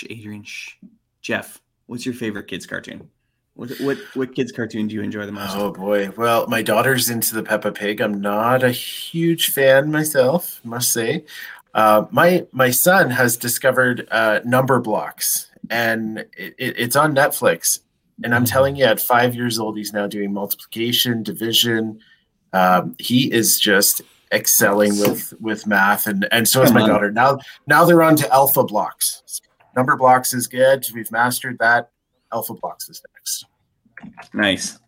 Adrian. 0.09 0.43
Shh. 0.43 0.75
Jeff, 1.21 1.61
what's 1.87 2.05
your 2.05 2.15
favorite 2.15 2.47
kids 2.47 2.65
cartoon? 2.65 3.09
What 3.55 3.71
what 3.79 3.97
what 4.13 4.35
kids 4.35 4.51
cartoon 4.51 4.87
do 4.87 4.93
you 4.93 5.01
enjoy 5.01 5.25
the 5.25 5.31
most? 5.31 5.55
Oh 5.57 5.71
boy. 5.71 6.11
Well, 6.15 6.45
my 6.47 6.61
daughter's 6.61 7.09
into 7.09 7.33
the 7.33 7.41
Peppa 7.41 7.71
Pig. 7.71 8.01
I'm 8.01 8.21
not 8.21 8.63
a 8.63 8.69
huge 8.69 9.51
fan 9.51 9.91
myself, 9.91 10.61
must 10.63 10.93
say. 10.93 11.25
Uh, 11.73 12.05
my 12.11 12.45
my 12.51 12.69
son 12.69 13.09
has 13.09 13.35
discovered 13.35 14.07
uh, 14.11 14.41
Numberblocks, 14.45 15.47
and 15.71 16.19
it, 16.37 16.55
it, 16.59 16.75
it's 16.77 16.95
on 16.95 17.15
Netflix. 17.15 17.79
And 18.23 18.33
I'm 18.33 18.45
telling 18.45 18.75
you, 18.75 18.85
at 18.85 19.01
five 19.01 19.35
years 19.35 19.59
old, 19.59 19.77
he's 19.77 19.93
now 19.93 20.07
doing 20.07 20.33
multiplication, 20.33 21.23
division. 21.23 21.99
Um, 22.53 22.95
he 22.99 23.31
is 23.31 23.59
just 23.59 24.01
excelling 24.31 24.99
with 24.99 25.33
with 25.39 25.65
math, 25.65 26.05
and 26.05 26.27
and 26.31 26.47
so 26.47 26.61
is 26.61 26.71
my 26.71 26.85
daughter. 26.85 27.11
Now 27.11 27.39
now 27.65 27.85
they're 27.85 28.03
on 28.03 28.15
to 28.17 28.25
Alphablocks. 28.25 29.41
Numberblocks 29.77 30.33
is 30.33 30.47
good. 30.47 30.85
We've 30.93 31.11
mastered 31.11 31.57
that. 31.59 31.91
Alphablocks 32.33 32.89
is 32.89 33.01
next. 33.13 33.45
Nice. 34.33 34.79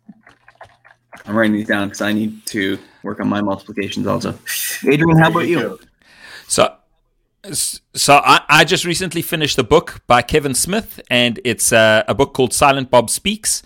I'm 1.26 1.36
writing 1.36 1.52
these 1.52 1.68
down 1.68 1.88
because 1.88 2.00
I 2.00 2.12
need 2.12 2.44
to 2.46 2.78
work 3.02 3.20
on 3.20 3.28
my 3.28 3.40
multiplications 3.40 4.06
also. 4.06 4.36
Adrian, 4.86 5.18
how 5.18 5.30
about 5.30 5.48
you? 5.48 5.78
So, 6.48 6.74
so 7.94 8.16
I, 8.24 8.42
I 8.48 8.64
just 8.64 8.84
recently 8.84 9.22
finished 9.22 9.58
a 9.58 9.62
book 9.62 10.02
by 10.06 10.22
Kevin 10.22 10.54
Smith, 10.54 11.00
and 11.08 11.40
it's 11.44 11.72
uh, 11.72 12.02
a 12.08 12.14
book 12.14 12.34
called 12.34 12.52
Silent 12.52 12.90
Bob 12.90 13.10
Speaks. 13.10 13.62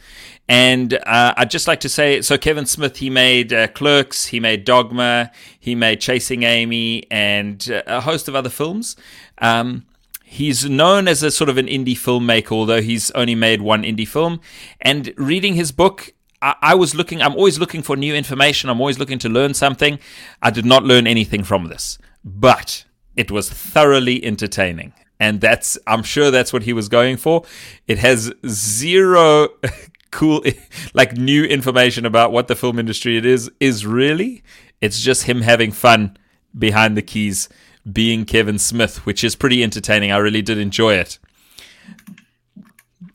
And 0.47 0.95
uh, 1.07 1.35
I'd 1.37 1.51
just 1.51 1.66
like 1.66 1.81
to 1.81 1.89
say, 1.89 2.20
so 2.20 2.37
Kevin 2.37 2.66
Smith, 2.66 2.99
he 2.99 3.09
made 3.09 3.53
uh, 3.53 3.68
Clerks, 3.68 4.27
he 4.27 4.41
made 4.41 4.64
Dogma, 4.64 5.31
he 5.59 5.75
made 5.75 6.01
Chasing 6.01 6.43
Amy, 6.43 7.05
and 7.11 7.66
uh, 7.70 7.83
a 7.87 8.01
host 8.03 8.29
of 8.29 8.35
other 8.35 8.51
films. 8.51 8.95
Um, 9.39 9.87
He's 10.35 10.68
known 10.68 11.07
as 11.07 11.22
a 11.22 11.30
sort 11.30 11.49
of 11.49 11.59
an 11.59 11.68
indie 11.68 11.95
filmmaker, 11.95 12.51
although 12.51 12.82
he's 12.82 13.12
only 13.12 13.37
made 13.37 13.62
one 13.62 13.85
indie 13.85 14.09
film. 14.09 14.41
And 14.80 15.14
reading 15.16 15.55
his 15.55 15.70
book, 15.70 16.12
I, 16.43 16.74
was 16.74 16.93
looking, 16.93 17.22
I'm 17.22 17.37
always 17.37 17.61
looking 17.61 17.82
for 17.82 17.97
new 17.97 18.12
information. 18.16 18.68
I'm 18.68 18.80
always 18.80 18.99
looking 18.99 19.20
to 19.20 19.28
learn 19.28 19.55
something. 19.55 20.01
I 20.43 20.51
did 20.51 20.66
not 20.66 20.82
learn 20.82 21.07
anything 21.07 21.45
from 21.45 21.66
this, 21.66 21.99
but 22.24 22.85
it 23.14 23.30
was 23.30 23.49
thoroughly 23.49 24.24
entertaining. 24.24 24.93
And 25.20 25.41
that's, 25.41 25.78
I'm 25.87 26.03
sure 26.03 26.32
that's 26.32 26.53
what 26.53 26.64
he 26.64 26.72
was 26.72 26.89
going 26.89 27.16
for. 27.16 27.45
It 27.87 27.99
has 27.99 28.32
zero 28.45 29.51
cool, 30.11 30.45
like 30.95 31.16
new 31.16 31.45
information 31.45 32.05
about 32.05 32.32
what 32.32 32.49
the 32.49 32.57
film 32.57 32.80
industry 32.80 33.16
it 33.16 33.24
is, 33.24 33.53
is 33.61 33.87
really. 33.87 34.43
It's 34.80 35.01
just 35.01 35.22
him 35.22 35.43
having 35.43 35.70
fun 35.70 36.16
behind 36.59 36.97
the 36.97 37.03
keys 37.03 37.49
being 37.91 38.24
Kevin 38.24 38.59
Smith, 38.59 39.05
which 39.07 39.22
is 39.24 39.37
pretty 39.37 39.62
entertaining. 39.62 40.11
I 40.12 40.16
really 40.18 40.43
did 40.43 40.59
enjoy 40.59 40.95
it. 40.95 41.18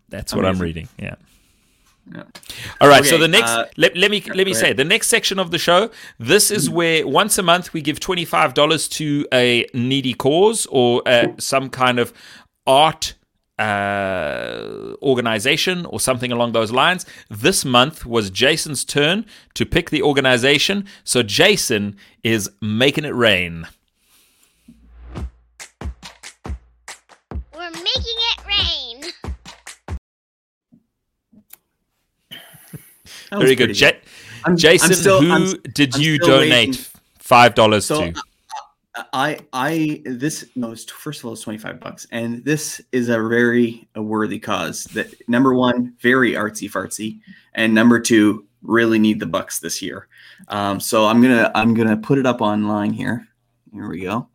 That's 0.09 0.33
what 0.33 0.45
I'm 0.45 0.59
reading. 0.59 0.87
Yeah. 0.97 1.15
Yeah. 2.13 2.23
All 2.81 2.87
right. 2.87 3.05
so 3.05 3.17
the 3.19 3.27
next, 3.27 3.51
uh, 3.51 3.67
let, 3.77 3.95
let 3.95 4.09
me 4.09 4.23
let 4.33 4.47
me 4.47 4.53
say 4.53 4.73
the 4.73 4.83
next 4.83 5.09
section 5.09 5.37
of 5.37 5.51
the 5.51 5.59
show. 5.59 5.91
This 6.17 6.49
is 6.49 6.67
where 6.69 7.07
once 7.07 7.37
a 7.37 7.43
month 7.43 7.71
we 7.71 7.81
give 7.81 7.99
twenty 7.99 8.25
five 8.25 8.55
dollars 8.55 8.87
to 8.89 9.27
a 9.31 9.67
needy 9.75 10.15
cause 10.15 10.65
or 10.71 11.03
uh, 11.07 11.27
some 11.37 11.69
kind 11.69 11.99
of 11.99 12.11
art 12.65 13.13
uh, 13.59 14.95
organization 15.03 15.85
or 15.85 15.99
something 15.99 16.31
along 16.31 16.53
those 16.53 16.71
lines. 16.71 17.05
This 17.29 17.63
month 17.63 18.05
was 18.05 18.31
Jason's 18.31 18.83
turn 18.83 19.25
to 19.53 19.65
pick 19.65 19.91
the 19.91 20.01
organization. 20.01 20.85
So 21.03 21.21
Jason 21.21 21.95
is 22.23 22.49
making 22.61 23.05
it 23.05 23.13
rain. 23.13 23.67
Very 33.31 33.55
good. 33.55 33.79
Ja- 33.79 33.87
I'm- 33.89 34.01
I'm 34.45 34.57
Jason, 34.57 34.93
still- 34.93 35.21
who 35.21 35.31
I'm- 35.31 35.53
did 35.73 35.95
you 35.95 36.17
donate 36.19 36.49
waiting. 36.69 36.85
five 37.19 37.55
dollars 37.55 37.85
So 37.85 38.11
to? 38.11 38.21
I 39.13 39.39
I 39.53 40.01
this 40.05 40.45
no 40.55 40.71
it's, 40.71 40.83
first 40.91 41.19
of 41.21 41.25
all 41.25 41.33
it's 41.33 41.41
25 41.41 41.79
bucks. 41.79 42.07
And 42.11 42.43
this 42.43 42.81
is 42.91 43.07
a 43.09 43.19
very 43.19 43.87
a 43.95 44.01
worthy 44.01 44.39
cause 44.39 44.85
that 44.95 45.13
number 45.29 45.53
one 45.53 45.93
very 46.01 46.33
artsy 46.33 46.69
fartsy. 46.69 47.19
And 47.53 47.73
number 47.73 47.99
two 47.99 48.45
really 48.61 48.99
need 48.99 49.19
the 49.19 49.25
bucks 49.25 49.59
this 49.59 49.81
year. 49.81 50.07
Um, 50.49 50.79
so 50.79 51.05
I'm 51.05 51.21
gonna 51.21 51.51
I'm 51.55 51.73
gonna 51.73 51.95
put 51.97 52.17
it 52.17 52.25
up 52.25 52.41
online 52.41 52.91
here. 52.91 53.25
Here 53.71 53.87
we 53.87 54.01
go. 54.01 54.27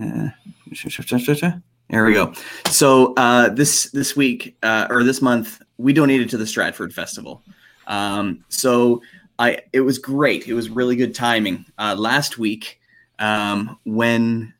Uh, 0.00 0.28
there 1.90 2.04
we 2.04 2.12
go. 2.12 2.32
So 2.70 3.14
uh, 3.14 3.48
this 3.48 3.90
this 3.92 4.14
week 4.16 4.56
uh, 4.62 4.86
or 4.90 5.02
this 5.02 5.22
month 5.22 5.62
we 5.78 5.92
donated 5.94 6.28
to 6.30 6.36
the 6.36 6.46
Stratford 6.46 6.92
Festival 6.92 7.42
um, 7.88 8.44
so 8.48 9.02
I 9.38 9.60
it 9.72 9.80
was 9.80 9.98
great 9.98 10.46
it 10.46 10.54
was 10.54 10.70
really 10.70 10.96
good 10.96 11.14
timing 11.14 11.66
uh, 11.78 11.96
last 11.98 12.38
week 12.38 12.80
um, 13.18 13.78
when 13.84 14.54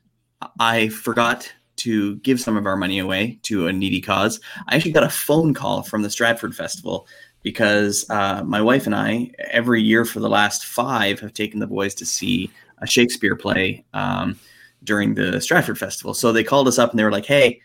I 0.59 0.89
forgot 0.89 1.51
to 1.77 2.17
give 2.17 2.39
some 2.39 2.57
of 2.57 2.65
our 2.65 2.75
money 2.75 2.99
away 2.99 3.39
to 3.43 3.67
a 3.67 3.73
needy 3.73 4.01
cause, 4.01 4.39
I 4.67 4.75
actually 4.75 4.91
got 4.91 5.03
a 5.03 5.09
phone 5.09 5.53
call 5.53 5.83
from 5.83 6.01
the 6.01 6.09
Stratford 6.09 6.55
Festival 6.55 7.07
because 7.41 8.05
uh, 8.09 8.43
my 8.43 8.61
wife 8.61 8.85
and 8.85 8.95
I, 8.95 9.31
every 9.51 9.81
year 9.81 10.03
for 10.03 10.19
the 10.19 10.29
last 10.29 10.65
five, 10.65 11.19
have 11.21 11.33
taken 11.33 11.59
the 11.59 11.67
boys 11.67 11.95
to 11.95 12.05
see 12.05 12.51
a 12.79 12.87
Shakespeare 12.87 13.35
play 13.35 13.85
um, 13.93 14.37
during 14.83 15.15
the 15.15 15.39
Stratford 15.39 15.77
Festival. 15.77 16.13
So 16.13 16.31
they 16.31 16.43
called 16.43 16.67
us 16.67 16.77
up 16.77 16.91
and 16.91 16.99
they 16.99 17.03
were 17.03 17.11
like, 17.11 17.25
hey, 17.25 17.61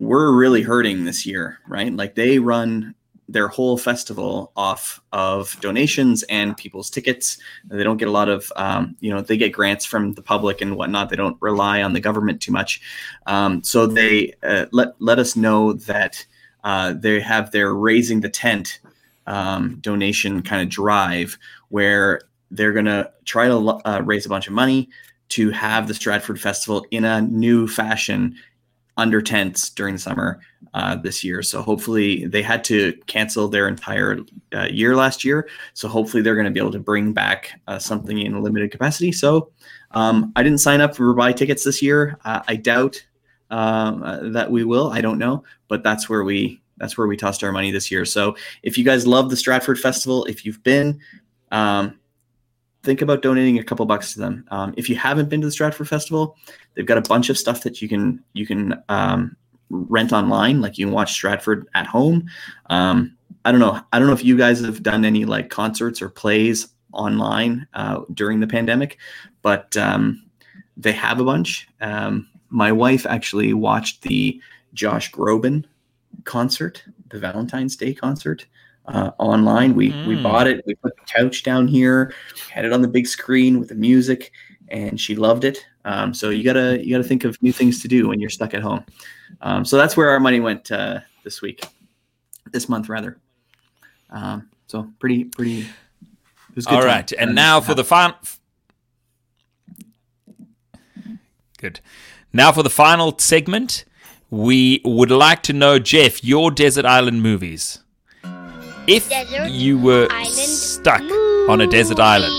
we're 0.00 0.32
really 0.32 0.62
hurting 0.62 1.04
this 1.04 1.24
year, 1.24 1.58
right? 1.68 1.92
Like 1.92 2.16
they 2.16 2.40
run 2.40 2.94
their 3.32 3.48
whole 3.48 3.78
festival 3.78 4.52
off 4.56 5.00
of 5.12 5.58
donations 5.60 6.22
and 6.24 6.56
people's 6.56 6.90
tickets. 6.90 7.38
They 7.64 7.82
don't 7.82 7.96
get 7.96 8.08
a 8.08 8.12
lot 8.12 8.28
of, 8.28 8.52
um, 8.56 8.96
you 9.00 9.10
know, 9.10 9.22
they 9.22 9.36
get 9.36 9.52
grants 9.52 9.84
from 9.84 10.14
the 10.14 10.22
public 10.22 10.60
and 10.60 10.76
whatnot. 10.76 11.08
They 11.08 11.16
don't 11.16 11.36
rely 11.40 11.82
on 11.82 11.94
the 11.94 12.00
government 12.00 12.42
too 12.42 12.52
much. 12.52 12.80
Um, 13.26 13.64
so 13.64 13.86
they 13.86 14.34
uh, 14.42 14.66
let 14.72 14.94
let 15.00 15.18
us 15.18 15.34
know 15.34 15.72
that 15.72 16.24
uh, 16.62 16.92
they 16.92 17.20
have 17.20 17.50
their 17.50 17.74
raising 17.74 18.20
the 18.20 18.28
tent 18.28 18.80
um, 19.26 19.78
donation 19.80 20.42
kind 20.42 20.62
of 20.62 20.68
drive 20.68 21.38
where 21.70 22.20
they're 22.50 22.72
to 22.82 23.10
try 23.24 23.48
to 23.48 23.56
uh, 23.56 24.02
raise 24.04 24.26
a 24.26 24.28
bunch 24.28 24.46
of 24.46 24.52
money 24.52 24.90
to 25.30 25.50
have 25.50 25.88
the 25.88 25.94
Stratford 25.94 26.38
Festival 26.38 26.84
in 26.90 27.04
a 27.04 27.22
new 27.22 27.66
fashion 27.66 28.36
under 28.96 29.22
tents 29.22 29.70
during 29.70 29.98
summer 29.98 30.40
uh, 30.74 30.96
this 30.96 31.22
year. 31.24 31.42
So 31.42 31.62
hopefully 31.62 32.26
they 32.26 32.42
had 32.42 32.64
to 32.64 32.92
cancel 33.06 33.48
their 33.48 33.68
entire 33.68 34.18
uh, 34.54 34.68
year 34.70 34.96
last 34.96 35.24
year. 35.24 35.48
So 35.74 35.88
hopefully 35.88 36.22
they're 36.22 36.34
going 36.34 36.46
to 36.46 36.50
be 36.50 36.60
able 36.60 36.72
to 36.72 36.78
bring 36.78 37.12
back 37.12 37.60
uh, 37.66 37.78
something 37.78 38.18
in 38.18 38.34
a 38.34 38.40
limited 38.40 38.70
capacity. 38.70 39.12
So 39.12 39.50
um, 39.92 40.32
I 40.36 40.42
didn't 40.42 40.58
sign 40.58 40.80
up 40.80 40.96
for 40.96 41.12
buy 41.14 41.32
tickets 41.32 41.64
this 41.64 41.82
year. 41.82 42.18
Uh, 42.24 42.42
I 42.48 42.56
doubt 42.56 43.04
um, 43.50 44.02
uh, 44.02 44.30
that 44.30 44.50
we 44.50 44.64
will. 44.64 44.90
I 44.90 45.00
don't 45.00 45.18
know, 45.18 45.44
but 45.68 45.82
that's 45.82 46.08
where 46.08 46.24
we 46.24 46.60
that's 46.78 46.98
where 46.98 47.06
we 47.06 47.16
tossed 47.16 47.44
our 47.44 47.52
money 47.52 47.70
this 47.70 47.90
year. 47.90 48.04
So 48.04 48.34
if 48.62 48.76
you 48.76 48.84
guys 48.84 49.06
love 49.06 49.30
the 49.30 49.36
Stratford 49.36 49.78
Festival, 49.78 50.24
if 50.24 50.44
you've 50.44 50.62
been, 50.64 50.98
um, 51.52 51.98
think 52.82 53.00
about 53.00 53.22
donating 53.22 53.58
a 53.58 53.64
couple 53.64 53.86
bucks 53.86 54.12
to 54.14 54.20
them. 54.20 54.44
Um, 54.50 54.74
if 54.76 54.88
you 54.88 54.96
haven't 54.96 55.28
been 55.28 55.40
to 55.40 55.46
the 55.46 55.52
Stratford 55.52 55.88
Festival, 55.88 56.36
they've 56.74 56.86
got 56.86 56.98
a 56.98 57.08
bunch 57.08 57.30
of 57.30 57.38
stuff 57.38 57.62
that 57.62 57.80
you 57.80 57.88
can 57.88 58.22
you 58.32 58.46
can 58.46 58.82
um, 58.88 59.36
rent 59.70 60.12
online. 60.12 60.60
Like 60.60 60.78
you 60.78 60.86
can 60.86 60.94
watch 60.94 61.12
Stratford 61.12 61.68
at 61.74 61.86
home. 61.86 62.26
Um, 62.70 63.16
I 63.44 63.50
don't 63.50 63.60
know. 63.60 63.80
I 63.92 63.98
don't 63.98 64.08
know 64.08 64.14
if 64.14 64.24
you 64.24 64.36
guys 64.36 64.60
have 64.60 64.82
done 64.82 65.04
any 65.04 65.24
like 65.24 65.50
concerts 65.50 66.02
or 66.02 66.08
plays 66.08 66.68
online 66.92 67.66
uh, 67.74 68.00
during 68.12 68.40
the 68.40 68.46
pandemic, 68.46 68.98
but 69.42 69.76
um, 69.76 70.22
they 70.76 70.92
have 70.92 71.20
a 71.20 71.24
bunch. 71.24 71.68
Um, 71.80 72.28
my 72.50 72.70
wife 72.70 73.06
actually 73.06 73.54
watched 73.54 74.02
the 74.02 74.40
Josh 74.74 75.10
Groban 75.10 75.64
concert, 76.24 76.82
the 77.08 77.18
Valentine's 77.18 77.76
Day 77.76 77.94
concert. 77.94 78.46
Uh, 78.86 79.10
online, 79.18 79.74
we 79.74 79.90
we 80.06 80.16
Mm. 80.16 80.22
bought 80.24 80.46
it. 80.48 80.64
We 80.66 80.74
put 80.74 80.94
the 80.96 81.02
couch 81.16 81.42
down 81.44 81.68
here, 81.68 82.12
had 82.52 82.64
it 82.64 82.72
on 82.72 82.82
the 82.82 82.88
big 82.88 83.06
screen 83.06 83.60
with 83.60 83.68
the 83.68 83.76
music, 83.76 84.32
and 84.68 85.00
she 85.00 85.14
loved 85.14 85.44
it. 85.44 85.64
Um, 85.84 86.12
so 86.12 86.30
you 86.30 86.42
gotta 86.42 86.84
you 86.84 86.90
gotta 86.92 87.06
think 87.08 87.24
of 87.24 87.40
new 87.42 87.52
things 87.52 87.80
to 87.82 87.88
do 87.88 88.08
when 88.08 88.18
you're 88.20 88.28
stuck 88.30 88.54
at 88.54 88.62
home. 88.62 88.84
Um, 89.40 89.64
so 89.64 89.76
that's 89.76 89.96
where 89.96 90.10
our 90.10 90.18
money 90.20 90.40
went 90.40 90.70
uh, 90.72 90.98
this 91.22 91.40
week, 91.40 91.64
this 92.50 92.68
month 92.68 92.88
rather. 92.88 93.18
Um, 94.10 94.48
so 94.66 94.90
pretty 94.98 95.24
pretty. 95.24 95.60
It 95.60 96.56
was 96.56 96.66
a 96.66 96.70
good 96.70 96.74
All 96.74 96.80
time. 96.82 96.88
right, 96.90 97.12
and 97.12 97.34
now 97.36 97.60
for 97.60 97.74
the 97.74 97.84
final. 97.84 98.16
Good. 101.58 101.80
Now 102.32 102.50
for 102.52 102.62
the 102.62 102.70
final 102.70 103.16
segment, 103.18 103.84
we 104.30 104.80
would 104.84 105.10
like 105.10 105.42
to 105.44 105.52
know, 105.52 105.78
Jeff, 105.78 106.24
your 106.24 106.50
desert 106.50 106.84
island 106.84 107.22
movies. 107.22 107.78
If 108.88 109.08
Desert 109.08 109.50
you 109.50 109.78
were 109.78 110.08
Island 110.10 110.34
stuck 110.34 111.02
on 111.48 111.60
a 111.60 111.68
desert 111.68 112.00
island 112.00 112.34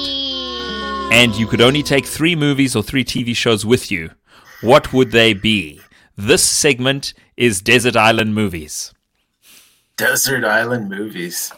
and 1.13 1.33
you 1.35 1.47
could 1.47 1.61
only 1.61 1.81
take 1.81 2.05
three 2.05 2.35
movies 2.35 2.75
or 2.75 2.83
three 2.83 3.05
TV 3.05 3.33
shows 3.33 3.65
with 3.65 3.89
you, 3.89 4.11
what 4.59 4.91
would 4.91 5.11
they 5.11 5.33
be? 5.33 5.79
This 6.17 6.43
segment 6.43 7.13
is 7.37 7.61
Desert 7.61 7.95
Island 7.95 8.35
movies. 8.35 8.93
Desert 9.95 10.43
Island 10.43 10.89
movies. 10.89 11.53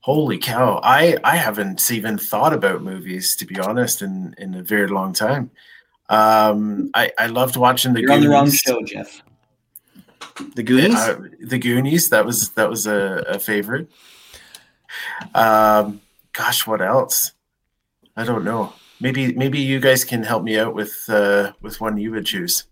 Holy 0.00 0.38
cow! 0.38 0.80
I 0.82 1.18
I 1.22 1.36
haven't 1.36 1.90
even 1.90 2.16
thought 2.16 2.54
about 2.54 2.82
movies 2.82 3.36
to 3.36 3.44
be 3.44 3.60
honest 3.60 4.00
in 4.00 4.34
in 4.38 4.54
a 4.54 4.62
very 4.62 4.88
long 4.88 5.12
time. 5.12 5.50
Um, 6.08 6.90
I 6.94 7.12
I 7.18 7.26
loved 7.26 7.56
watching 7.56 7.92
the 7.92 8.00
You're 8.00 8.12
on 8.12 8.22
the 8.22 8.30
wrong 8.30 8.50
show, 8.50 8.82
Jeff. 8.82 9.22
The 10.54 10.62
Goonies. 10.62 10.94
Uh, 10.94 11.20
the 11.42 11.58
Goonies. 11.58 12.08
That 12.08 12.24
was 12.24 12.48
that 12.52 12.70
was 12.70 12.86
a, 12.86 13.24
a 13.28 13.38
favorite. 13.38 13.90
Um, 15.34 16.00
gosh, 16.32 16.66
what 16.66 16.80
else? 16.80 17.32
I 18.16 18.24
don't 18.24 18.44
know. 18.44 18.72
Maybe 19.00 19.32
maybe 19.34 19.58
you 19.60 19.80
guys 19.80 20.04
can 20.04 20.22
help 20.22 20.42
me 20.44 20.58
out 20.58 20.74
with 20.74 21.04
uh, 21.08 21.52
with 21.60 21.80
one 21.80 21.96
you 21.98 22.10
would 22.12 22.26
choose. 22.26 22.64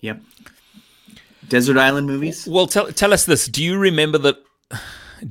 yep. 0.00 0.20
Desert 1.48 1.78
Island 1.78 2.06
movies. 2.06 2.46
Well, 2.46 2.66
tell 2.66 2.92
tell 2.92 3.12
us 3.12 3.24
this. 3.24 3.46
Do 3.46 3.64
you 3.64 3.78
remember 3.78 4.18
the 4.18 4.34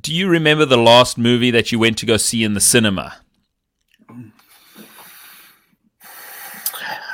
Do 0.01 0.13
you 0.13 0.28
remember 0.28 0.65
the 0.65 0.78
last 0.78 1.17
movie 1.17 1.51
that 1.51 1.71
you 1.71 1.80
went 1.80 1.97
to 1.99 2.05
go 2.05 2.17
see 2.17 2.43
in 2.43 2.53
the 2.53 2.59
cinema? 2.59 3.17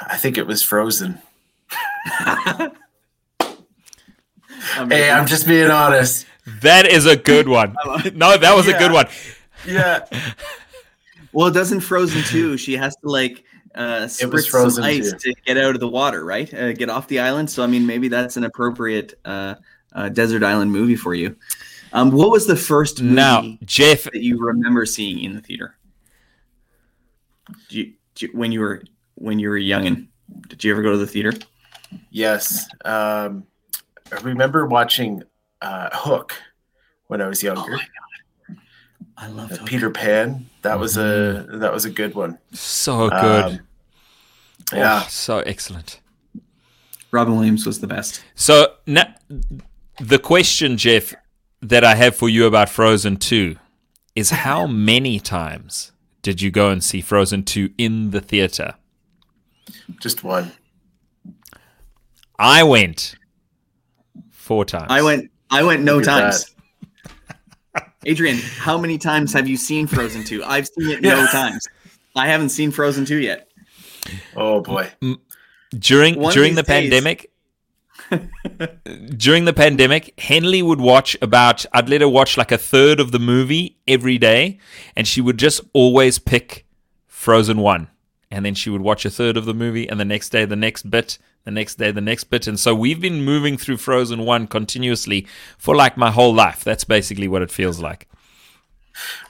I 0.08 0.18
think 0.18 0.38
it 0.38 0.48
was 0.48 0.64
Frozen. 0.64 1.20
Hey, 4.90 5.12
I'm 5.12 5.28
just 5.28 5.46
being 5.46 5.70
honest. 5.70 6.26
That 6.62 6.86
is 6.88 7.06
a 7.06 7.16
good 7.16 7.48
one. 7.48 7.76
No, 8.14 8.38
that 8.38 8.56
was 8.56 8.68
a 8.68 8.74
good 8.78 8.92
one. 8.92 9.08
Yeah, 9.68 10.06
Well, 11.32 11.48
it 11.48 11.54
doesn't 11.54 11.80
Frozen 11.80 12.24
too. 12.24 12.58
She 12.58 12.76
has 12.78 12.96
to 12.98 13.10
like 13.10 13.44
uh, 13.76 14.04
spritz 14.06 14.50
some 14.74 14.84
ice 14.84 15.12
2. 15.14 15.18
to 15.18 15.34
get 15.46 15.58
out 15.58 15.74
of 15.74 15.80
the 15.80 15.88
water, 15.88 16.24
right? 16.26 16.54
Uh, 16.54 16.74
get 16.74 16.90
off 16.90 17.08
the 17.08 17.20
island. 17.20 17.50
So 17.50 17.64
I 17.64 17.68
mean, 17.68 17.86
maybe 17.88 18.08
that's 18.08 18.38
an 18.38 18.44
appropriate 18.44 19.14
uh, 19.26 19.56
uh, 19.94 20.10
desert 20.10 20.44
island 20.44 20.72
movie 20.72 20.96
for 20.96 21.16
you. 21.16 21.36
Um, 21.94 22.12
what 22.12 22.30
was 22.32 22.46
the 22.46 22.56
first 22.56 23.02
movie 23.02 23.16
Now, 23.16 23.58
Jeff, 23.66 24.04
that 24.04 24.22
you 24.22 24.38
remember 24.44 24.86
seeing 24.86 25.24
in 25.24 25.34
the 25.36 25.42
theater? 25.42 25.76
Do 27.70 27.78
you, 27.80 27.94
do 28.16 28.26
you- 28.28 28.32
when 28.38 28.52
you 28.52 28.60
were 28.60 28.84
when 29.16 29.40
you 29.40 29.50
were 29.50 29.58
young 29.58 29.86
and 29.88 30.08
did 30.48 30.64
you 30.64 30.72
ever 30.72 30.82
go 30.82 30.92
to 30.92 30.98
the 30.98 31.08
theater? 31.08 31.34
yes. 32.12 32.68
Um, 32.86 33.46
I 34.12 34.20
remember 34.22 34.66
watching 34.66 35.24
uh, 35.64 35.90
Hook 35.94 36.34
when 37.08 37.22
I 37.22 37.28
was 37.28 37.42
younger. 37.44 37.78
I 39.18 39.28
love 39.28 39.52
Uh, 39.52 39.64
Peter 39.66 39.90
Pan. 39.90 40.48
That 40.62 40.80
was 40.80 40.98
a 40.98 41.46
that 41.50 41.72
was 41.74 41.86
a 41.86 41.90
good 41.90 42.14
one. 42.16 42.38
so 42.52 43.10
good. 43.10 43.44
Um, 43.46 43.60
yeah. 44.74 45.02
Oh, 45.04 45.08
so 45.10 45.40
excellent. 45.40 46.00
Robin 47.12 47.36
Williams 47.36 47.66
was 47.66 47.80
the 47.80 47.88
best. 47.88 48.24
So 48.36 48.74
na- 48.88 49.14
the 50.00 50.18
question, 50.20 50.78
Jeff, 50.78 51.14
that 51.62 51.84
I 51.84 51.96
have 51.96 52.16
for 52.16 52.28
you 52.28 52.46
about 52.48 52.70
Frozen 52.70 53.18
2 53.18 53.56
is 54.16 54.30
how 54.48 54.66
many 54.68 55.20
times 55.20 55.92
did 56.24 56.42
you 56.42 56.50
go 56.50 56.70
and 56.70 56.84
see 56.84 57.02
Frozen 57.02 57.44
2 57.44 57.70
in 57.78 58.10
the 58.12 58.20
theater? 58.22 58.74
Just 60.02 60.24
one. 60.24 60.52
I 62.40 62.64
went 62.64 63.16
four 64.32 64.66
times. 64.66 64.88
I 64.90 65.02
went. 65.04 65.30
I 65.54 65.64
went 65.64 65.84
no 65.84 65.98
Look 65.98 66.08
at 66.08 66.22
times. 66.22 66.56
Adrian, 68.06 68.38
how 68.38 68.78
many 68.78 68.98
times 68.98 69.32
have 69.34 69.48
you 69.48 69.56
seen 69.56 69.88
Frozen 69.88 70.26
2? 70.26 70.44
I've 70.44 70.68
seen 70.68 70.90
it 70.90 71.02
no 71.02 71.26
times. 71.28 71.68
I 72.16 72.28
haven't 72.28 72.50
seen 72.50 72.72
Frozen 72.72 73.06
2 73.06 73.18
yet. 73.18 73.50
Oh 74.36 74.62
boy. 74.62 74.92
during 75.78 76.20
One 76.20 76.34
during 76.34 76.56
the 76.56 76.64
days- 76.64 76.90
pandemic. 76.90 77.30
during 79.18 79.46
the 79.46 79.54
pandemic, 79.54 80.14
Henley 80.20 80.62
would 80.62 80.82
watch 80.82 81.16
about, 81.22 81.66
I'd 81.74 81.90
let 81.90 82.02
her 82.02 82.10
watch 82.10 82.38
like 82.38 82.52
a 82.52 82.58
third 82.58 83.00
of 83.00 83.12
the 83.12 83.20
movie 83.20 83.78
every 83.88 84.18
day, 84.18 84.60
and 84.96 85.08
she 85.08 85.22
would 85.22 85.38
just 85.38 85.62
always 85.74 86.20
pick 86.20 86.66
Frozen 87.08 87.58
1. 87.60 87.88
And 88.34 88.44
then 88.44 88.56
she 88.56 88.72
would 88.72 88.82
watch 88.82 89.06
a 89.06 89.12
third 89.12 89.38
of 89.38 89.46
the 89.46 89.54
movie, 89.54 89.88
and 89.88 90.00
the 90.00 90.06
next 90.06 90.30
day, 90.30 90.44
the 90.44 90.56
next 90.56 90.90
bit, 90.90 91.20
the 91.44 91.52
next 91.52 91.76
day, 91.76 91.92
the 91.92 92.02
next 92.02 92.24
bit. 92.24 92.48
And 92.48 92.60
so 92.60 92.74
we've 92.74 93.00
been 93.00 93.22
moving 93.22 93.58
through 93.60 93.78
Frozen 93.78 94.26
1 94.26 94.48
continuously 94.48 95.28
for 95.60 95.76
like 95.76 95.98
my 95.98 96.10
whole 96.10 96.34
life. 96.34 96.64
That's 96.64 96.84
basically 96.84 97.28
what 97.28 97.44
it 97.44 97.52
feels 97.52 97.80
like. 97.80 98.10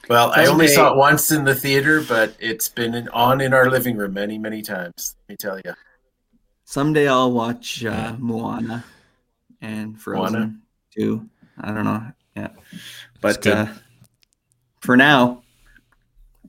Well, 0.09 0.31
I 0.33 0.45
only 0.45 0.69
saw 0.69 0.93
it 0.93 0.97
once 0.97 1.31
in 1.31 1.43
the 1.43 1.53
theater, 1.53 2.01
but 2.01 2.33
it's 2.39 2.69
been 2.69 3.09
on 3.09 3.41
in 3.41 3.53
our 3.53 3.69
living 3.69 3.97
room 3.97 4.13
many, 4.13 4.37
many 4.37 4.61
times. 4.61 5.15
Let 5.27 5.33
me 5.33 5.35
tell 5.35 5.59
you. 5.59 5.73
Someday 6.63 7.09
I'll 7.09 7.33
watch 7.33 7.83
uh, 7.83 8.15
Moana 8.17 8.85
and 9.61 9.99
Frozen 9.99 10.33
Moana. 10.33 10.55
too. 10.97 11.29
I 11.59 11.73
don't 11.73 11.83
know. 11.83 12.05
Yeah, 12.37 12.49
but 13.19 13.45
uh, 13.45 13.67
for 14.79 14.95
now, 14.95 15.43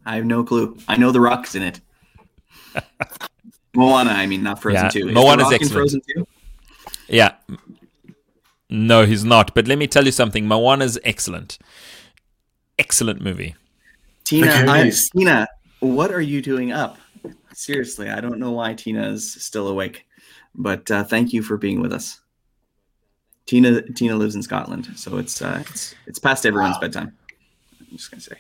I 0.06 0.14
have 0.14 0.24
no 0.24 0.44
clue. 0.44 0.78
I 0.86 0.96
know 0.96 1.10
the 1.10 1.20
Rock's 1.20 1.56
in 1.56 1.64
it. 1.64 1.80
Moana, 3.74 4.10
I 4.10 4.26
mean, 4.26 4.42
not 4.42 4.62
Frozen 4.62 4.84
Yeah, 4.84 4.88
two. 4.88 5.08
Is 5.08 5.14
Moana's 5.14 5.48
the 5.48 5.52
Rock 5.52 5.52
in 5.52 5.54
excellent. 5.54 5.72
Frozen 5.72 6.02
two? 6.08 6.26
Yeah. 7.08 7.34
No, 8.70 9.04
he's 9.04 9.24
not. 9.24 9.54
But 9.54 9.68
let 9.68 9.78
me 9.78 9.86
tell 9.86 10.04
you 10.04 10.12
something. 10.12 10.46
Moana's 10.46 10.98
excellent. 11.04 11.58
Excellent 12.78 13.20
movie. 13.20 13.54
Tina, 14.24 14.50
I'm, 14.50 14.90
Tina, 14.90 15.46
what 15.80 16.10
are 16.10 16.20
you 16.20 16.40
doing 16.40 16.72
up? 16.72 16.96
Seriously, 17.52 18.08
I 18.08 18.20
don't 18.20 18.38
know 18.38 18.52
why 18.52 18.74
Tina 18.74 19.06
is 19.08 19.32
still 19.32 19.68
awake, 19.68 20.06
but 20.54 20.90
uh, 20.90 21.04
thank 21.04 21.32
you 21.32 21.42
for 21.42 21.56
being 21.56 21.80
with 21.80 21.92
us. 21.92 22.20
Tina, 23.46 23.82
Tina 23.92 24.16
lives 24.16 24.34
in 24.34 24.42
Scotland, 24.42 24.88
so 24.96 25.18
it's 25.18 25.42
uh, 25.42 25.62
it's 25.68 25.94
it's 26.06 26.18
past 26.18 26.46
everyone's 26.46 26.78
bedtime. 26.78 27.16
I'm 27.80 27.96
just 27.96 28.10
gonna 28.10 28.22
say. 28.22 28.38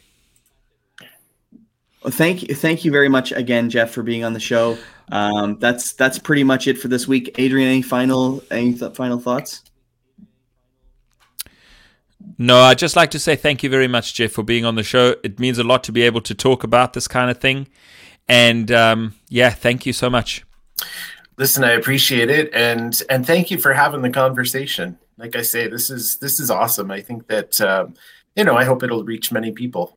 Well, 2.04 2.12
thank 2.12 2.42
you, 2.42 2.54
thank 2.54 2.84
you 2.84 2.90
very 2.90 3.08
much 3.08 3.32
again, 3.32 3.70
Jeff, 3.70 3.90
for 3.90 4.02
being 4.02 4.24
on 4.24 4.34
the 4.34 4.40
show. 4.40 4.76
Um, 5.10 5.58
that's 5.58 5.94
that's 5.94 6.18
pretty 6.18 6.44
much 6.44 6.66
it 6.66 6.78
for 6.78 6.88
this 6.88 7.08
week. 7.08 7.34
Adrian, 7.38 7.66
any 7.66 7.80
final 7.80 8.42
any 8.50 8.74
th- 8.74 8.94
final 8.94 9.18
thoughts? 9.18 9.62
No, 12.36 12.60
I'd 12.60 12.78
just 12.78 12.94
like 12.94 13.10
to 13.12 13.18
say 13.18 13.36
thank 13.36 13.62
you 13.62 13.70
very 13.70 13.88
much, 13.88 14.12
Jeff, 14.12 14.32
for 14.32 14.42
being 14.42 14.66
on 14.66 14.74
the 14.74 14.82
show. 14.82 15.16
It 15.24 15.40
means 15.40 15.58
a 15.58 15.64
lot 15.64 15.82
to 15.84 15.92
be 15.92 16.02
able 16.02 16.20
to 16.22 16.34
talk 16.34 16.62
about 16.62 16.92
this 16.92 17.08
kind 17.08 17.30
of 17.30 17.38
thing. 17.38 17.68
And 18.28 18.70
um, 18.70 19.14
yeah, 19.30 19.50
thank 19.50 19.86
you 19.86 19.94
so 19.94 20.10
much. 20.10 20.44
Listen, 21.38 21.64
I 21.64 21.72
appreciate 21.72 22.28
it, 22.28 22.52
and 22.52 23.00
and 23.08 23.26
thank 23.26 23.50
you 23.50 23.56
for 23.56 23.72
having 23.72 24.02
the 24.02 24.10
conversation. 24.10 24.98
Like 25.16 25.36
I 25.36 25.42
say, 25.42 25.68
this 25.68 25.88
is 25.88 26.18
this 26.18 26.38
is 26.38 26.50
awesome. 26.50 26.90
I 26.90 27.00
think 27.00 27.28
that 27.28 27.58
um, 27.62 27.94
you 28.36 28.44
know, 28.44 28.56
I 28.56 28.64
hope 28.64 28.82
it'll 28.82 29.04
reach 29.04 29.32
many 29.32 29.52
people. 29.52 29.96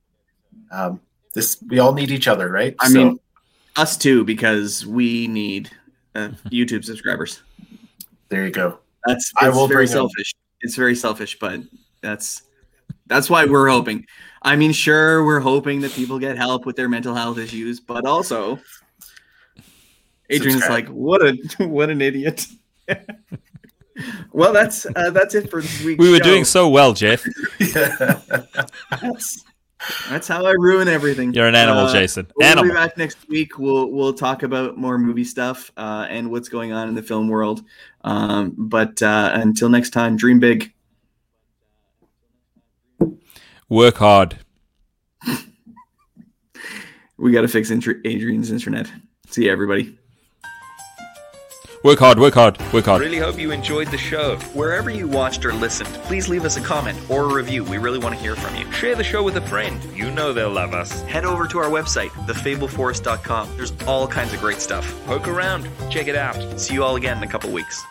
Um, 0.71 1.01
this 1.33 1.57
we 1.67 1.79
all 1.79 1.93
need 1.93 2.11
each 2.11 2.27
other, 2.27 2.49
right? 2.49 2.75
I 2.79 2.87
So, 2.89 2.93
mean, 2.93 3.19
us 3.75 3.97
too, 3.97 4.23
because 4.23 4.85
we 4.85 5.27
need 5.27 5.69
uh, 6.15 6.29
YouTube 6.49 6.83
subscribers. 6.83 7.41
there 8.29 8.45
you 8.45 8.51
go. 8.51 8.79
That's 9.05 9.31
I 9.37 9.47
it's 9.47 9.55
will 9.55 9.67
very 9.67 9.85
bring 9.85 9.89
'em. 9.89 9.93
selfish. 10.09 10.33
It's 10.61 10.75
very 10.75 10.95
selfish, 10.95 11.37
but 11.39 11.61
that's 12.01 12.43
that's 13.05 13.29
why 13.29 13.45
we're 13.45 13.69
hoping. 13.69 14.05
I 14.41 14.55
mean, 14.55 14.71
sure, 14.71 15.23
we're 15.25 15.39
hoping 15.39 15.81
that 15.81 15.91
people 15.91 16.19
get 16.19 16.37
help 16.37 16.65
with 16.65 16.75
their 16.75 16.89
mental 16.89 17.13
health 17.15 17.37
issues, 17.37 17.79
but 17.79 18.05
also 18.05 18.59
Adrian's 20.29 20.63
Subscribe. 20.63 20.87
like, 20.87 20.87
what 20.89 21.21
a 21.21 21.37
what 21.67 21.89
an 21.89 22.01
idiot. 22.01 22.45
well, 24.31 24.51
that's 24.53 24.85
uh, 24.95 25.09
that's 25.11 25.35
it 25.35 25.49
for 25.49 25.61
this 25.61 25.83
week. 25.83 25.99
We 25.99 26.09
were 26.11 26.19
doing 26.19 26.43
so 26.43 26.67
well, 26.69 26.93
Jeff. 26.93 27.23
That's, 29.01 29.43
that's 30.09 30.27
how 30.27 30.45
I 30.45 30.51
ruin 30.51 30.87
everything. 30.87 31.33
You're 31.33 31.47
an 31.47 31.55
animal, 31.55 31.85
Uh, 31.85 31.93
Jason. 31.93 32.27
We'll 32.35 32.63
be 32.63 32.69
back 32.71 32.97
next 32.97 33.27
week. 33.29 33.59
We'll 33.59 33.91
we'll 33.91 34.13
talk 34.13 34.43
about 34.43 34.77
more 34.77 34.97
movie 34.97 35.23
stuff 35.23 35.71
uh, 35.77 36.07
and 36.09 36.31
what's 36.31 36.49
going 36.49 36.71
on 36.71 36.89
in 36.89 36.95
the 36.95 37.03
film 37.03 37.27
world. 37.29 37.61
Um, 38.03 38.53
but 38.57 39.01
uh, 39.01 39.31
until 39.33 39.69
next 39.69 39.91
time, 39.91 40.17
dream 40.17 40.39
big. 40.39 40.73
Work 43.69 43.97
hard. 43.97 44.37
We 47.19 47.31
got 47.31 47.41
to 47.41 47.47
fix 47.47 47.71
inter- 47.71 47.99
Adrian's 48.05 48.51
internet. 48.51 48.91
See 49.27 49.45
you, 49.45 49.51
everybody. 49.51 49.97
Work 51.83 51.99
hard, 51.99 52.17
work 52.17 52.33
hard, 52.33 52.59
work 52.73 52.85
hard. 52.85 53.01
Really 53.01 53.19
hope 53.19 53.37
you 53.37 53.51
enjoyed 53.51 53.89
the 53.89 53.97
show. 53.97 54.37
Wherever 54.53 54.89
you 54.89 55.07
watched 55.07 55.45
or 55.45 55.53
listened, 55.53 55.89
please 56.05 56.27
leave 56.27 56.43
us 56.43 56.57
a 56.57 56.61
comment 56.61 56.97
or 57.09 57.25
a 57.25 57.33
review. 57.33 57.63
We 57.63 57.77
really 57.77 57.99
want 57.99 58.15
to 58.15 58.21
hear 58.21 58.35
from 58.35 58.55
you. 58.55 58.69
Share 58.71 58.95
the 58.95 59.03
show 59.03 59.21
with 59.21 59.37
a 59.37 59.41
friend. 59.41 59.79
You 59.95 60.09
know 60.09 60.33
they'll 60.33 60.49
love 60.49 60.73
us. 60.73 61.01
Head 61.03 61.23
over 61.23 61.47
to 61.47 61.59
our 61.59 61.69
website, 61.69 62.09
thefableforest.com. 62.25 63.55
There's 63.55 63.73
all 63.85 64.07
kinds 64.07 64.33
of 64.33 64.39
great 64.39 64.59
stuff. 64.59 64.91
Poke 65.05 65.27
around. 65.27 65.69
Check 65.89 66.07
it 66.07 66.15
out. 66.15 66.59
See 66.59 66.73
you 66.73 66.83
all 66.83 66.95
again 66.95 67.17
in 67.17 67.23
a 67.23 67.27
couple 67.27 67.51
weeks. 67.51 67.83